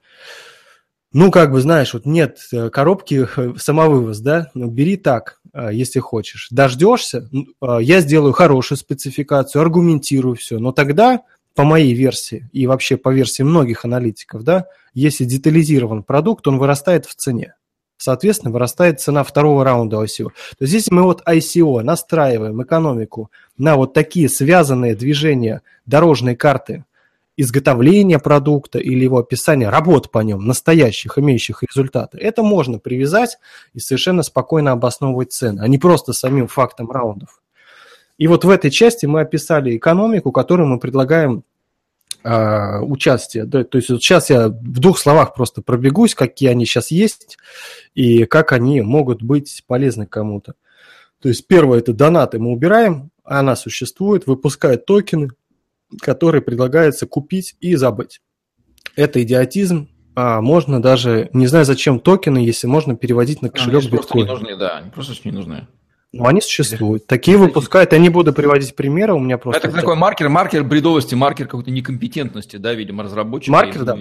[1.11, 5.71] ну, как бы, знаешь, вот нет э, коробки э, самовывоз, да, ну, бери так, а,
[5.71, 6.49] если хочешь.
[6.51, 7.27] Дождешься,
[7.79, 11.21] я сделаю хорошую спецификацию, аргументирую все, но тогда
[11.59, 17.05] по моей версии и вообще по версии многих аналитиков, да, если детализирован продукт, он вырастает
[17.05, 17.53] в цене.
[17.97, 20.29] Соответственно, вырастает цена второго раунда ICO.
[20.29, 26.85] То есть если мы вот ICO настраиваем экономику на вот такие связанные движения дорожной карты
[27.35, 33.37] изготовления продукта или его описания работ по нем, настоящих, имеющих результаты, это можно привязать
[33.73, 37.41] и совершенно спокойно обосновывать цены, а не просто самим фактом раундов.
[38.19, 41.43] И вот в этой части мы описали экономику, которую мы предлагаем
[42.23, 43.45] э, участие.
[43.45, 43.63] Да?
[43.63, 47.37] То есть вот сейчас я в двух словах просто пробегусь, какие они сейчас есть
[47.95, 50.55] и как они могут быть полезны кому-то.
[51.21, 55.29] То есть первое– это донаты мы убираем, она существует, выпускает токены,
[56.01, 58.21] которые предлагается купить и забыть.
[58.95, 63.91] Это идиотизм, а можно даже, не знаю, зачем токены, если можно переводить на кошелек они
[63.91, 64.27] биткоин.
[64.27, 65.67] Просто не нужны, да, они просто не нужны.
[66.11, 67.05] Ну, они существуют.
[67.05, 67.93] Такие выпускают.
[67.93, 69.67] Я не буду приводить примеры, у меня просто...
[69.67, 73.51] Это такой маркер, маркер бредовости, маркер какой-то некомпетентности, да, видимо, разработчика.
[73.51, 73.97] Маркер, да.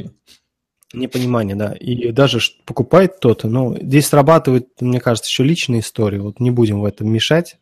[0.95, 1.73] Непонимание, да.
[1.73, 6.21] И даже покупает кто-то, но здесь срабатывает, мне кажется, еще личная история.
[6.21, 7.59] Вот не будем в этом мешать.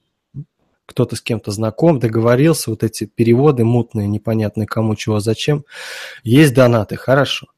[0.87, 5.65] Кто-то с кем-то знаком, договорился, вот эти переводы мутные, непонятные кому, чего, зачем.
[6.23, 7.49] Есть донаты, хорошо.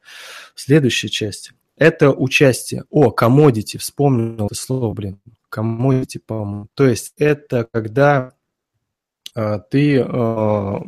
[0.55, 1.53] Следующая часть.
[1.77, 2.85] Это участие.
[2.89, 5.19] О, commodity, вспомнил это слово, блин
[5.51, 6.69] commodity, по-моему.
[6.75, 8.33] То есть это когда
[9.35, 10.79] э, ты э,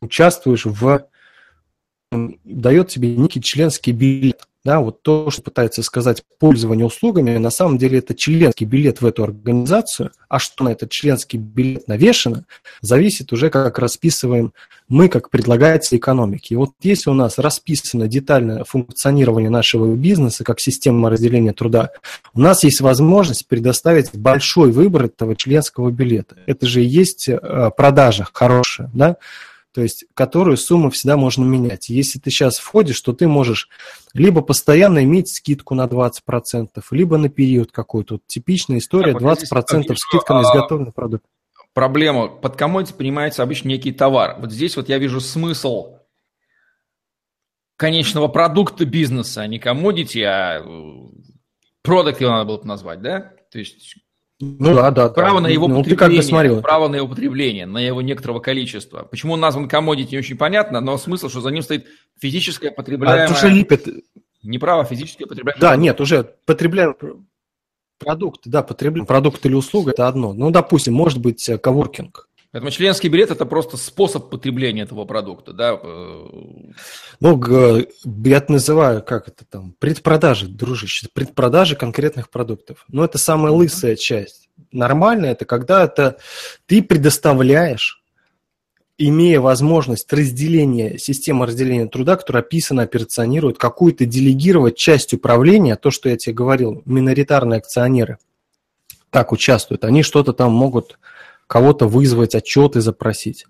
[0.00, 1.08] участвуешь в...
[2.10, 4.48] дает тебе некий членский билет.
[4.64, 9.06] Да, вот то, что пытается сказать пользование услугами, на самом деле это членский билет в
[9.06, 12.46] эту организацию, а что на этот членский билет навешено,
[12.80, 14.54] зависит уже, как расписываем
[14.88, 16.54] мы, как предлагатели экономики.
[16.54, 21.90] И вот если у нас расписано детальное функционирование нашего бизнеса как система разделения труда,
[22.32, 26.36] у нас есть возможность предоставить большой выбор этого членского билета.
[26.46, 29.16] Это же и есть э, продажа хорошая, да,
[29.74, 31.88] то есть которую сумму всегда можно менять.
[31.88, 33.68] Если ты сейчас входишь, то ты можешь
[34.12, 38.20] либо постоянно иметь скидку на 20%, либо на период какой-то.
[38.24, 41.24] Типичная история, 20% скидка на изготовленный продукт.
[41.72, 42.28] Проблема.
[42.28, 44.36] Под комодити понимается обычно некий товар.
[44.38, 45.98] Вот здесь вот я вижу смысл
[47.76, 51.08] конечного продукта бизнеса, а не комодити, а э,
[51.82, 53.32] продукт его надо было бы назвать, да?
[53.50, 53.96] То есть
[54.58, 55.08] ну да, да.
[55.08, 55.48] Право да.
[55.48, 59.06] на его ну, потребление, ты как бы право на его потребление, на его некоторого количества.
[59.10, 61.86] Почему он назван commodity, не очень понятно, но смысл, что за ним стоит
[62.20, 63.22] физическое потребляемое...
[63.22, 63.86] А это уже липет.
[64.42, 65.60] Не право, физическое потребляемое...
[65.60, 66.94] Да, нет, уже потребляем
[67.98, 70.32] продукт, да, потребляем продукт или услуга, это одно.
[70.32, 72.28] Ну, допустим, может быть, э, коворкинг.
[72.54, 75.76] Поэтому членский билет– это просто способ потребления этого продукта, да?
[77.18, 82.84] Ну, я это называю, как это там, предпродажи, дружище, предпродажи конкретных продуктов.
[82.86, 84.48] Но это самая лысая часть.
[84.70, 86.18] Нормально это, когда это
[86.66, 88.04] ты предоставляешь,
[88.98, 96.08] имея возможность разделения, системы разделения труда, которая описана, операционирует, какую-то делегировать часть управления, то, что
[96.08, 98.18] я тебе говорил, миноритарные акционеры
[99.10, 101.00] так участвуют, они что-то там могут
[101.46, 103.46] кого-то вызвать, отчеты запросить,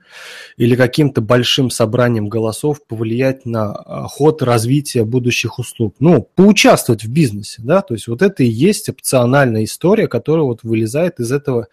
[0.56, 5.94] или каким-то большим собранием голосов повлиять на а, ход развития будущих услуг.
[6.00, 10.60] Ну, поучаствовать в бизнесе, да, то есть вот это и есть опциональная история, которая вот
[10.62, 11.68] вылезает из этого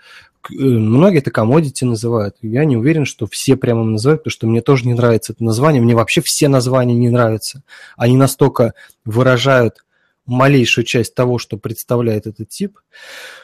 [0.50, 2.36] э, Многие это commodity называют.
[2.42, 5.82] Я не уверен, что все прямо называют, потому что мне тоже не нравится это название.
[5.82, 7.64] Мне вообще все названия не нравятся.
[7.96, 8.74] Они настолько
[9.06, 9.84] выражают
[10.32, 12.80] малейшую часть того, что представляет этот тип.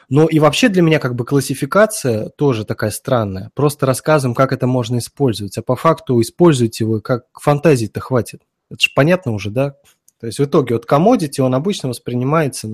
[0.09, 3.51] Но и вообще для меня как бы классификация тоже такая странная.
[3.53, 5.57] Просто рассказываем, как это можно использовать.
[5.57, 8.41] А по факту используйте вы, как фантазии-то хватит.
[8.69, 9.75] Это же понятно уже, да?
[10.19, 12.69] То есть в итоге вот commodity, он обычно воспринимается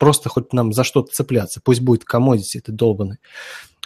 [0.00, 1.60] просто хоть нам за что-то цепляться.
[1.62, 3.18] Пусть будет commodity, это долбанный.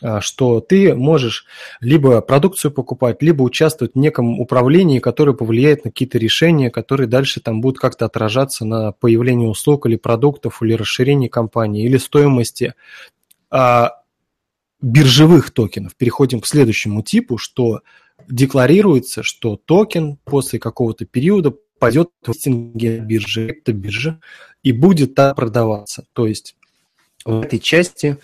[0.01, 1.45] А, что ты можешь
[1.81, 7.41] либо продукцию покупать, либо участвовать в неком управлении, которое повлияет на какие-то решения, которые дальше
[7.41, 12.74] там будут как-то отражаться на появление услуг или продуктов, или расширении компании, или стоимости
[13.51, 13.93] а,
[14.81, 15.97] биржевых токенов.
[15.97, 17.81] Переходим к следующему типу, что
[18.28, 24.20] декларируется, что токен после какого-то периода пойдет в листинге биржи, это биржа,
[24.65, 26.05] и будет там продаваться.
[26.15, 26.57] То есть
[27.24, 28.19] в этой части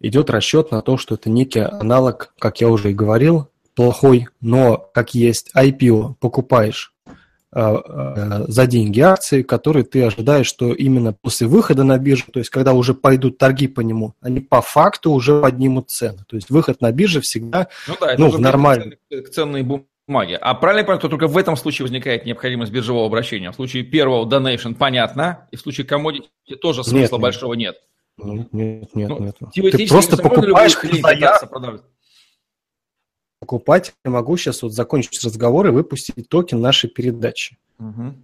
[0.00, 4.90] идет расчет на то, что это некий аналог, как я уже и говорил, плохой, но
[4.92, 6.92] как есть IPO, покупаешь
[7.52, 12.40] э, э, за деньги акции, которые ты ожидаешь, что именно после выхода на биржу, то
[12.40, 16.24] есть когда уже пойдут торги по нему, они по факту уже поднимут цены.
[16.28, 18.96] То есть выход на бирже всегда ну, да, это ну, нормально.
[19.10, 19.62] К ценной
[20.06, 20.36] бумаге.
[20.36, 23.50] А правильно я понимаю, что только в этом случае возникает необходимость биржевого обращения?
[23.50, 27.76] В случае первого donation понятно, и в случае commodity тоже смысла нет, большого нет.
[28.18, 29.08] Нет, нет, нет.
[29.08, 29.36] Ну, нет.
[29.72, 30.76] Ты просто покупаешь
[33.40, 37.58] Покупать я могу сейчас вот закончить разговор и выпустить токен нашей передачи.
[37.78, 38.14] Угу.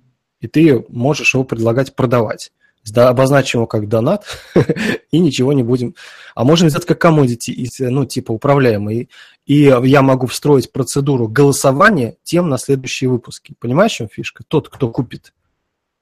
[0.40, 2.52] И ты можешь его предлагать продавать.
[2.96, 4.24] Обозначим его как донат
[5.10, 5.94] и ничего не будем.
[6.34, 9.10] А можем взять как commodity, ну, типа управляемый.
[9.50, 13.56] И я могу встроить процедуру голосования тем на следующие выпуски.
[13.58, 14.44] Понимаешь, чем фишка?
[14.46, 15.32] Тот, кто купит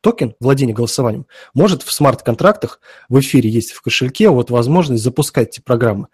[0.02, 5.60] токен владения голосованием может в смарт-контрактах в эфире есть в кошельке вот возможность запускать эти
[5.60, 6.08] программы,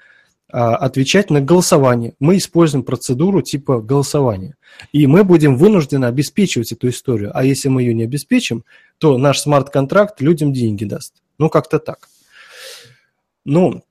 [0.49, 2.15] а, отвечать на голосование.
[2.21, 4.55] Мы используем процедуру типа голосования.
[4.93, 7.33] И мы будем вынуждены обеспечивать эту историю.
[7.35, 8.65] А если мы ее не обеспечим,
[8.99, 11.15] то наш смарт-контракт людям деньги даст.
[11.39, 12.09] Ну, как-то так.
[13.45, 13.83] Ну,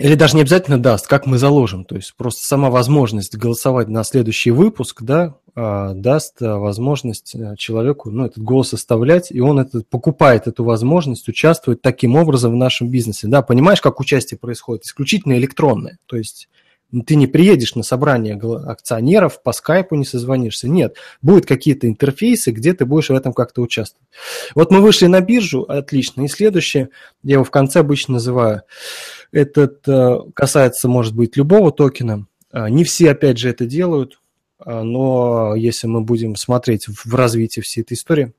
[0.00, 1.84] или даже не обязательно даст, как мы заложим.
[1.84, 7.54] То есть просто сама возможность голосовать на следующий выпуск, да, а, даст а, возможность э,
[7.58, 12.56] человеку ну, этот голос оставлять, и он это, покупает эту возможность участвовать таким образом в
[12.56, 13.26] нашем бизнесе.
[13.26, 14.84] Да, понимаешь, как участие происходит?
[14.84, 15.98] Исключительно электронное.
[16.06, 16.48] То есть
[17.06, 20.68] ты не приедешь на собрание акционеров, по скайпу не созвонишься.
[20.68, 24.08] Нет, будут какие-то интерфейсы, где ты будешь в этом как-то участвовать.
[24.54, 26.22] Вот мы вышли на биржу, отлично.
[26.22, 26.90] И следующее,
[27.22, 28.62] я его в конце обычно называю,
[29.32, 32.26] этот э, касается, может быть, любого токена.
[32.50, 34.20] А, не все, опять же, это делают,
[34.58, 38.32] а, но если мы будем смотреть в развитие всей этой истории,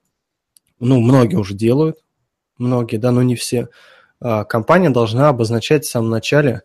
[0.79, 1.97] ну, многие уже делают,
[2.57, 3.69] многие, да, но не все.
[4.19, 6.61] Компания должна обозначать в самом начале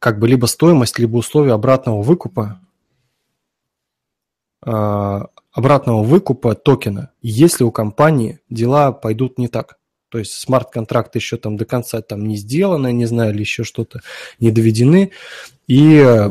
[0.00, 2.60] как бы либо стоимость, либо условия обратного выкупа
[4.62, 9.78] обратного выкупа токена, если у компании дела пойдут не так.
[10.10, 14.00] То есть смарт-контракты еще там до конца там не сделаны, не знаю, или еще что-то
[14.38, 15.12] не доведены.
[15.66, 16.30] И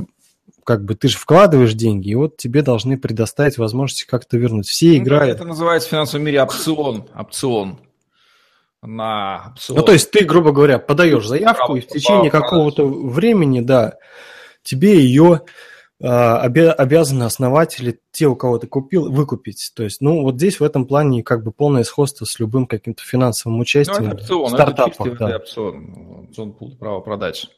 [0.63, 4.67] как бы ты же вкладываешь деньги, и вот тебе должны предоставить возможность как-то вернуть.
[4.67, 5.37] Все ну, играют...
[5.37, 7.07] Это называется в финансовом мире опцион.
[7.15, 7.79] Опцион.
[8.81, 9.79] На опцион.
[9.79, 13.95] Ну, то есть ты, грубо говоря, подаешь заявку, и в течение какого-то времени, да,
[14.63, 15.41] тебе ее
[16.01, 19.71] а, обязаны основатели, те, у кого ты купил, выкупить.
[19.75, 23.03] То есть, ну, вот здесь в этом плане как бы полное сходство с любым каким-то
[23.03, 24.05] финансовым участием.
[24.05, 25.35] Ну, это опцион, это чистый да.
[25.35, 27.49] опцион, опцион пул, право продать.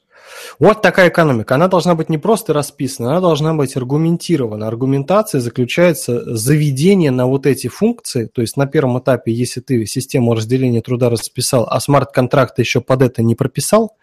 [0.60, 1.56] Вот такая экономика.
[1.56, 4.68] Она должна быть не просто расписана, она должна быть аргументирована.
[4.68, 8.26] Аргументация заключается заведение на вот эти функции.
[8.26, 13.02] То есть на первом этапе, если ты систему разделения труда расписал, а смарт-контракт еще под
[13.02, 13.98] это не прописал,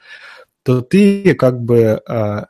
[0.63, 2.47] то ты как бы а,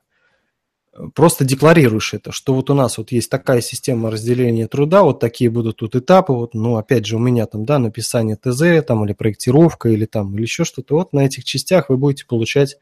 [1.14, 5.50] просто декларируешь это, что вот у нас вот есть такая система разделения труда, вот такие
[5.50, 9.12] будут тут этапы, вот, ну, опять же, у меня там, да, написание ТЗ, там, или
[9.12, 12.76] проектировка, или там, или еще что-то, вот на этих частях вы будете получать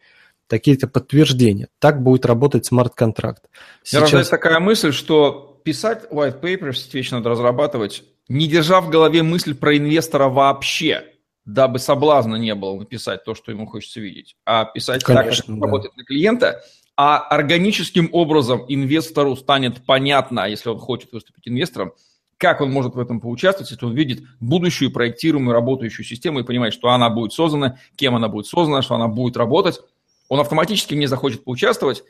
[0.49, 1.69] такие-то подтверждения.
[1.79, 3.45] Так будет работать смарт-контракт.
[3.83, 4.03] Сейчас...
[4.03, 9.55] рождается такая мысль, что писать white paper вечно надо разрабатывать, не держа в голове мысль
[9.55, 11.05] про инвестора вообще,
[11.45, 15.59] дабы соблазна не было написать то, что ему хочется видеть, а писать Конечно, так, как
[15.59, 15.67] да.
[15.67, 16.63] работает на клиента,
[16.97, 21.93] а органическим образом инвестору станет понятно, если он хочет выступить инвестором,
[22.39, 26.75] как он может в этом поучаствовать, если он видит будущую проектируемую работающую систему и понимает,
[26.75, 29.81] что она будет создана, кем она будет создана, что она будет работать,
[30.29, 32.05] он автоматически не захочет поучаствовать.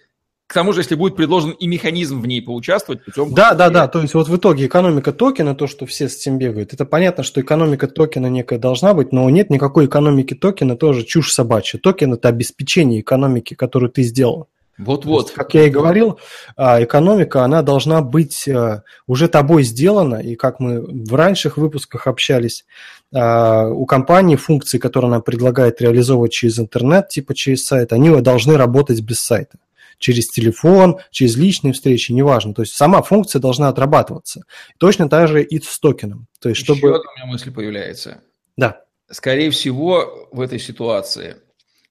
[0.47, 3.35] К тому же, если будет предложен и механизм в ней поучаствовать путем...
[3.35, 6.39] Да, да, да, то есть вот в итоге экономика токена, то, что все с этим
[6.39, 11.03] бегают, это понятно, что экономика токена некая должна быть, но нет никакой экономики токена, тоже
[11.03, 11.81] чушь собачья.
[11.81, 14.49] Токен– это обеспечение экономики, которую ты сделал.
[14.79, 15.31] Вот-вот.
[15.31, 16.19] Как я и говорил,
[16.57, 22.07] а, экономика, она должна быть а, уже тобой сделана, и как мы в раньших выпусках
[22.07, 22.67] общались,
[23.15, 28.57] а, у компании функции, которые она предлагает реализовывать через интернет, типа через сайт, они должны
[28.57, 29.59] работать без сайта
[29.99, 32.53] через телефон, через личные встречи, неважно.
[32.53, 34.43] То есть сама функция должна отрабатываться.
[34.79, 36.27] Точно так же и с токеном.
[36.39, 36.79] То есть, чтобы...
[36.79, 38.21] Еще одна у меня мысль появляется.
[38.59, 38.83] Да.
[39.11, 41.37] Скорее всего, в этой ситуации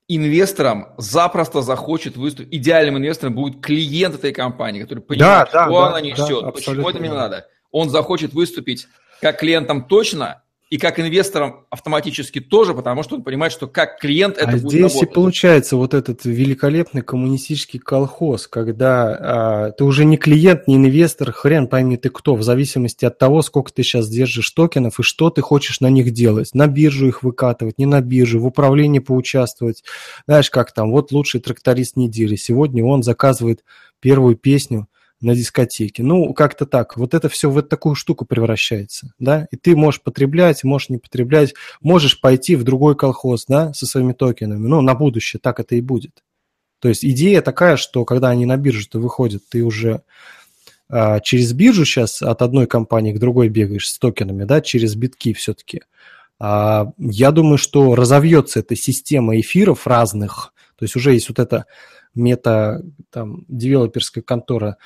[0.08, 5.88] инвестором запросто захочет выступить, идеальным инвестором будет клиент этой компании, который понимает, да, что да,
[5.88, 7.48] она несет, да, почему это мне надо.
[7.72, 8.88] Он захочет выступить
[9.22, 14.38] как клиентом точно, и как инвесторам автоматически тоже, потому что он понимает, что как клиент
[14.38, 15.02] это а будет здесь работать.
[15.04, 21.32] и получается вот этот великолепный коммунистический колхоз, когда а, ты уже не клиент, не инвестор,
[21.32, 25.30] хрен пойми ты кто, в зависимости от того, сколько ты сейчас держишь токенов и что
[25.30, 26.50] ты хочешь на них делать.
[26.56, 29.84] На биржу их выкатывать, не на биржу, в управлении поучаствовать.
[30.28, 32.36] Знаешь, как там, вот лучший тракторист недели.
[32.36, 33.64] Сегодня он заказывает
[34.00, 34.88] первую песню
[35.22, 36.04] на дискотеке.
[36.04, 36.98] Ну, как-то так.
[36.98, 40.98] Вот это все в эту такую штуку превращается, да, и ты можешь потреблять, можешь не
[40.98, 45.76] потреблять, можешь пойти в другой колхоз, да, со своими токенами, ну, на будущее так это
[45.76, 46.24] и будет.
[46.80, 50.02] То есть идея такая, что когда они на биржу-то выходят, ты уже
[50.90, 55.34] а, через биржу сейчас от одной компании к другой бегаешь с токенами, да, через битки
[55.34, 55.82] все-таки.
[56.40, 61.66] А, я думаю, что разовьется эта система эфиров разных, то есть уже есть вот эта
[62.16, 64.78] мета, там, девелоперская контора,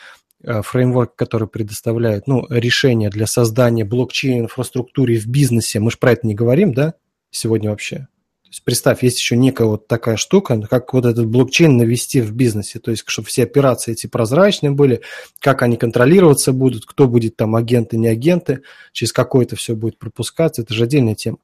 [0.43, 5.79] э, фреймворк, который предоставляет ну, решения для создания блокчейн-инфраструктуры в бизнесе.
[5.79, 6.95] Мы же про это не говорим, да,
[7.31, 8.07] сегодня вообще?
[8.49, 12.31] То есть представь, есть еще некая вот такая штука, как вот этот блокчейн навести в
[12.31, 15.01] бизнесе, то есть чтобы все операции эти прозрачные были,
[15.39, 19.99] как они контролироваться будут, кто будет там агенты, не агенты, через какое это все будет
[19.99, 21.37] пропускаться, это же отдельная тема.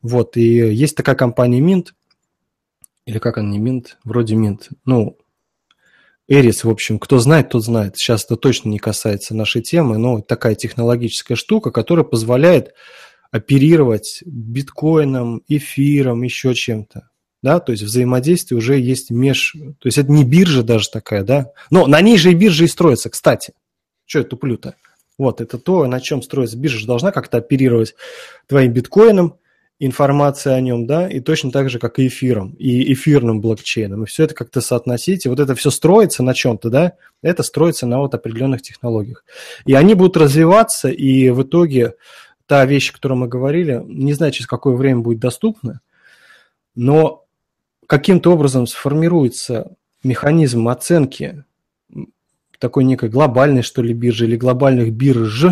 [0.00, 1.88] Вот, и есть такая компания Mint,
[3.08, 3.96] или как он не Минт?
[4.04, 4.68] Вроде Минт.
[4.84, 5.16] Ну,
[6.28, 7.96] Эрис, в общем, кто знает, тот знает.
[7.96, 12.74] Сейчас это точно не касается нашей темы, но такая технологическая штука, которая позволяет
[13.30, 17.08] оперировать биткоином, эфиром, еще чем-то.
[17.40, 19.56] Да, то есть взаимодействие уже есть меж...
[19.78, 21.52] То есть это не биржа даже такая, да?
[21.70, 23.54] Но на ней же и биржа и строится, кстати.
[24.04, 24.74] Что я туплю-то?
[25.16, 26.86] Вот, это то, на чем строится биржа.
[26.86, 27.94] Должна как-то оперировать
[28.46, 29.38] твоим биткоином,
[29.80, 34.02] информация о нем, да, и точно так же, как и эфиром, и эфирным блокчейном.
[34.02, 36.92] И все это как-то соотносить, и вот это все строится на чем-то, да,
[37.22, 39.24] это строится на вот определенных технологиях.
[39.66, 41.94] И они будут развиваться, и в итоге
[42.46, 45.80] та вещь, о которой мы говорили, не знаю, через какое время будет доступна,
[46.74, 47.24] но
[47.86, 51.44] каким-то образом сформируется механизм оценки
[52.58, 55.46] такой некой глобальной, что ли, биржи или глобальных бирж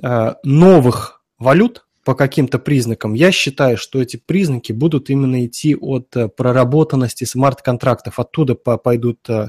[0.00, 3.12] а, новых валют– по каким-то признакам.
[3.12, 8.18] Я считаю, что эти признаки будут именно идти от э, проработанности смарт-контрактов.
[8.18, 9.48] Оттуда пойдут э,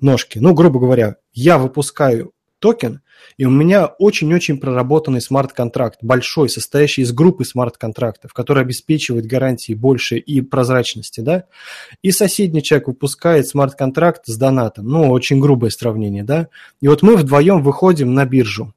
[0.00, 0.38] ножки.
[0.38, 2.30] Ну, грубо говоря, я выпускаю
[2.60, 3.00] токен,
[3.38, 10.16] и у меня очень-очень проработанный смарт-контракт, большой, состоящий из группы смарт-контрактов, который обеспечивает гарантии больше
[10.16, 11.46] и прозрачности, да,
[12.02, 16.50] и соседний человек выпускает смарт-контракт с донатом, ну, очень грубое сравнение, да,
[16.80, 18.72] и вот мы вдвоем выходим на биржу.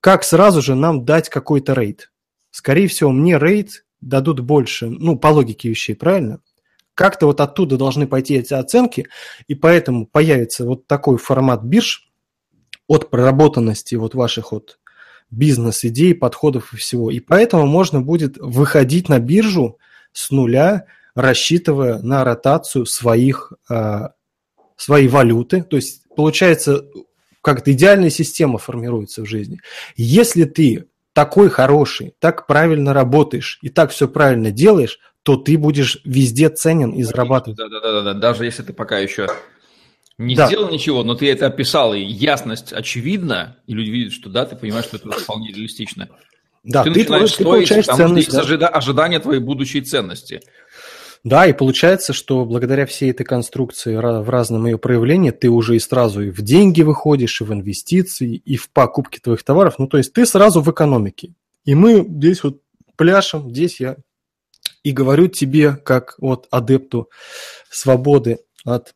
[0.00, 2.10] Как сразу же нам дать какой-то рейд?
[2.54, 6.38] Скорее всего, мне рейд дадут больше, ну, по логике вещей, правильно?
[6.94, 9.08] Как-то вот оттуда должны пойти эти оценки,
[9.48, 12.12] и поэтому появится вот такой формат бирж
[12.86, 14.78] от проработанности вот ваших вот
[15.32, 17.10] бизнес-идей, подходов и всего.
[17.10, 19.80] И поэтому можно будет выходить на биржу
[20.12, 20.86] с нуля,
[21.16, 24.10] рассчитывая на ротацию своих, э,
[24.76, 25.64] своей валюты.
[25.64, 26.84] То есть получается,
[27.42, 29.58] как-то идеальная система формируется в жизни.
[29.96, 36.00] Если ты такой хороший, так правильно работаешь и так все правильно делаешь, то ты будешь
[36.04, 37.56] везде ценен и зарабатывать.
[37.56, 39.28] Да, да, да, да, даже если ты пока еще
[40.18, 40.46] не да.
[40.46, 44.54] сделал ничего, но ты это описал, и ясность очевидна, и люди видят, что да, ты
[44.54, 46.08] понимаешь, что это вполне реалистично.
[46.62, 48.40] Да, ты, ты, начинаешь ты строить, получаешь ценность, да.
[48.40, 50.40] ожида- ожидания твоей будущей ценности.
[51.24, 55.78] Да, и получается, что благодаря всей этой конструкции в разном ее проявлении ты уже и
[55.78, 59.76] сразу и в деньги выходишь, и в инвестиции, и в покупки твоих товаров.
[59.78, 61.32] Ну, то есть ты сразу в экономике.
[61.64, 62.60] И мы здесь вот
[62.96, 63.96] пляшем, здесь я
[64.82, 67.08] и говорю тебе, как вот адепту
[67.70, 68.94] свободы от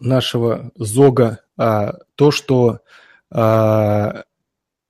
[0.00, 2.80] нашего зога, а, то, что
[3.30, 4.24] а,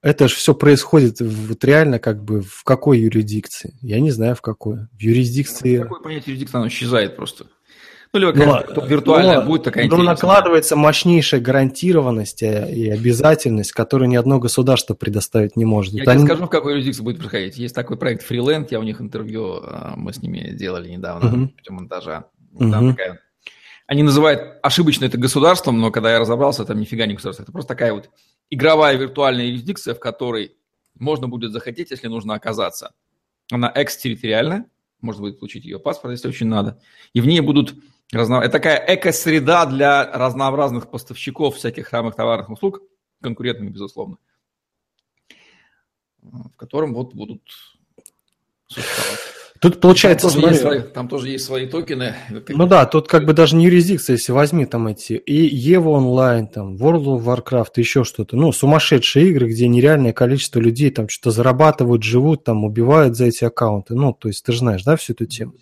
[0.02, 3.76] это же все происходит вот реально как бы в какой юрисдикции?
[3.80, 4.86] Я не знаю в какой.
[4.92, 5.78] В юрисдикции...
[5.78, 6.56] Какое понятие юрисдикции?
[6.56, 7.46] Оно исчезает просто.
[8.12, 14.16] Ну, либо ну, виртуальная но, будет такая Но накладывается мощнейшая гарантированность и обязательность, которую ни
[14.16, 15.92] одно государство предоставить не может.
[15.92, 16.24] Я тебе они...
[16.24, 17.58] скажу, в какой юрисдикции будет происходить.
[17.58, 21.48] Есть такой проект Freeland, я у них интервью, а, мы с ними делали недавно, uh-huh.
[21.48, 22.24] путем монтажа.
[22.58, 22.90] Там uh-huh.
[22.92, 23.20] такая...
[23.86, 27.42] Они называют ошибочно это государством, но когда я разобрался, там нифига не государство.
[27.42, 28.08] Это просто такая вот
[28.50, 30.56] игровая виртуальная юрисдикция, в которой
[30.94, 32.94] можно будет захотеть, если нужно оказаться.
[33.50, 34.66] Она экстерриториальна,
[35.00, 36.80] можно будет получить ее паспорт, если очень надо.
[37.12, 37.74] И в ней будут
[38.12, 38.36] разно...
[38.36, 42.82] Это такая эко-среда для разнообразных поставщиков всяких самых товарных услуг,
[43.22, 44.18] конкурентных, безусловно,
[46.20, 47.42] в котором вот будут
[48.66, 49.37] существовать.
[49.60, 52.14] Тут получается, там тоже, смотри, свои, там тоже есть свои токены.
[52.48, 56.46] Ну да, тут как бы даже не юрисдикция, если возьми там эти и EVO онлайн,
[56.46, 58.36] там World of Warcraft, еще что-то.
[58.36, 63.44] Ну, сумасшедшие игры, где нереальное количество людей там что-то зарабатывают, живут, там убивают за эти
[63.44, 63.94] аккаунты.
[63.94, 65.54] Ну, то есть ты же знаешь, да, всю эту тему.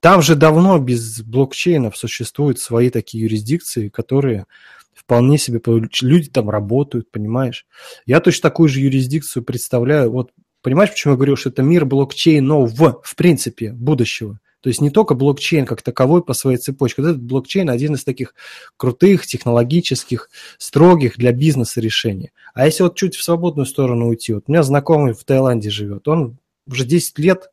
[0.00, 4.46] Там же давно без блокчейнов существуют свои такие юрисдикции, которые
[4.94, 5.60] вполне себе
[6.00, 7.66] люди там работают, понимаешь?
[8.06, 10.10] Я точно такую же юрисдикцию представляю.
[10.10, 10.30] Вот
[10.62, 14.38] Понимаешь, почему я говорю, что это мир блокчейнов, в принципе, будущего?
[14.62, 17.02] То есть не только блокчейн как таковой по своей цепочке.
[17.02, 18.34] Вот этот блокчейн один из таких
[18.76, 22.30] крутых, технологических, строгих для бизнеса решений.
[22.54, 26.06] А если вот чуть в свободную сторону уйти, вот у меня знакомый в Таиланде живет,
[26.06, 27.50] он уже 10 лет,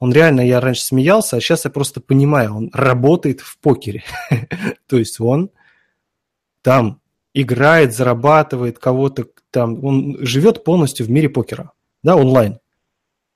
[0.00, 4.04] он реально, я раньше смеялся, а сейчас я просто понимаю, он работает в покере.
[4.86, 5.50] То есть он
[6.60, 7.00] там
[7.32, 11.72] играет, зарабатывает кого-то там, он живет полностью в мире покера
[12.02, 12.58] да, онлайн.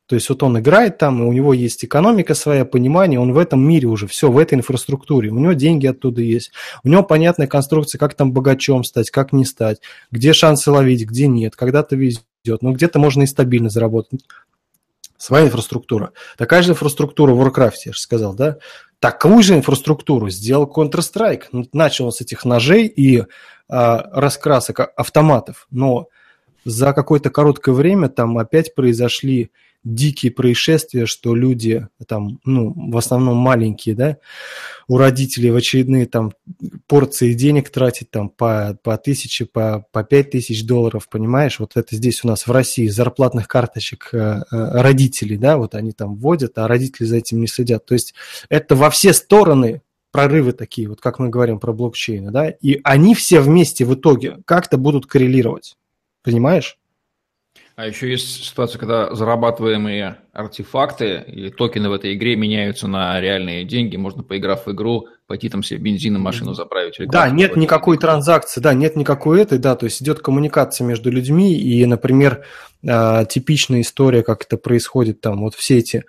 [0.07, 3.39] То есть вот он играет там, и у него есть экономика своя, понимание, он в
[3.39, 6.53] этом мире уже, все, в этой инфраструктуре, у него деньги оттуда есть,
[6.85, 9.81] у него понятная конструкция, как там богачом стать, как не стать,
[10.11, 14.21] где шансы ловить, где нет, когда-то везет, но где-то можно и стабильно заработать.
[15.17, 16.13] Своя инфраструктура.
[16.37, 18.59] Такая же инфраструктура в Warcraft, я же сказал, да?
[18.99, 21.69] Такую же инфраструктуру сделал Counter-Strike.
[21.73, 23.25] Начал с этих ножей и
[23.69, 26.09] а, раскрасок автоматов, но
[26.65, 29.51] за какое-то короткое время там опять произошли
[29.85, 34.19] дикие происшествия, что люди там, ну, в основном маленькие, да,
[34.87, 36.33] у родителей в очередные там
[36.87, 41.59] порции денег тратить там по, по тысяче, по, по пять тысяч долларов, понимаешь?
[41.59, 45.93] Вот это здесь у нас в России зарплатных карточек э, э, родителей, да, вот они
[45.93, 47.85] там вводят, а родители за этим не следят.
[47.85, 48.15] То есть
[48.49, 49.83] это во все стороны
[50.13, 54.39] прорывы такие, вот как мы говорим про блокчейны, да, и они все вместе в итоге
[54.45, 55.77] как-то будут коррелировать.
[56.23, 56.79] Понимаешь?
[57.77, 63.65] А еще есть ситуация, когда зарабатываемые артефакты или токены в этой игре меняются на реальные
[63.65, 63.97] деньги.
[63.97, 66.99] Можно, поиграв в игру, пойти там себе бензин машину заправить.
[66.99, 71.11] Или да, нет никакой транзакции, да, нет никакой этой, да, то есть идет коммуникация между
[71.11, 72.45] людьми, и, например,
[72.87, 76.05] а, типичная история, как это происходит там, вот все эти,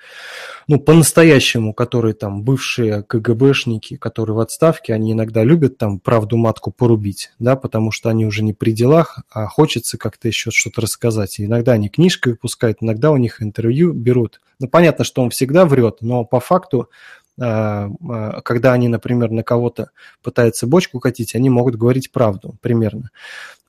[0.67, 6.71] ну, по-настоящему, которые там бывшие КГБшники, которые в отставке, они иногда любят там правду матку
[6.71, 11.39] порубить, да, потому что они уже не при делах, а хочется как-то еще что-то рассказать.
[11.39, 14.41] И иногда они книжкой выпускают, иногда у них интервью берут.
[14.59, 16.89] Ну, понятно, что он всегда врет, но по факту
[17.41, 19.89] а, а, когда они, например, на кого-то
[20.21, 23.09] пытаются бочку катить, они могут говорить правду примерно.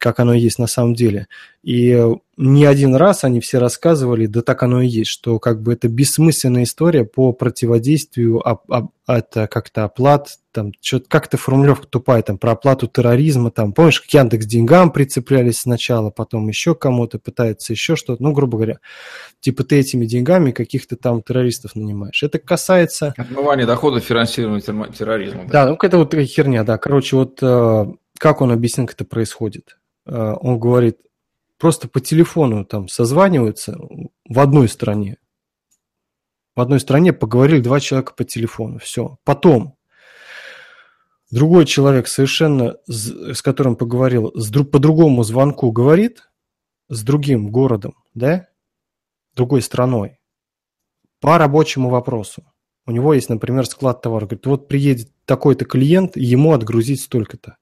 [0.04, 1.28] Как оно есть на самом деле.
[1.62, 1.98] И
[2.36, 5.88] не один раз они все рассказывали, да так оно и есть, что как бы это
[5.88, 8.42] бессмысленная история по противодействию
[9.06, 14.12] это как-то оплат, там, что-то как-то формулировка тупая, там, про оплату терроризма, там, помнишь, к
[14.12, 18.80] Яндекс деньгам прицеплялись сначала, потом еще кому-то пытаются еще что-то, ну, грубо говоря,
[19.40, 22.22] типа ты этими деньгами каких-то там террористов нанимаешь.
[22.22, 23.14] Это касается...
[23.16, 24.60] Отмывание доходов финансирования
[24.92, 25.44] терроризма.
[25.46, 26.76] Да, да ну, это вот херня, да.
[26.76, 27.86] Короче, вот э,
[28.18, 29.76] как он объяснил, как это происходит?
[30.06, 30.98] Э, он говорит,
[31.58, 33.78] просто по телефону там созваниваются
[34.28, 35.18] в одной стране.
[36.54, 38.78] В одной стране поговорили два человека по телефону.
[38.78, 39.18] Все.
[39.24, 39.76] Потом
[41.30, 44.32] другой человек совершенно, с которым поговорил,
[44.70, 46.30] по другому звонку говорит,
[46.88, 48.48] с другим городом, да,
[49.34, 50.20] другой страной,
[51.20, 52.44] по рабочему вопросу.
[52.86, 54.26] У него есть, например, склад товара.
[54.26, 57.56] Говорит, вот приедет такой-то клиент, ему отгрузить столько-то.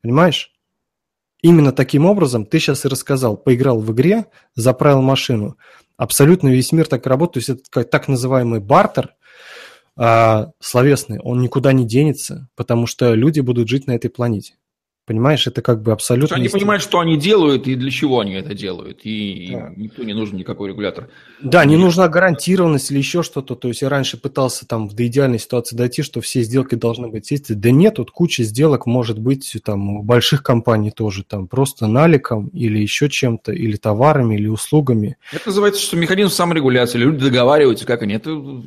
[0.00, 0.52] Понимаешь?
[1.42, 3.36] Именно таким образом ты сейчас и рассказал.
[3.36, 5.56] Поиграл в игре, заправил машину.
[5.96, 7.46] Абсолютно весь мир так работает.
[7.46, 9.14] То есть это так называемый бартер
[9.96, 11.18] а, словесный.
[11.20, 14.54] Он никуда не денется, потому что люди будут жить на этой планете.
[15.10, 16.36] Понимаешь, это как бы абсолютно...
[16.36, 19.00] Они понимают, что они делают и для чего они это делают.
[19.02, 19.72] И да.
[19.74, 21.08] никто не нужен никакой регулятор.
[21.42, 23.56] Да, не нужна гарантированность или еще что-то.
[23.56, 27.28] То есть я раньше пытался там до идеальной ситуации дойти, что все сделки должны быть
[27.32, 27.52] есть.
[27.58, 31.24] Да нет, вот куча сделок может быть там у больших компаний тоже.
[31.24, 35.16] Там просто наликом или еще чем-то, или товарами, или услугами.
[35.32, 36.98] Это называется, что механизм саморегуляции.
[36.98, 38.30] Люди договариваются, как они это...
[38.30, 38.62] Ну,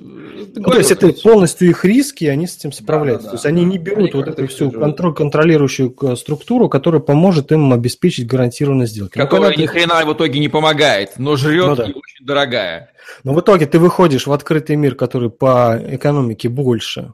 [0.55, 3.27] то есть это полностью их риски, и они с этим справляются.
[3.27, 6.32] Да, да, то есть да, они не берут они вот эту всю контроль, контролирующую структуру
[6.33, 9.13] структуру, которая поможет им обеспечить гарантированную сделку.
[9.19, 11.83] Ну, Которая ну, ни хрена в итоге не помогает, но жрет ну, да.
[11.85, 12.91] и очень дорогая.
[13.23, 17.13] Но в итоге ты выходишь в открытый мир, который по экономике больше.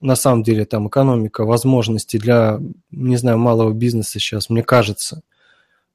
[0.00, 2.58] На самом деле там экономика возможностей для,
[2.90, 5.22] не знаю, малого бизнеса сейчас, мне кажется,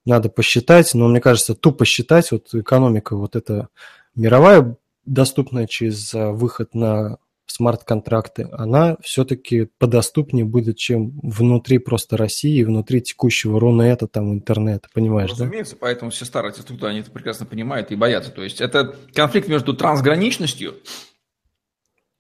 [0.06, 3.68] надо посчитать, но мне кажется, тупо считать, вот экономика вот эта
[4.15, 12.63] мировая, доступная через а, выход на смарт-контракты, она все-таки подоступнее будет, чем внутри просто России,
[12.63, 15.80] внутри текущего Рунета, там, интернета, понимаешь, Разумеется, да?
[15.81, 18.31] поэтому все старые структуры, они это прекрасно понимают и боятся.
[18.31, 20.76] То есть это конфликт между трансграничностью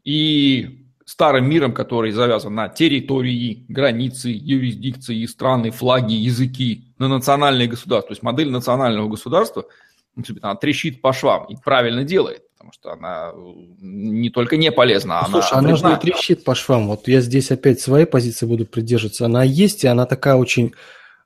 [0.03, 8.09] и старым миром, который завязан на территории, границы, юрисдикции, страны, флаги, языки, на национальное государство.
[8.09, 9.65] То есть модель национального государства,
[10.41, 15.15] она трещит по швам и правильно делает потому что она э, не только не полезна,
[15.15, 16.87] ну, она Слушай, она же не трещит по швам.
[16.87, 19.25] Вот я здесь опять своей позиции буду придерживаться.
[19.25, 20.73] Она есть, и она такая очень...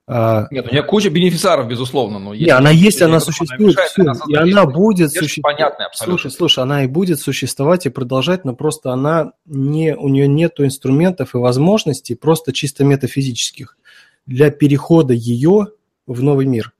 [0.07, 2.47] А, Нет, у нее куча бенефициаров, безусловно, но есть...
[2.47, 5.71] Нет, она есть, она существует, она все, и она будет существовать.
[5.93, 10.53] Слушай, слушай, она и будет существовать и продолжать, но просто она не, у нее нет
[10.57, 13.77] инструментов и возможностей, просто чисто метафизических,
[14.25, 15.67] для перехода ее
[16.07, 16.73] в новый мир.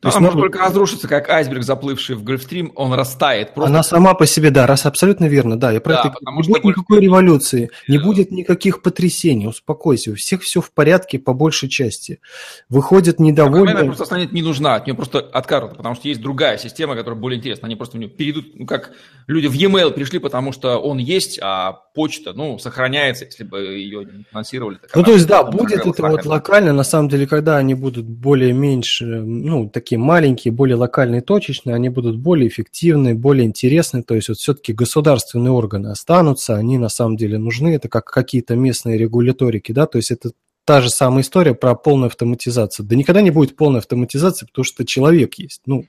[0.00, 3.54] То есть, может только разрушиться, как айсберг, заплывший в Гольфстрим, он растает.
[3.54, 3.70] Просто...
[3.70, 5.72] Она сама по себе, да, раз абсолютно верно, да.
[5.72, 6.16] Я про да, это...
[6.20, 6.68] Не будет больше...
[6.68, 12.20] никакой революции, не будет никаких потрясений, успокойся, у всех все в порядке по большей части.
[12.68, 13.74] Выходят недовольные...
[13.76, 17.18] Она просто станет не нужна, от нее просто откажут, потому что есть другая система, которая
[17.18, 17.66] более интересна.
[17.66, 18.92] Они просто в нее перейдут, ну как
[19.26, 24.04] люди в e-mail пришли, потому что он есть, а почта, ну, сохраняется, если бы ее
[24.04, 24.78] не финансировали.
[24.94, 29.04] Ну, то есть, да, будет это вот локально, на самом деле, когда они будут более-меньше,
[29.06, 34.02] ну, так такие маленькие, более локальные, точечные, они будут более эффективны, более интересны.
[34.02, 37.68] То есть вот все-таки государственные органы останутся, они на самом деле нужны.
[37.68, 40.32] Это как какие-то местные регуляторики, да, то есть это
[40.64, 42.84] та же самая история про полную автоматизацию.
[42.84, 45.60] Да никогда не будет полной автоматизации, потому что человек есть.
[45.66, 45.84] Ну,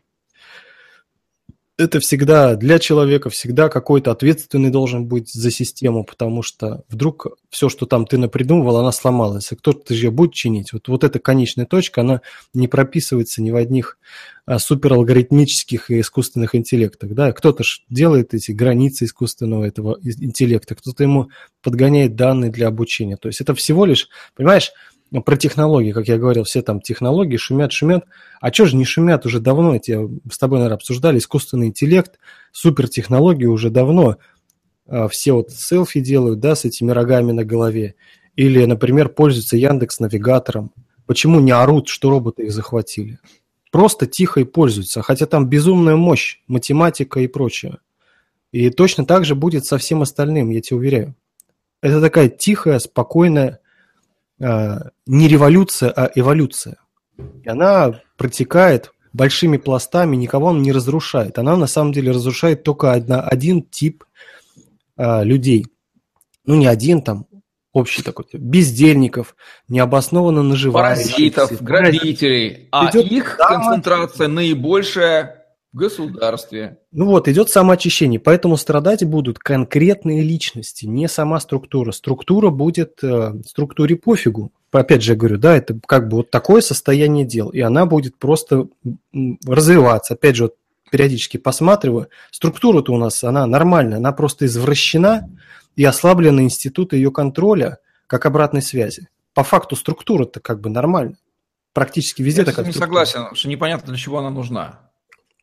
[1.77, 7.69] это всегда для человека, всегда какой-то ответственный должен быть за систему, потому что вдруг все,
[7.69, 10.73] что там ты напридумывал, она сломалась, и кто-то ее будет чинить.
[10.73, 12.21] Вот, вот эта конечная точка, она
[12.55, 13.99] не прописывается ни в одних
[14.47, 17.13] а, супералгоритмических и искусственных интеллектах.
[17.13, 17.31] Да?
[17.31, 21.29] Кто-то же делает эти границы искусственного этого интеллекта, кто-то ему
[21.61, 23.17] подгоняет данные для обучения.
[23.17, 24.71] То есть это всего лишь, понимаешь,
[25.11, 28.05] про технологии, как я говорил, все там технологии шумят, шумят.
[28.41, 29.75] А что же не шумят уже давно?
[29.75, 29.97] Эти,
[30.29, 32.19] с тобой, наверное, обсуждали искусственный интеллект,
[32.51, 34.17] супертехнологии уже давно.
[34.87, 37.95] А, все вот селфи делают, да, с этими рогами на голове.
[38.35, 40.71] Или, например, пользуются Яндекс навигатором.
[41.05, 43.19] Почему не орут, что роботы их захватили?
[43.71, 47.77] Просто тихо и пользуются, хотя там безумная мощь, математика и прочее.
[48.51, 51.15] И точно так же будет со всем остальным, я тебе уверяю.
[51.81, 53.59] Это такая тихая, спокойная
[54.39, 56.77] не революция, а эволюция.
[57.43, 61.39] И она протекает большими пластами, никого он не разрушает.
[61.39, 64.03] Она на самом деле разрушает только одна, один тип
[64.95, 65.67] а, людей.
[66.45, 67.25] Ну, не один, там
[67.73, 69.35] общий такой, бездельников,
[69.67, 71.13] необоснованно наживающихся.
[71.13, 73.63] Паразитов, грабителей, а идет их само...
[73.63, 75.36] концентрация наибольшая
[75.77, 76.79] государстве.
[76.91, 81.91] Ну вот, идет самоочищение, поэтому страдать будут конкретные личности, не сама структура.
[81.91, 84.51] Структура будет э, структуре пофигу.
[84.71, 88.17] Опять же, я говорю, да, это как бы вот такое состояние дел, и она будет
[88.17, 88.67] просто
[89.45, 90.15] развиваться.
[90.15, 90.55] Опять же, вот
[90.91, 95.29] периодически посматриваю, структура-то у нас, она нормальная, она просто извращена,
[95.75, 97.77] и ослаблены институты ее контроля
[98.07, 99.07] как обратной связи.
[99.33, 101.17] По факту структура-то как бы нормальная.
[101.73, 103.05] Практически везде Я такая не структура.
[103.05, 104.86] согласен, что непонятно, для чего она нужна.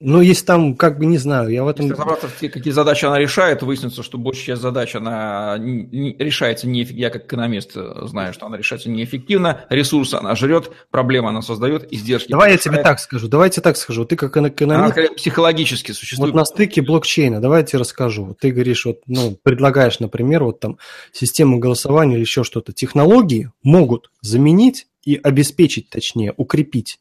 [0.07, 1.87] Ну, есть там, как бы, не знаю, я в этом...
[1.87, 6.15] Если разобраться в те, какие задачи она решает, выяснится, что большая часть задач, она не,
[6.19, 7.01] решается неэффективно.
[7.01, 7.73] Я как экономист
[8.03, 12.31] знаю, что она решается неэффективно, ресурсы она жрет, проблемы она создает, издержки...
[12.31, 14.05] Давай я тебе так скажу, давайте так скажу.
[14.05, 14.99] Ты как экономист...
[14.99, 16.35] Она психологически существует.
[16.35, 18.37] Вот на стыке блокчейна, давай я тебе расскажу.
[18.39, 20.77] Ты говоришь, вот, ну, предлагаешь, например, вот там
[21.13, 22.75] систему голосования или еще что-то.
[22.75, 26.99] Технологии могут заменить и обеспечить, точнее, укрепить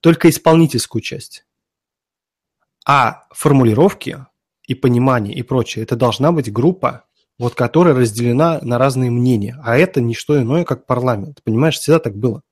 [0.00, 1.44] только исполнительскую часть.
[2.86, 4.26] А формулировки
[4.66, 7.04] и понимание и прочее, это должна быть группа,
[7.38, 9.58] вот которая разделена на разные мнения.
[9.64, 11.40] А это не что иное, как парламент.
[11.44, 12.42] Понимаешь, всегда так было.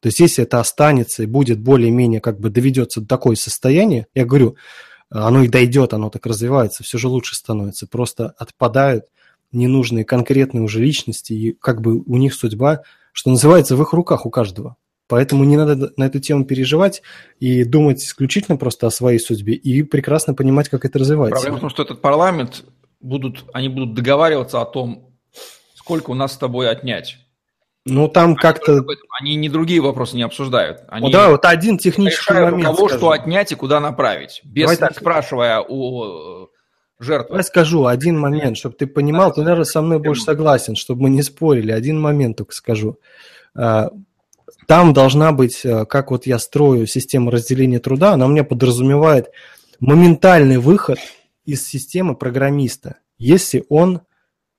[0.00, 4.24] То есть, если это останется и будет более-менее как бы доведется до такое состояние, я
[4.24, 4.56] говорю,
[5.10, 7.86] оно и дойдет, оно так развивается, все же лучше становится.
[7.86, 9.06] Просто отпадают
[9.52, 12.82] ненужные конкретные уже личности, и как бы у них судьба,
[13.12, 14.76] что называется, в их руках у каждого.
[15.10, 17.02] Поэтому не надо на эту тему переживать
[17.40, 21.40] и думать исключительно просто о своей судьбе и прекрасно понимать, как это развивается.
[21.40, 22.64] Проблема в том, что этот парламент
[23.00, 25.10] будут, они будут договариваться о том,
[25.74, 27.18] сколько у нас с тобой отнять.
[27.86, 28.84] Ну, там как-то...
[29.20, 30.82] Они не другие вопросы не обсуждают.
[30.86, 32.62] Они ну, да, вот один технический момент.
[32.62, 32.98] Кого скажу.
[32.98, 34.40] что отнять и куда направить.
[34.44, 34.96] Без Давай так.
[34.96, 36.46] спрашивая у э,
[37.00, 37.36] жертвы.
[37.36, 41.10] Я скажу один момент, чтобы ты понимал, ты, наверное, со мной больше согласен, чтобы мы
[41.10, 41.72] не спорили.
[41.72, 42.98] Один момент только скажу.
[44.70, 49.26] Там должна быть, э, как вот я строю систему разделения труда, она меня подразумевает
[49.80, 51.00] моментальный выход
[51.44, 54.02] из системы программиста, если он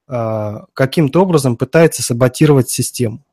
[0.09, 3.23] э, каким-то образом пытается саботировать систему.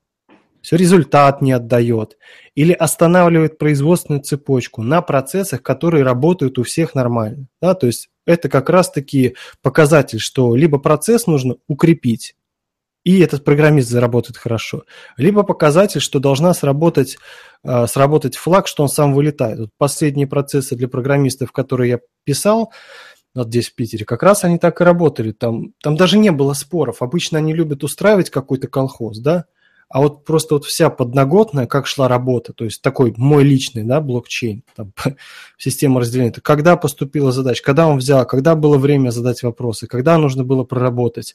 [0.62, 2.16] Все, результат не отдает.
[2.55, 7.48] Или останавливает производственную цепочку на процессах, которые работают у всех нормально.
[7.60, 7.74] Да?
[7.74, 12.36] То есть это как раз-таки показатель, что либо процесс нужно укрепить,
[13.04, 14.84] и этот программист заработает хорошо.
[15.16, 17.16] Либо показатель, что должна сработать,
[17.64, 19.58] э, сработать флаг, что он сам вылетает.
[19.58, 22.72] Вот последние процессы для программистов, которые я писал,
[23.34, 25.32] вот здесь в Питере, как раз они так и работали.
[25.32, 27.02] Там, там даже не было споров.
[27.02, 29.44] Обычно они любят устраивать какой-то колхоз, да,
[29.89, 34.01] а вот просто вот вся подноготная, как шла работа, то есть такой мой личный, да,
[34.02, 34.93] блокчейн, там,
[35.56, 40.44] система разделения, когда поступила задача, когда он взял, когда было время задать вопросы, когда нужно
[40.44, 41.35] было проработать,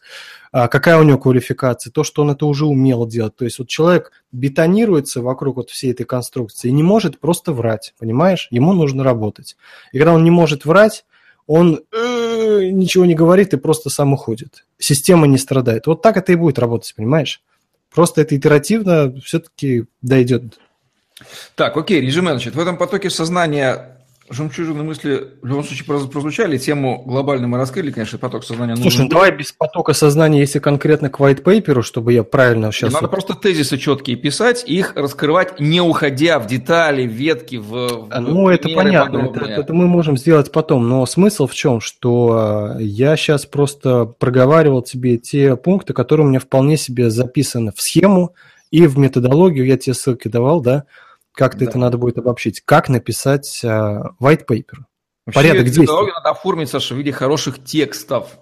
[0.51, 3.35] а, какая у него квалификация, то, что он это уже умел делать.
[3.35, 7.95] То есть вот человек бетонируется вокруг вот всей этой конструкции и не может просто врать,
[7.97, 8.47] понимаешь?
[8.51, 9.57] Ему нужно работать.
[9.91, 11.05] И когда он не может врать,
[11.47, 14.65] он э, ничего не говорит и просто сам уходит.
[14.77, 15.87] Система не страдает.
[15.87, 17.41] Вот так это и будет работать, понимаешь?
[17.93, 20.59] Просто это итеративно все-таки дойдет.
[21.55, 24.02] Так, окей, режим значит, в этом потоке сознания
[24.33, 26.57] жемчужины мысли в любом случае прозвучали.
[26.57, 28.75] Тему глобально мы раскрыли, конечно, поток сознания.
[28.75, 32.93] Слушай, ну давай без потока сознания, если конкретно к white paper, чтобы я правильно сейчас...
[32.93, 38.19] Надо просто тезисы четкие писать, их раскрывать, не уходя в детали, в ветки, в, в
[38.19, 40.87] Ну, это понятно, это, это мы можем сделать потом.
[40.87, 46.29] Но смысл в чем, что э, я сейчас просто проговаривал тебе те пункты, которые у
[46.29, 48.35] меня вполне себе записаны в схему
[48.71, 50.85] и в методологию, я тебе ссылки давал, да,
[51.33, 51.65] как-то да.
[51.65, 52.61] это надо будет обобщить.
[52.63, 54.85] Как написать uh, white paper?
[55.25, 55.87] Вообще, Порядок действий.
[55.87, 58.37] надо оформить, Саша, в виде хороших текстов,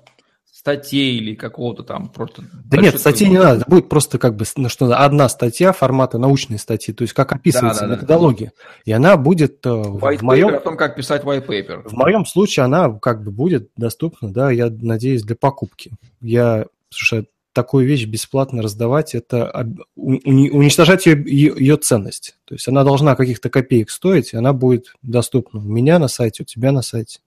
[0.61, 2.43] статей или какого-то там просто...
[2.65, 6.19] Да нет, статей не надо, это будет просто как бы ну, что одна статья формата
[6.19, 8.53] научной статьи, то есть как описывается да, да, методология.
[8.55, 8.63] Да.
[8.85, 10.53] И она будет white в моем...
[10.53, 11.89] о том, как писать white paper.
[11.89, 15.93] В моем случае она как бы будет доступна, да, я надеюсь, для покупки.
[16.19, 22.38] Я, слушай, такую вещь бесплатно раздавать, это уничтожать ее, ее ценность.
[22.45, 26.44] То есть она должна каких-то копеек стоить, и она будет доступна у меня на сайте,
[26.44, 27.19] у тебя на сайте.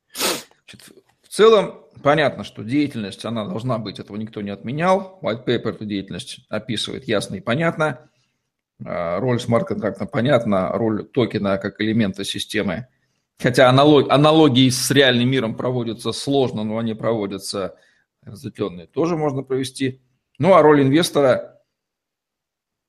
[1.22, 5.18] В целом, понятно, что деятельность, она должна быть, этого никто не отменял.
[5.22, 8.09] White paper эту деятельность описывает ясно и понятно.
[8.84, 12.88] А, роль смарт-контракта понятна, роль токена как элемента системы.
[13.38, 17.76] Хотя аналог, аналогии с реальным миром проводятся сложно, но они проводятся
[18.22, 20.01] разветвленные, тоже можно провести.
[20.39, 21.61] Ну, а роль инвестора,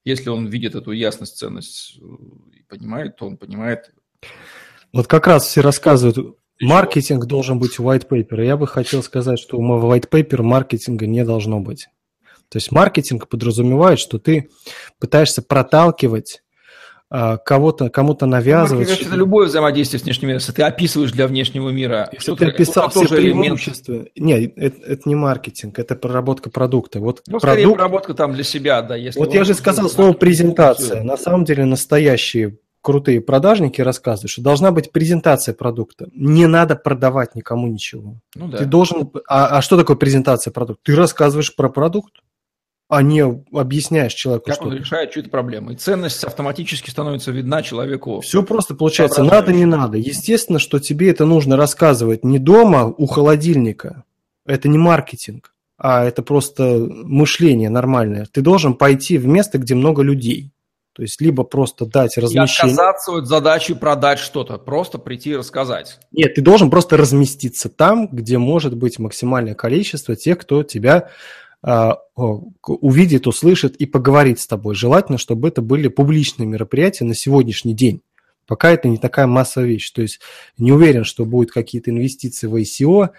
[0.04, 3.92] если он видит эту ясность, ценность и понимает, то он понимает.
[4.92, 8.44] Вот как раз все рассказывают, маркетинг должен быть white paper.
[8.44, 11.88] Я бы хотел сказать, что у white paper маркетинга не должно быть.
[12.50, 14.50] То есть маркетинг подразумевает, что ты
[15.00, 16.44] пытаешься проталкивать
[17.44, 18.88] кого-то, кому-то навязывать.
[18.88, 22.10] Мне это любое взаимодействие с внешним миром, если ты описываешь для внешнего мира.
[22.12, 23.94] Если ты описал все преимущества.
[23.94, 24.12] Элемент...
[24.16, 27.00] Нет, это, это не маркетинг, это проработка продукта.
[27.00, 27.76] Вот ну, продукт...
[27.76, 28.96] проработка там для себя, да.
[28.96, 31.04] Если вот я же сказал слово презентация.
[31.04, 36.08] На самом деле настоящие крутые продажники рассказывают, что должна быть презентация продукта.
[36.14, 38.20] Не надо продавать никому ничего.
[38.36, 38.60] Ну, да.
[38.60, 39.10] Ты должен...
[39.28, 40.84] А, а что такое презентация продукта?
[40.86, 42.14] Ты рассказываешь про продукт
[42.96, 43.20] а не
[43.52, 44.68] объясняешь человеку, как что...
[44.68, 45.72] он решает чью-то проблему.
[45.72, 48.22] И ценность автоматически становится видна человеку.
[48.22, 49.98] Все просто получается, надо, не надо.
[49.98, 54.06] Естественно, что тебе это нужно рассказывать не дома у холодильника.
[54.46, 58.28] Это не маркетинг, а это просто мышление нормальное.
[58.32, 60.54] Ты должен пойти в место, где много людей.
[60.94, 62.72] То есть либо просто дать размещение.
[62.72, 66.00] И отказаться от задачи продать что-то, просто прийти и рассказать.
[66.14, 71.10] Нет, ты должен просто разместиться там, где может быть максимальное количество тех, кто тебя
[71.66, 74.76] увидит, услышит и поговорит с тобой.
[74.76, 78.02] Желательно, чтобы это были публичные мероприятия на сегодняшний день.
[78.46, 79.90] Пока это не такая массовая вещь.
[79.92, 80.20] То есть
[80.58, 83.10] не уверен, что будут какие-то инвестиции в ICO,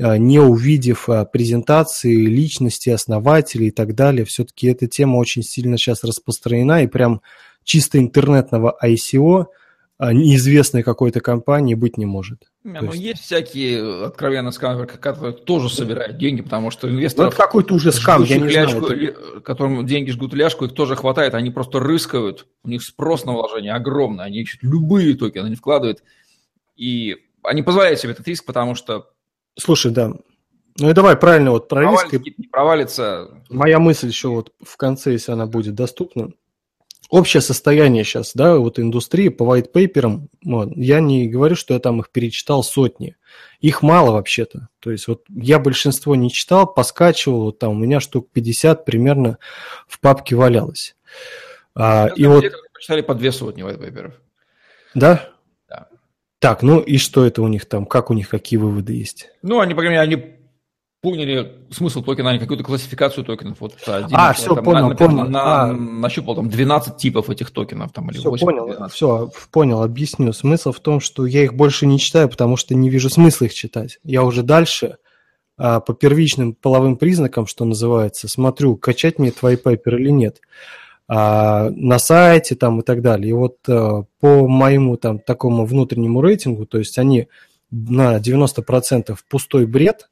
[0.00, 4.24] а, не увидев а, презентации личности, основателей и так далее.
[4.24, 7.20] Все-таки эта тема очень сильно сейчас распространена, и прям
[7.64, 9.46] чисто интернетного ICO–
[10.02, 12.50] а, неизвестной какой-то компании быть не может.
[12.64, 13.02] Не, ну, есть...
[13.02, 17.30] есть всякие, откровенно скамеры, которые тоже собирают деньги, потому что инвесторы...
[17.30, 19.08] Ну, какой-то уже скам, я не ляжку, знаю.
[19.08, 19.40] Это...
[19.40, 23.74] Которым деньги жгут ляжку, их тоже хватает, они просто рыскают, у них спрос на вложение
[23.74, 26.04] огромный, они ищут любые токены, они вкладывают,
[26.76, 29.10] и они позволяют себе этот риск, потому что...
[29.58, 30.12] Слушай, да,
[30.78, 32.12] ну и давай правильно вот про риск.
[32.12, 33.42] Не провалится.
[33.50, 36.30] Моя мысль еще вот в конце, если она будет доступна
[37.12, 41.80] общее состояние сейчас, да, вот индустрии по white paper, вот, я не говорю, что я
[41.80, 43.16] там их перечитал сотни.
[43.60, 44.68] Их мало вообще-то.
[44.80, 49.36] То есть вот я большинство не читал, поскачивал, вот там у меня штук 50 примерно
[49.86, 50.96] в папке валялось.
[51.74, 52.44] А, и вот...
[52.72, 54.14] Почитали по две сотни white paper.
[54.94, 55.28] Да?
[55.68, 55.88] Да.
[56.38, 57.84] Так, ну и что это у них там?
[57.84, 59.28] Как у них, какие выводы есть?
[59.42, 60.41] Ну, они, по крайней мере, они
[61.02, 63.60] поняли смысл токена, а не какую-то классификацию токенов.
[63.60, 65.24] Вот, Дима, а, все, там, понял, на, понял.
[65.28, 65.72] На, а.
[65.72, 67.92] Нащупал там 12 типов этих токенов.
[67.92, 68.94] Там, или все, 8, понял, 12.
[68.94, 70.32] все, понял, объясню.
[70.32, 73.54] Смысл в том, что я их больше не читаю, потому что не вижу смысла их
[73.54, 73.98] читать.
[74.04, 74.98] Я уже дальше
[75.58, 80.40] а, по первичным половым признакам, что называется, смотрю, качать мне твои пайперы или нет.
[81.08, 83.30] А, на сайте там и так далее.
[83.30, 87.26] И вот а, по моему там такому внутреннему рейтингу, то есть они
[87.72, 90.08] на 90% пустой бред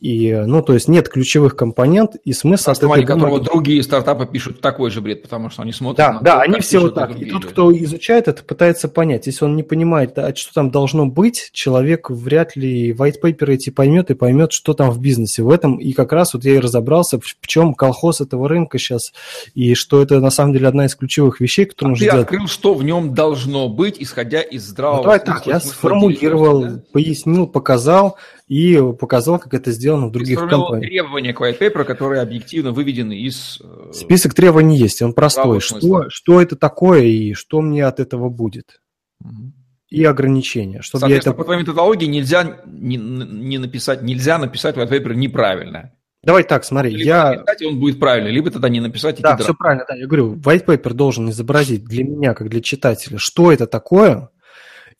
[0.00, 2.70] и, ну, то есть нет ключевых компонент, и смысл...
[2.70, 3.44] На основании которого бумаги...
[3.44, 5.98] другие стартапы пишут такой же бред, потому что они смотрят...
[5.98, 7.20] Да, на да, то, они все вот так.
[7.20, 9.26] И тот, кто изучает это, пытается понять.
[9.26, 13.68] Если он не понимает, а что там должно быть, человек вряд ли white paper эти
[13.68, 15.42] поймет и поймет, что там в бизнесе.
[15.42, 19.12] В этом и как раз вот я и разобрался, в чем колхоз этого рынка сейчас,
[19.54, 22.26] и что это на самом деле одна из ключевых вещей, которую а нужно ты сделать.
[22.26, 24.96] открыл, что в нем должно быть, исходя из здравого...
[24.98, 26.82] Ну, давай так, я сформулировал, да?
[26.90, 28.16] пояснил, показал,
[28.50, 30.90] и показал, как это сделано в других компаниях.
[30.90, 33.60] требования к white paper, которые объективно выведены из...
[33.62, 35.60] Э, Список требований есть, он простой.
[35.60, 38.80] Что, что это такое и что мне от этого будет?
[39.20, 39.52] Угу.
[39.90, 40.82] И ограничения.
[40.82, 41.38] Чтобы Соответственно, я это...
[41.38, 45.92] по твоей методологии нельзя не, не написать, нельзя написать white paper неправильно.
[46.24, 47.30] Давай так, смотри, либо я...
[47.30, 49.20] написать, он будет правильный, либо тогда не написать.
[49.20, 52.60] И да, все правильно, да, я говорю, white paper должен изобразить для меня, как для
[52.60, 54.30] читателя, что это такое,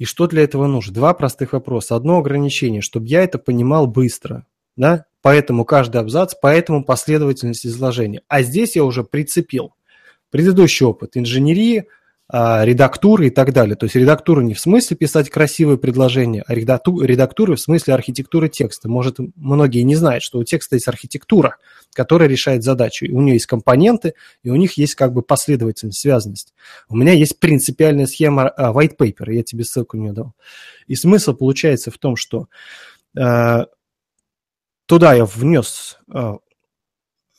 [0.01, 0.95] и что для этого нужно?
[0.95, 1.95] Два простых вопроса.
[1.95, 4.47] Одно ограничение, чтобы я это понимал быстро.
[4.75, 5.05] Да?
[5.21, 8.23] Поэтому каждый абзац, поэтому последовательность изложения.
[8.27, 9.75] А здесь я уже прицепил
[10.31, 11.85] предыдущий опыт инженерии,
[12.33, 13.77] редактуры и так далее.
[13.77, 18.89] То есть редактура не в смысле писать красивые предложения, а редактура в смысле архитектуры текста.
[18.89, 21.57] Может, многие не знают, что у текста есть архитектура,
[21.93, 23.07] которая решает задачу.
[23.07, 26.55] И у нее есть компоненты, и у них есть как бы последовательность, связанность.
[26.89, 30.35] У меня есть принципиальная схема а, white paper, я тебе ссылку не дал.
[30.87, 32.49] И смысл получается в том, что
[33.17, 33.65] э,
[34.87, 36.39] туда я внес Э,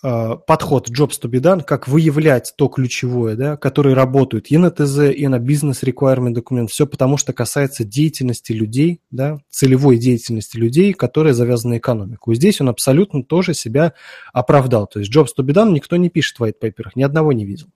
[0.02, 5.12] подход Jobs to be done, как выявлять то ключевое, да, которые работают и на ТЗ,
[5.16, 10.94] и на бизнес requirement документ, все потому что касается деятельности людей, да, целевой деятельности людей,
[10.94, 12.32] которые завязаны на экономику.
[12.32, 13.94] И здесь он абсолютно тоже себя
[14.34, 14.88] оправдал.
[14.88, 17.46] То есть Jobs to be done никто не пишет в white paper, ни одного не
[17.46, 17.68] видел.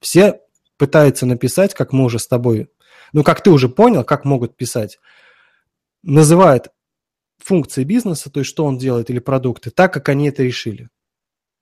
[0.00, 0.40] Все
[0.76, 2.68] пытаются написать, как мы уже с тобой,
[3.14, 4.98] ну, как ты уже понял, как могут писать,
[6.02, 6.68] называют
[7.38, 10.90] функции бизнеса, то есть что он делает или продукты, так, как они это решили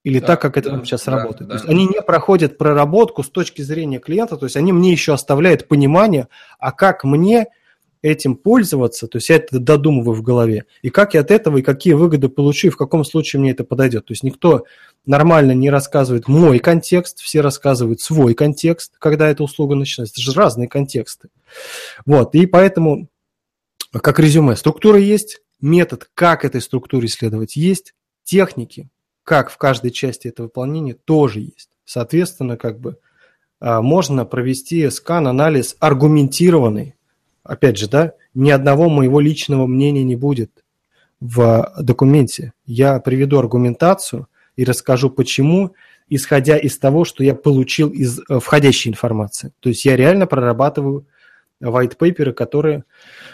[0.02, 1.48] или да, так, как это да, сейчас да, работает.
[1.48, 1.56] Да.
[1.56, 5.12] То есть они не проходят проработку с точки зрения клиента, то есть они мне еще
[5.12, 6.28] оставляют понимание,
[6.58, 7.46] а как мне
[8.02, 11.62] этим пользоваться, то есть я это додумываю в голове, и как я от этого, и
[11.62, 14.06] какие выгоды получу, и в каком случае мне это подойдет.
[14.06, 14.64] То есть никто
[15.04, 20.14] нормально не рассказывает мой контекст, все рассказывают свой контекст, когда эта услуга начинается.
[20.14, 21.28] Это же разные контексты.
[22.06, 23.08] Вот, и поэтому,
[23.92, 27.92] как резюме, структура есть, метод, как этой структуре следовать, есть,
[28.24, 28.88] техники,
[29.24, 31.70] как в каждой части это выполнения, тоже есть.
[31.84, 32.98] Соответственно, как бы
[33.60, 36.94] а, можно провести скан-анализ аргументированный,
[37.42, 40.64] опять же, да, ни одного моего личного мнения не будет
[41.20, 42.52] в документе.
[42.64, 45.74] Я приведу аргументацию и расскажу, почему,
[46.08, 49.52] исходя из того, что я получил из э, входящей информации.
[49.60, 51.06] То есть я реально прорабатываю
[51.62, 52.84] white paper, которые...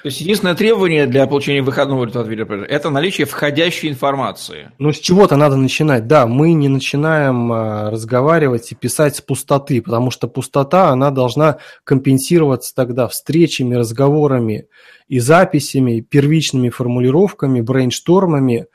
[0.02, 4.70] То есть единственное требование для получения выходного результата– это наличие входящей информации.
[4.78, 6.06] Ну, с чего-то надо начинать.
[6.06, 11.58] Да, мы не начинаем а, разговаривать и писать с пустоты, потому что пустота, она должна
[11.84, 14.66] компенсироваться тогда встречами, разговорами
[15.08, 18.66] и записями, первичными формулировками, брейнштормами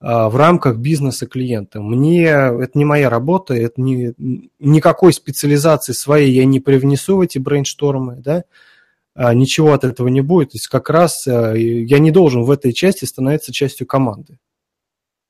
[0.00, 1.80] а, в рамках бизнеса клиента.
[1.80, 4.12] Мне это не моя работа, это не,
[4.58, 8.44] никакой специализации своей я не привнесу в эти брейнштормы, да,
[9.34, 10.50] ничего от этого не будет.
[10.50, 14.38] То есть как раз э, я не должен в этой части становиться частью команды.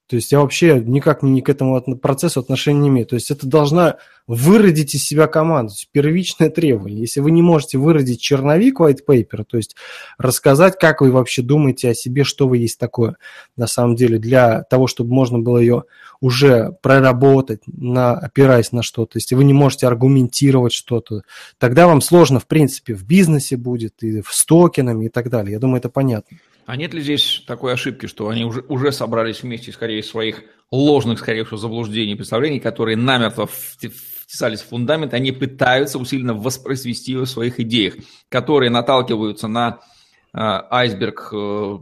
[0.08, 3.06] То есть я вообще никак ни к этому процессу отношения не имею.
[3.06, 7.00] То есть это должна выродить из себя есть первичное требование.
[7.00, 9.76] Если вы не можете выродить черновик white paper, то есть
[10.16, 13.16] рассказать, как вы вообще думаете о себе, что вы есть такое
[13.56, 15.84] на самом деле, для того, чтобы можно было ее
[16.20, 19.18] уже проработать, на, опираясь на что-то.
[19.18, 21.22] Если вы не можете аргументировать что-то,
[21.58, 25.52] тогда вам сложно, в принципе, в бизнесе будет, и в стокинами и так далее.
[25.52, 26.38] Я думаю, это понятно.
[26.68, 31.18] А нет ли здесь такой ошибки, что они уже, уже собрались вместе, скорее, своих ложных,
[31.18, 37.24] скорее всего, заблуждений и представлений, которые намертво втесались в фундамент, они пытаются усиленно воспроизвести в
[37.24, 37.94] своих идеях,
[38.28, 39.78] которые наталкиваются на э,
[40.34, 41.78] айсберг э,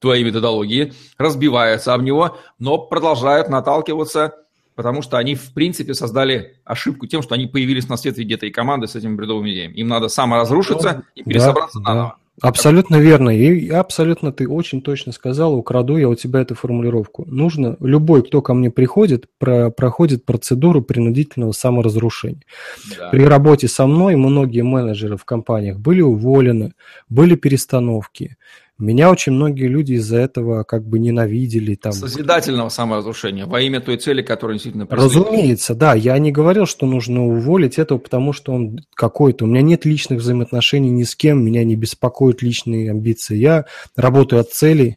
[0.00, 4.34] твоей методологии, разбиваются об него, но продолжают наталкиваться,
[4.74, 8.34] потому что они, в принципе, создали ошибку тем, что они появились на свет в виде
[8.34, 9.74] этой команды с этими бредовыми идеями.
[9.74, 12.08] Им надо саморазрушиться и пересобраться да, наново.
[12.08, 12.29] Да.
[12.40, 13.30] Абсолютно верно.
[13.30, 17.24] И абсолютно ты очень точно сказал, украду я у тебя эту формулировку.
[17.26, 22.42] Нужно, любой, кто ко мне приходит, про, проходит процедуру принудительного саморазрушения.
[22.98, 23.10] Да.
[23.10, 26.72] При работе со мной многие менеджеры в компаниях были уволены,
[27.08, 28.36] были перестановки.
[28.80, 31.74] Меня очень многие люди из-за этого как бы ненавидели.
[31.74, 31.92] Там.
[31.92, 35.26] Созидательного саморазрушения во имя той цели, которую действительно преследует.
[35.26, 35.94] Разумеется, да.
[35.94, 39.44] Я не говорил, что нужно уволить этого, потому что он какой-то.
[39.44, 43.36] У меня нет личных взаимоотношений ни с кем, меня не беспокоят личные амбиции.
[43.36, 43.66] Я
[43.96, 44.96] работаю от целей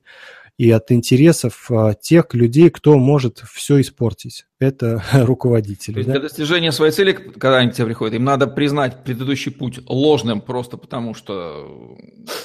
[0.57, 4.45] и от интересов а, тех людей, кто может все испортить.
[4.59, 5.93] Это руководители.
[5.93, 6.13] То есть да?
[6.13, 10.41] Для достижения своей цели, когда они к тебе приходят, им надо признать предыдущий путь ложным
[10.41, 11.97] просто потому, что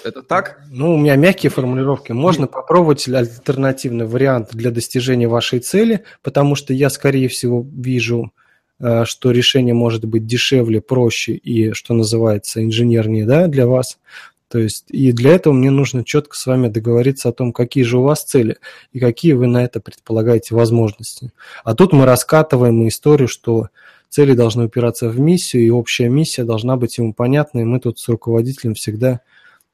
[0.05, 0.63] это так?
[0.71, 2.13] Ну, у меня мягкие формулировки.
[2.13, 8.33] Можно попробовать альтернативный вариант для достижения вашей цели, потому что я, скорее всего, вижу
[8.81, 13.99] а, что решение может быть дешевле, проще и, что называется, инженернее да, для вас.
[14.49, 17.99] То есть, и для этого мне нужно четко с вами договориться о том, какие же
[17.99, 18.57] у вас цели
[18.93, 21.33] и какие вы на это предполагаете возможности.
[21.65, 23.69] А тут мы раскатываем историю, что
[24.09, 27.99] цели должны упираться в миссию, и общая миссия должна быть ему понятна, и мы тут
[27.99, 29.21] с руководителем всегда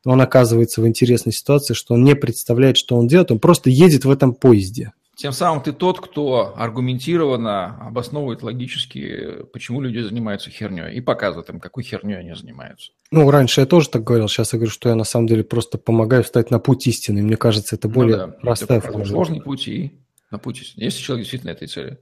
[0.04, 4.04] он оказывается в интересной ситуации, что он не представляет, что он делает, он просто едет
[4.04, 4.92] в этом поезде.
[5.16, 11.60] Тем самым ты тот, кто аргументированно обосновывает логически, почему люди занимаются херней, и показывает им,
[11.60, 12.90] какой херней они занимаются.
[13.12, 15.78] Ну, раньше я тоже так говорил, сейчас я говорю, что я на самом деле просто
[15.78, 17.22] помогаю встать на путь истины.
[17.22, 18.38] Мне кажется, это ну более ну, да.
[18.40, 19.04] простая форма.
[19.04, 19.92] Сложный путь и
[20.30, 20.82] на путь истины.
[20.82, 21.98] Если человек действительно этой цели.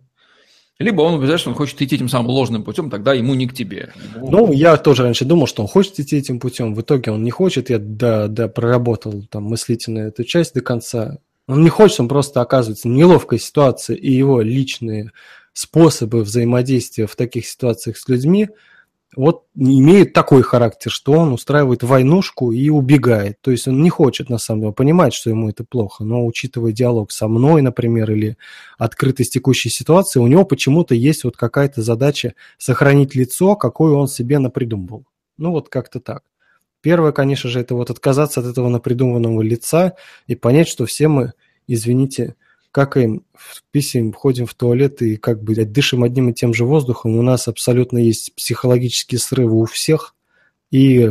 [0.78, 3.55] Либо он убеждает, что он хочет идти этим самым ложным путем, тогда ему не к
[3.55, 3.93] тебе.
[4.16, 6.74] Ну, я тоже раньше думал, что он хочет идти этим путем.
[6.74, 7.70] В итоге он не хочет.
[7.70, 11.18] Я да, да, проработал там мыслительно эту часть до конца.
[11.48, 15.10] Он не хочет, он просто оказывается в неловкой ситуации, и его личные
[15.52, 18.48] способы взаимодействия в таких ситуациях с людьми
[19.14, 23.39] вот имеют такой характер, что он устраивает войнушку и убегает.
[23.43, 26.73] То есть он не хочет, на самом деле, понимать, что ему это плохо, но учитывая
[26.73, 28.39] диалог со мной, например, или
[28.78, 34.39] открытость текущей ситуации, у него почему-то есть вот какая-то задача сохранить лицо, какое он себе
[34.39, 35.05] напридумывал.
[35.36, 36.23] Ну вот как-то так.
[36.82, 39.94] Первое, конечно же, это вот отказаться от этого напридуманного лица
[40.26, 41.32] и понять, что все мы,
[41.68, 42.34] извините,
[42.72, 43.24] какаем,
[43.70, 47.16] писем, ходим в туалет и как бы дышим одним и тем же воздухом.
[47.16, 50.16] У нас абсолютно есть психологические срывы у всех
[50.72, 51.09] и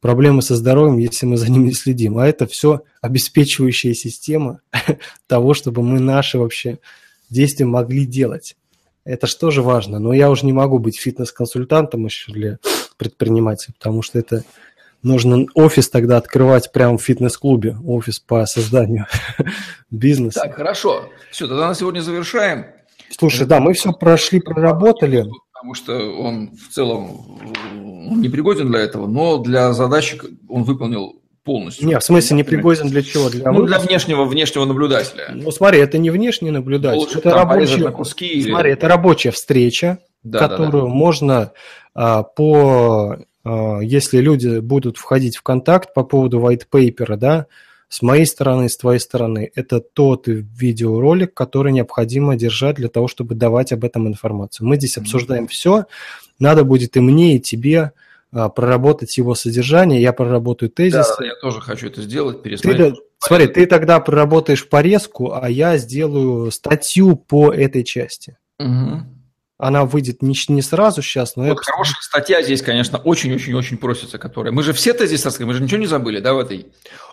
[0.00, 2.18] проблемы со здоровьем, если мы за ним не следим.
[2.18, 4.60] А это все обеспечивающая система
[5.28, 6.80] того, чтобы мы наши вообще
[7.30, 8.56] действия могли делать.
[9.04, 10.00] Это же важно.
[10.00, 12.58] Но я уже не могу быть фитнес-консультантом еще для
[12.96, 14.44] предпринимателя, потому что это
[15.06, 19.06] Нужно офис тогда открывать прямо в фитнес-клубе, офис по созданию
[19.92, 20.40] бизнеса.
[20.40, 21.08] Так, хорошо.
[21.30, 22.66] Все, тогда на сегодня завершаем.
[23.16, 25.26] Слушай, да, мы все прошли, проработали.
[25.52, 27.40] Потому что он в целом
[28.20, 31.86] не пригоден для этого, но для задачи он выполнил полностью.
[31.86, 33.30] Нет, в смысле не пригоден для чего?
[33.30, 35.28] Для ну, для внешнего, внешнего наблюдателя.
[35.32, 36.98] Ну, смотри, это не внешний наблюдатель.
[36.98, 38.76] Лучше это рабочая, куски смотри, или...
[38.76, 40.94] это рабочая встреча, да, которую да, да.
[40.94, 41.52] можно
[41.94, 43.18] а, по...
[43.46, 47.46] А, если люди будут входить в контакт по поводу white paper, да,
[47.88, 53.36] с моей стороны, с твоей стороны, это тот видеоролик, который необходимо держать для того, чтобы
[53.36, 54.66] давать об этом информацию.
[54.66, 55.48] Мы здесь обсуждаем mm-hmm.
[55.48, 55.84] все.
[56.40, 57.92] Надо будет и мне, и тебе
[58.32, 61.14] а, проработать его содержание, я проработаю тезис.
[61.16, 62.94] Да, я тоже хочу это сделать, пересмотреть.
[62.94, 68.36] Ты, смотри, ты тогда проработаешь порезку, а я сделаю статью по этой части.
[68.58, 69.15] Угу.
[69.58, 71.44] Она выйдет не, не сразу сейчас, но...
[71.44, 71.72] Вот я...
[71.72, 74.52] хорошая статья здесь, конечно, очень-очень-очень просится, которая...
[74.52, 76.66] Мы же все тезисы раскрыли, мы же ничего не забыли, да, в этой...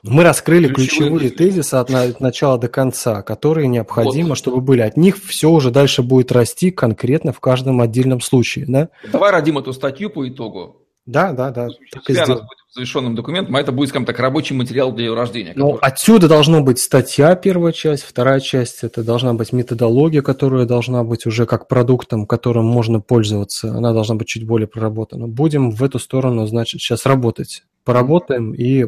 [0.03, 4.37] Мы раскрыли ключевые, ключевые тезисы от, от начала до конца, которые необходимо, вот.
[4.37, 4.81] чтобы были.
[4.81, 8.89] От них все уже дальше будет расти конкретно в каждом отдельном случае, да?
[9.09, 11.67] Давай родим эту статью по итогу, да, да, да.
[11.91, 12.43] Так и будет
[12.73, 15.53] завершенным документом, а это будет, скажем так, рабочий материал для ее рождения.
[15.55, 15.91] Ну, который...
[15.91, 21.25] отсюда должна быть статья, первая часть, вторая часть, это должна быть методология, которая должна быть
[21.25, 25.27] уже как продуктом, которым можно пользоваться, она должна быть чуть более проработана.
[25.27, 27.63] Будем в эту сторону, значит, сейчас работать.
[27.83, 28.87] Поработаем и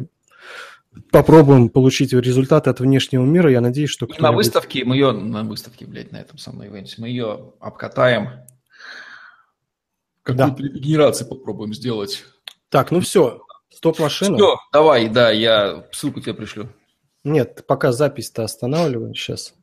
[1.10, 3.50] попробуем получить результаты от внешнего мира.
[3.50, 4.08] Я надеюсь, что...
[4.18, 8.30] на выставке, мы ее, на выставке, блядь, на этом самом ивенте, мы ее обкатаем,
[10.26, 10.68] какую-то да.
[10.68, 12.24] регенерацию попробуем сделать.
[12.68, 14.36] Так, ну все, стоп-машина.
[14.36, 16.68] Все, давай, да, я ссылку тебе пришлю.
[17.24, 19.54] Нет, пока запись-то останавливаем сейчас.